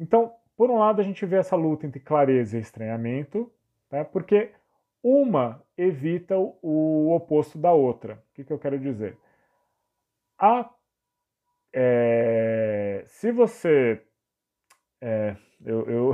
[0.00, 3.48] Então, por um lado, a gente vê essa luta entre clareza e estranhamento,
[3.88, 4.04] tá?
[4.04, 4.50] porque
[5.00, 8.14] uma evita o oposto da outra.
[8.14, 9.16] O que, que eu quero dizer?
[10.36, 10.68] A,
[11.72, 14.02] é, se você.
[15.00, 16.12] É, eu, eu,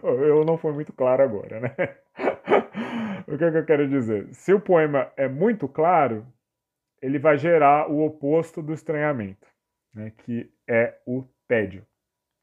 [0.24, 1.76] eu não fui muito claro agora, né?
[3.28, 4.32] o que, que eu quero dizer?
[4.32, 6.26] Se o poema é muito claro,
[7.02, 9.48] ele vai gerar o oposto do estranhamento,
[9.92, 10.12] né?
[10.18, 11.84] que é o tédio.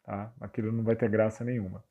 [0.04, 0.32] Tá?
[0.42, 1.82] Aquilo não vai ter graça nenhuma.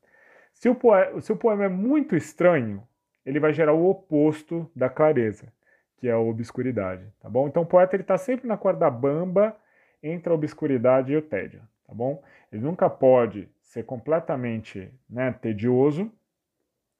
[0.52, 2.86] Se o, poema, se o poema é muito estranho,
[3.24, 5.50] ele vai gerar o oposto da clareza,
[5.96, 7.48] que é a obscuridade, tá bom?
[7.48, 9.56] Então o poeta ele está sempre na corda bamba
[10.02, 12.22] entre a obscuridade e o tédio, tá bom?
[12.52, 16.10] Ele nunca pode ser completamente né, tedioso,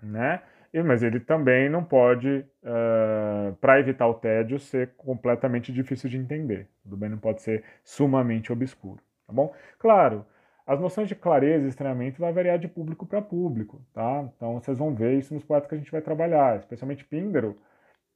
[0.03, 0.43] né?
[0.85, 6.69] Mas ele também não pode, uh, para evitar o tédio, ser completamente difícil de entender.
[6.83, 7.09] Tudo bem?
[7.09, 9.53] Não pode ser sumamente obscuro, tá bom?
[9.79, 10.27] Claro,
[10.67, 14.29] as noções de clareza e estranhamento vai variar de público para público, tá?
[14.37, 17.57] Então vocês vão ver isso nos poetas que a gente vai trabalhar, especialmente Píndaro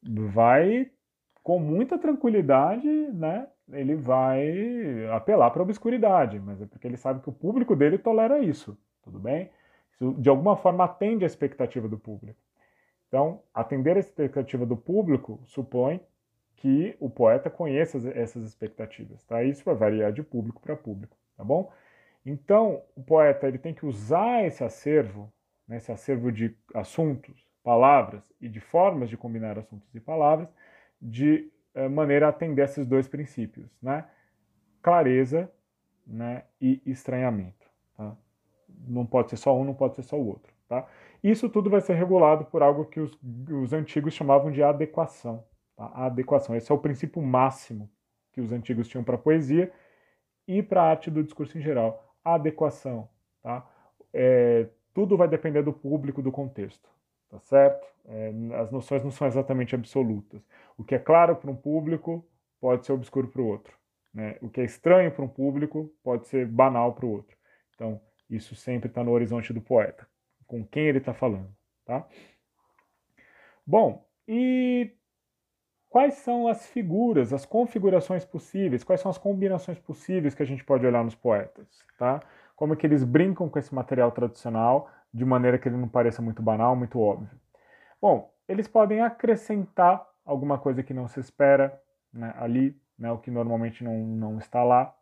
[0.02, 0.90] vai
[1.42, 3.46] com muita tranquilidade, né?
[3.70, 7.96] Ele vai apelar para a obscuridade, mas é porque ele sabe que o público dele
[7.96, 9.50] tolera isso, tudo bem?
[10.02, 12.38] Isso de alguma forma atende a expectativa do público.
[13.06, 16.00] Então, atender a expectativa do público supõe
[16.56, 19.44] que o poeta conheça essas expectativas, tá?
[19.44, 21.70] Isso vai variar de público para público, tá bom?
[22.24, 25.32] Então, o poeta ele tem que usar esse acervo,
[25.66, 30.48] né, esse acervo de assuntos, palavras e de formas de combinar assuntos e palavras,
[31.00, 34.04] de eh, maneira a atender esses dois princípios, né?
[34.80, 35.50] Clareza
[36.06, 37.71] né, e estranhamento.
[38.86, 40.52] Não pode ser só um, não pode ser só o outro.
[40.68, 40.86] Tá?
[41.22, 43.18] Isso tudo vai ser regulado por algo que os,
[43.50, 45.44] os antigos chamavam de adequação.
[45.76, 45.90] Tá?
[45.94, 46.56] A adequação.
[46.56, 47.90] Esse é o princípio máximo
[48.32, 49.72] que os antigos tinham para a poesia
[50.46, 53.08] e para a arte do discurso em geral a adequação,
[53.42, 53.68] tá?
[54.12, 56.88] É, tudo vai depender do público, do contexto,
[57.28, 57.86] tá certo?
[58.06, 60.42] É, as noções não são exatamente absolutas.
[60.76, 62.24] O que é claro para um público
[62.60, 63.76] pode ser obscuro para o outro.
[64.12, 64.36] Né?
[64.42, 67.36] O que é estranho para um público pode ser banal para o outro.
[67.74, 68.00] Então,
[68.36, 70.06] isso sempre está no horizonte do poeta,
[70.46, 71.54] com quem ele está falando,
[71.84, 72.06] tá?
[73.66, 74.92] Bom, e
[75.88, 80.64] quais são as figuras, as configurações possíveis, quais são as combinações possíveis que a gente
[80.64, 81.66] pode olhar nos poetas,
[81.98, 82.20] tá?
[82.56, 86.22] Como é que eles brincam com esse material tradicional de maneira que ele não pareça
[86.22, 87.38] muito banal, muito óbvio.
[88.00, 91.78] Bom, eles podem acrescentar alguma coisa que não se espera
[92.12, 94.94] né, ali, né, o que normalmente não, não está lá.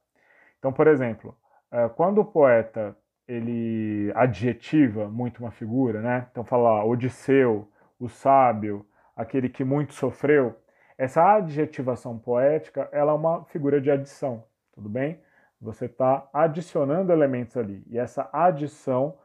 [0.59, 1.37] Então, por exemplo,
[1.71, 2.97] eh, quando o poeta
[3.31, 6.27] ele adjetiva muito uma figura, né?
[6.33, 8.85] Então fala Odisseu, o sábio,
[9.15, 10.57] aquele que muito sofreu,
[10.99, 15.21] essa adjetivação poética, ela é uma figura de adição, tudo bem?
[15.61, 17.85] Você está adicionando elementos ali.
[17.89, 19.17] E essa adição,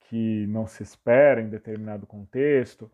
[0.00, 2.90] que não se espera em determinado contexto,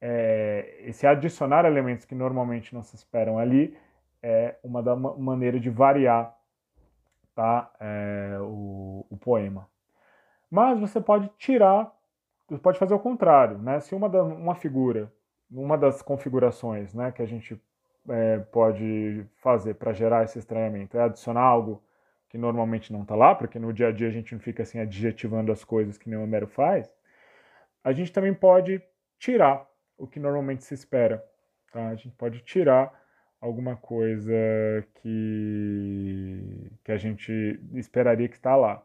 [0.00, 3.76] é, esse adicionar elementos que normalmente não se esperam ali,
[4.22, 6.34] é uma da maneira de variar
[7.34, 9.68] tá, é, o, o poema.
[10.50, 11.92] Mas você pode tirar,
[12.48, 13.80] você pode fazer o contrário, né?
[13.80, 15.12] Se uma, da, uma figura,
[15.50, 17.60] uma das configurações né, que a gente
[18.08, 20.96] é, pode fazer para gerar esse estranhamento?
[20.96, 21.82] É adicionar algo
[22.28, 24.78] que normalmente não está lá, porque no dia a dia a gente não fica assim
[24.78, 26.92] adjetivando as coisas que nem o Homero faz.
[27.82, 28.82] A gente também pode
[29.18, 29.66] tirar
[29.96, 31.24] o que normalmente se espera.
[31.72, 31.88] Tá?
[31.88, 32.92] A gente pode tirar
[33.40, 34.32] alguma coisa
[34.94, 38.84] que, que a gente esperaria que está lá.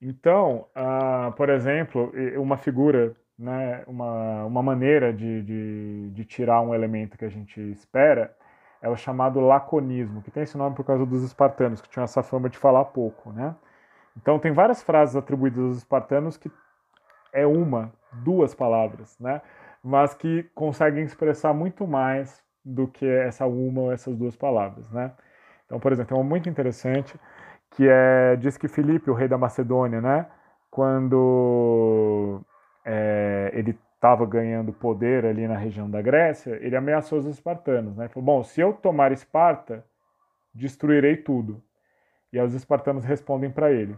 [0.00, 6.74] Então, uh, por exemplo, uma figura, né, uma, uma maneira de, de, de tirar um
[6.74, 8.34] elemento que a gente espera
[8.80, 12.22] é o chamado laconismo, que tem esse nome por causa dos espartanos, que tinham essa
[12.22, 13.54] fama de falar pouco, né?
[14.16, 16.50] Então tem várias frases atribuídas aos espartanos que
[17.32, 19.42] é uma, duas palavras, né?
[19.82, 25.12] Mas que conseguem expressar muito mais do que essa uma ou essas duas palavras, né?
[25.66, 27.18] Então, por exemplo, uma muito interessante
[27.70, 30.26] que é diz que Filipe, o rei da Macedônia, né?
[30.70, 32.40] Quando
[32.84, 38.08] é, ele estava ganhando poder ali na região da Grécia, ele ameaçou os espartanos, né?
[38.08, 39.84] Falou: "Bom, se eu tomar Esparta,
[40.54, 41.62] destruirei tudo".
[42.32, 43.96] E aí os espartanos respondem para ele: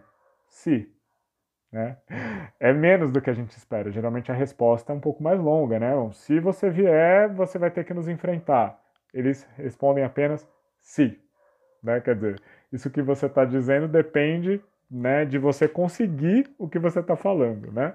[0.49, 0.91] "Se".
[1.73, 1.97] Né?
[2.61, 3.91] É menos do que a gente espera.
[3.91, 5.93] Geralmente a resposta é um pouco mais longa, né?
[6.13, 8.79] Se você vier, você vai ter que nos enfrentar.
[9.15, 10.47] Eles respondem apenas
[10.81, 11.19] se,
[11.83, 12.01] né?
[12.01, 12.43] Quer dizer,
[12.73, 17.73] isso que você está dizendo depende, né, de você conseguir o que você está falando,
[17.73, 17.95] né?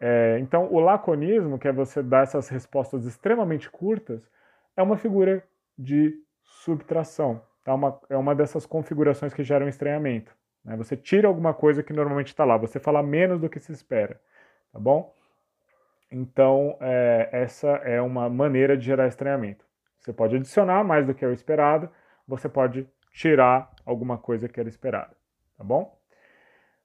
[0.00, 4.30] É, então, o laconismo, que é você dar essas respostas extremamente curtas,
[4.76, 5.42] é uma figura
[5.76, 7.42] de subtração.
[7.64, 7.74] Tá?
[7.74, 10.32] Uma, é uma dessas configurações que geram estranhamento.
[10.64, 10.76] Né?
[10.76, 14.20] Você tira alguma coisa que normalmente está lá, você fala menos do que se espera.
[14.72, 15.12] Tá bom?
[16.10, 19.64] Então, é, essa é uma maneira de gerar estranhamento.
[19.98, 21.90] Você pode adicionar mais do que é o esperado,
[22.26, 22.88] você pode
[23.18, 25.16] tirar alguma coisa que era esperada.
[25.56, 25.98] Tá bom?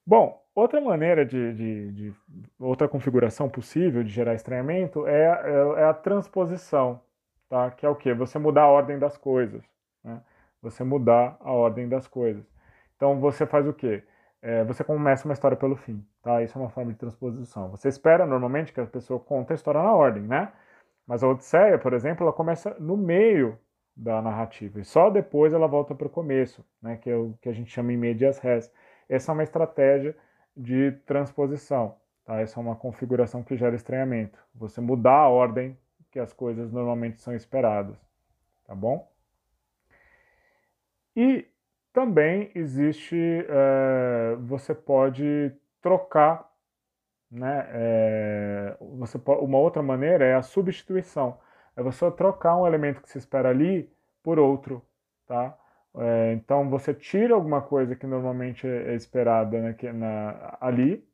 [0.05, 2.13] Bom, Outra maneira de, de, de,
[2.59, 7.01] outra configuração possível de gerar estranhamento é, é, é, a transposição,
[7.49, 7.71] tá?
[7.71, 8.13] Que é o que?
[8.13, 9.63] Você mudar a ordem das coisas,
[10.03, 10.21] né?
[10.61, 12.45] Você mudar a ordem das coisas.
[12.95, 14.03] Então você faz o quê?
[14.43, 16.43] É, você começa uma história pelo fim, tá?
[16.43, 17.71] Isso é uma forma de transposição.
[17.71, 20.53] Você espera normalmente que a pessoa conte a história na ordem, né?
[21.07, 23.57] Mas a Odisseia, por exemplo, ela começa no meio
[23.95, 26.97] da narrativa e só depois ela volta para o começo, né?
[26.97, 28.71] Que é o que a gente chama em medias res.
[29.07, 30.15] Essa é uma estratégia
[30.55, 31.95] de transposição.
[32.25, 32.39] Tá?
[32.39, 34.39] Essa é uma configuração que gera estranhamento.
[34.55, 35.77] Você mudar a ordem
[36.11, 37.97] que as coisas normalmente são esperadas.
[38.65, 39.11] Tá bom?
[41.15, 41.45] E
[41.91, 43.15] também existe,
[43.47, 45.51] é, você pode
[45.81, 46.49] trocar,
[47.29, 47.67] né?
[47.71, 51.37] É, você uma outra maneira é a substituição.
[51.75, 53.89] É você trocar um elemento que se espera ali
[54.21, 54.81] por outro,
[55.27, 55.57] tá?
[55.95, 61.07] É, então você tira alguma coisa que normalmente é esperada né, na, ali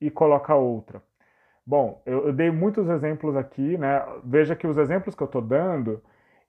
[0.00, 1.02] e coloca outra.
[1.66, 4.02] Bom, eu, eu, dei muitos exemplos aqui, né?
[4.24, 6.02] Veja que os exemplos que eu estou dando,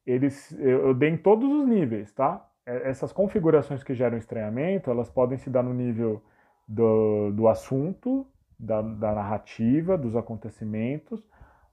[0.06, 2.46] eles eu, eu, dei em todos os níveis, tá?
[2.66, 6.24] É, essas configurações que geram estranhamento, elas podem se dar no nível
[6.68, 8.26] do, do assunto,
[8.58, 11.28] da, da narrativa, dos acontecimentos,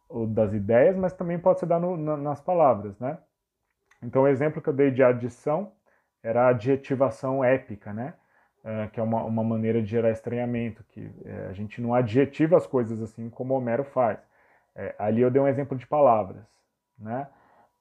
[0.09, 3.19] ou das ideias, mas também pode se dar no, na, nas palavras, né?
[4.03, 5.73] Então, o exemplo que eu dei de adição
[6.23, 8.15] era a adjetivação épica, né?
[8.65, 12.57] Uh, que é uma, uma maneira de gerar estranhamento, que uh, a gente não adjetiva
[12.57, 14.19] as coisas assim como Homero faz.
[14.75, 16.47] Uh, ali eu dei um exemplo de palavras,
[16.99, 17.29] né?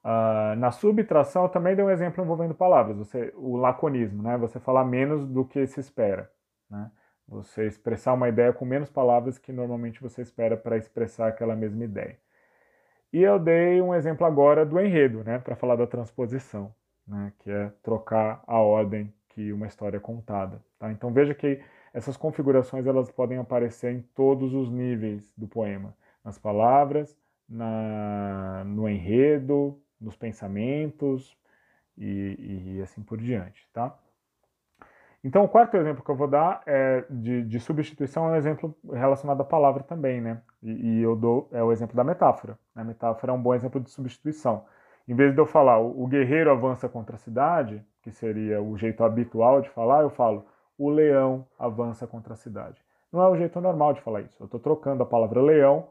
[0.09, 4.37] Ah, na subtração eu também dei um exemplo envolvendo palavras, você, o laconismo, né?
[4.37, 6.31] Você falar menos do que se espera,
[6.69, 6.89] né?
[7.27, 11.83] Você expressar uma ideia com menos palavras que normalmente você espera para expressar aquela mesma
[11.83, 12.17] ideia.
[13.11, 16.73] E eu dei um exemplo agora do enredo, né, para falar da transposição,
[17.07, 20.61] né, que é trocar a ordem que uma história é contada.
[20.79, 20.91] Tá?
[20.91, 21.61] Então veja que
[21.93, 27.17] essas configurações elas podem aparecer em todos os níveis do poema, nas palavras,
[27.47, 31.35] na, no enredo, nos pensamentos
[31.97, 33.97] e, e assim por diante, tá?
[35.27, 38.73] Então, o quarto exemplo que eu vou dar é de, de substituição é um exemplo
[38.93, 40.41] relacionado à palavra também, né?
[40.63, 42.57] E, e, eu dou é o exemplo da metáfora.
[42.73, 44.63] A metáfora é um bom exemplo de substituição.
[45.05, 49.03] Em vez de eu falar o, guerreiro avança contra a cidade, que seria o jeito
[49.03, 50.45] habitual de falar, eu falo
[50.77, 52.81] o leão avança contra a cidade.
[53.11, 54.41] Não é o jeito normal de falar isso.
[54.41, 55.89] Eu estou trocando a palavra leão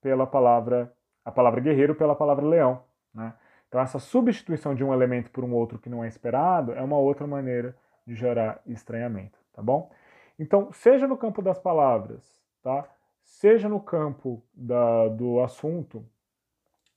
[0.00, 0.90] pela palavra
[1.22, 2.82] a palavra guerreiro pela palavra leão,
[3.14, 3.34] né?
[3.68, 6.96] Então essa substituição de um elemento por um outro que não é esperado é uma
[6.96, 7.76] outra maneira
[8.06, 9.90] de gerar estranhamento, tá bom?
[10.38, 12.88] Então, seja no campo das palavras, tá?
[13.22, 16.04] Seja no campo da, do assunto,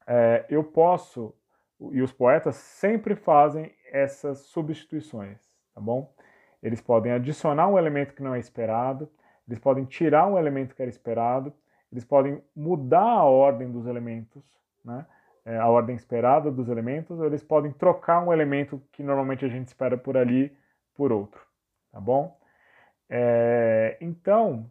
[0.07, 1.33] é, eu posso,
[1.91, 5.39] e os poetas sempre fazem essas substituições,
[5.73, 6.13] tá bom?
[6.61, 9.09] Eles podem adicionar um elemento que não é esperado,
[9.47, 11.53] eles podem tirar um elemento que era esperado,
[11.91, 14.43] eles podem mudar a ordem dos elementos,
[14.83, 15.05] né?
[15.45, 19.47] É, a ordem esperada dos elementos, ou eles podem trocar um elemento que normalmente a
[19.47, 20.51] gente espera por ali
[20.95, 21.41] por outro,
[21.91, 22.39] tá bom?
[23.09, 24.69] É, então,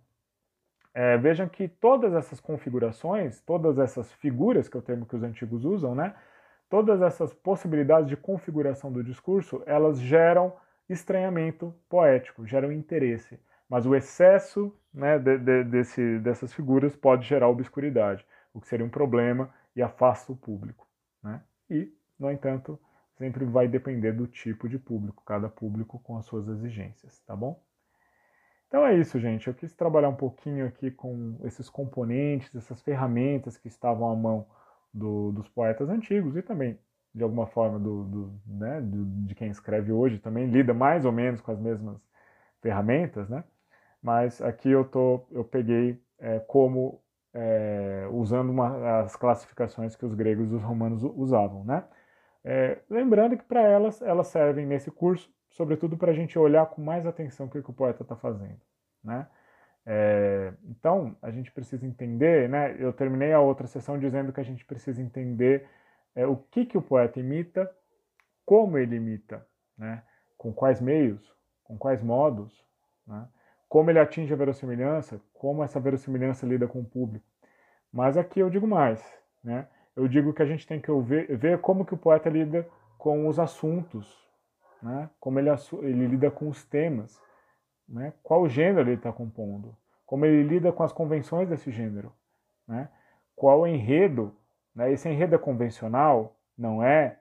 [0.93, 5.23] é, vejam que todas essas configurações, todas essas figuras, que é o termo que os
[5.23, 6.15] antigos usam, né?
[6.69, 10.53] Todas essas possibilidades de configuração do discurso, elas geram
[10.89, 13.39] estranhamento poético, geram interesse.
[13.69, 18.85] Mas o excesso né, de, de, desse, dessas figuras pode gerar obscuridade, o que seria
[18.85, 20.87] um problema e afasta o público.
[21.23, 21.41] Né?
[21.71, 22.79] E, no entanto,
[23.17, 27.61] sempre vai depender do tipo de público, cada público com as suas exigências, tá bom?
[28.69, 29.47] Então é isso, gente.
[29.47, 34.47] Eu quis trabalhar um pouquinho aqui com esses componentes, essas ferramentas que estavam à mão
[34.93, 36.79] do, dos poetas antigos e também,
[37.15, 38.81] de alguma forma, do, do, né,
[39.27, 42.01] de quem escreve hoje também lida mais ou menos com as mesmas
[42.61, 43.45] ferramentas, né?
[44.03, 47.01] Mas aqui eu, tô, eu peguei é, como
[47.33, 51.85] é, usando uma, as classificações que os gregos e os romanos usavam, né?
[52.45, 56.83] É, lembrando que para elas, elas servem nesse curso, sobretudo para a gente olhar com
[56.83, 58.61] mais atenção o que, que o poeta está fazendo.
[59.03, 59.27] Né?
[59.87, 62.77] É, então, a gente precisa entender, né?
[62.79, 65.67] eu terminei a outra sessão dizendo que a gente precisa entender
[66.15, 67.71] é, o que, que o poeta imita,
[68.45, 69.47] como ele imita,
[69.79, 70.03] né?
[70.37, 72.63] com quais meios, com quais modos,
[73.07, 73.27] né?
[73.69, 77.25] como ele atinge a verossimilhança, como essa verossimilhança lida com o público.
[77.91, 79.03] Mas aqui eu digo mais,
[79.43, 79.69] né?
[79.97, 82.69] Eu digo que a gente tem que ver, ver como que o poeta lida
[82.99, 84.19] com os assuntos,
[84.83, 85.09] né?
[85.21, 85.51] como ele,
[85.83, 87.21] ele lida com os temas,
[87.89, 88.13] né?
[88.23, 92.13] qual gênero ele está compondo, como ele lida com as convenções desse gênero,
[92.67, 92.89] né?
[93.37, 94.35] qual enredo,
[94.75, 94.93] né?
[94.93, 97.19] esse enredo é convencional, não é,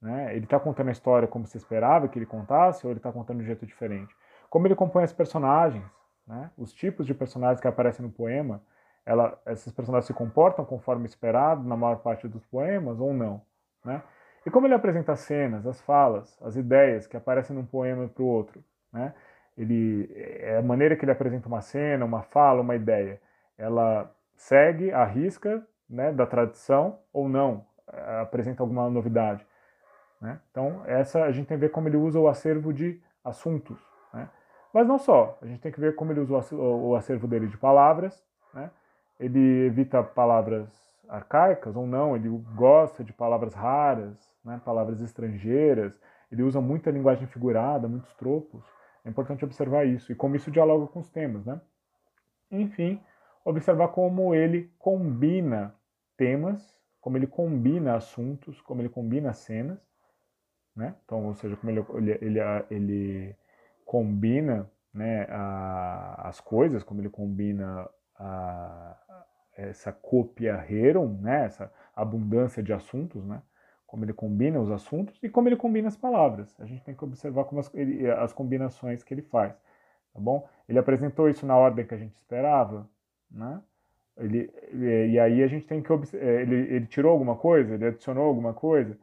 [0.00, 0.36] né?
[0.36, 3.38] ele está contando a história como se esperava que ele contasse ou ele está contando
[3.38, 4.14] de um jeito diferente,
[4.48, 5.84] como ele compõe as personagens,
[6.26, 6.50] né?
[6.56, 8.62] os tipos de personagens que aparecem no poema,
[9.06, 13.42] ela, esses personagens se comportam conforme esperado na maior parte dos poemas ou não,
[13.84, 14.02] né?
[14.46, 18.22] E como ele apresenta as cenas, as falas, as ideias que aparecem num poema para
[18.22, 18.62] o outro,
[18.92, 19.14] né?
[19.56, 23.20] Ele, é a maneira que ele apresenta uma cena, uma fala, uma ideia,
[23.56, 29.46] ela segue a risca né, da tradição ou não, é, apresenta alguma novidade.
[30.20, 30.40] Né?
[30.50, 33.78] Então, essa a gente tem que ver como ele usa o acervo de assuntos.
[34.12, 34.28] Né?
[34.72, 37.56] Mas não só, a gente tem que ver como ele usa o acervo dele de
[37.56, 38.70] palavras, né?
[39.18, 40.68] Ele evita palavras
[41.08, 45.92] arcaicas ou não, ele gosta de palavras raras, né, palavras estrangeiras,
[46.30, 48.64] ele usa muita linguagem figurada, muitos tropos.
[49.04, 51.44] É importante observar isso e como isso dialoga com os temas.
[51.44, 51.60] Né?
[52.50, 53.00] Enfim,
[53.44, 55.74] observar como ele combina
[56.16, 59.78] temas, como ele combina assuntos, como ele combina cenas.
[60.74, 60.94] Né?
[61.04, 63.36] Então, ou seja, como ele, ele, ele,
[63.84, 68.96] combina né, a, as coisas, como ele combina a,
[69.56, 73.40] essa copia rerum, né, essa abundância de assuntos, né,
[73.86, 76.54] como ele combina os assuntos e como ele combina as palavras.
[76.60, 79.52] A gente tem que observar como as, ele, as combinações que ele faz,
[80.12, 80.48] tá bom?
[80.68, 82.88] Ele apresentou isso na ordem que a gente esperava,
[83.30, 83.62] né?
[84.16, 88.24] Ele, e aí a gente tem que é, ele, ele tirou alguma coisa, ele adicionou
[88.24, 88.96] alguma coisa,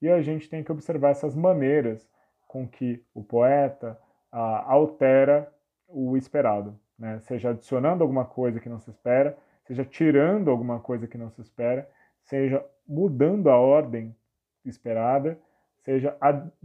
[0.00, 2.08] e a gente tem que observar essas maneiras
[2.46, 3.98] com que o poeta
[4.30, 5.52] ah, altera
[5.86, 7.18] o esperado, né?
[7.20, 9.36] seja adicionando alguma coisa que não se espera,
[9.68, 11.88] seja tirando alguma coisa que não se espera,
[12.22, 14.16] seja mudando a ordem
[14.64, 15.38] esperada,
[15.84, 16.16] seja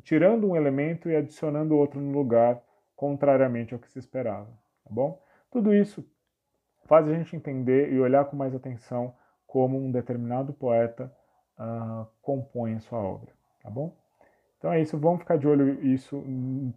[0.01, 2.61] tirando um elemento e adicionando outro no lugar,
[2.95, 4.49] contrariamente ao que se esperava,
[4.85, 5.21] tá bom?
[5.51, 6.09] Tudo isso
[6.85, 9.13] faz a gente entender e olhar com mais atenção
[9.45, 11.13] como um determinado poeta
[11.59, 13.93] uh, compõe a sua obra, tá bom?
[14.57, 16.23] Então é isso, vamos ficar de olho isso,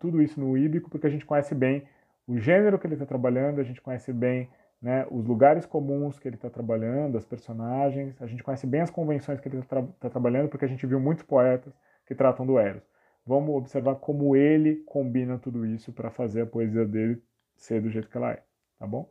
[0.00, 1.86] tudo isso no híbrico, porque a gente conhece bem
[2.26, 4.50] o gênero que ele está trabalhando, a gente conhece bem
[4.80, 8.20] né, os lugares comuns que ele está trabalhando, as personagens.
[8.20, 11.00] A gente conhece bem as convenções que ele está tá trabalhando, porque a gente viu
[11.00, 11.72] muitos poetas
[12.06, 12.82] que tratam do Eros.
[13.24, 17.20] Vamos observar como ele combina tudo isso para fazer a poesia dele
[17.56, 18.42] ser do jeito que ela é,
[18.78, 19.10] tá bom?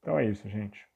[0.00, 0.87] Então é isso, gente.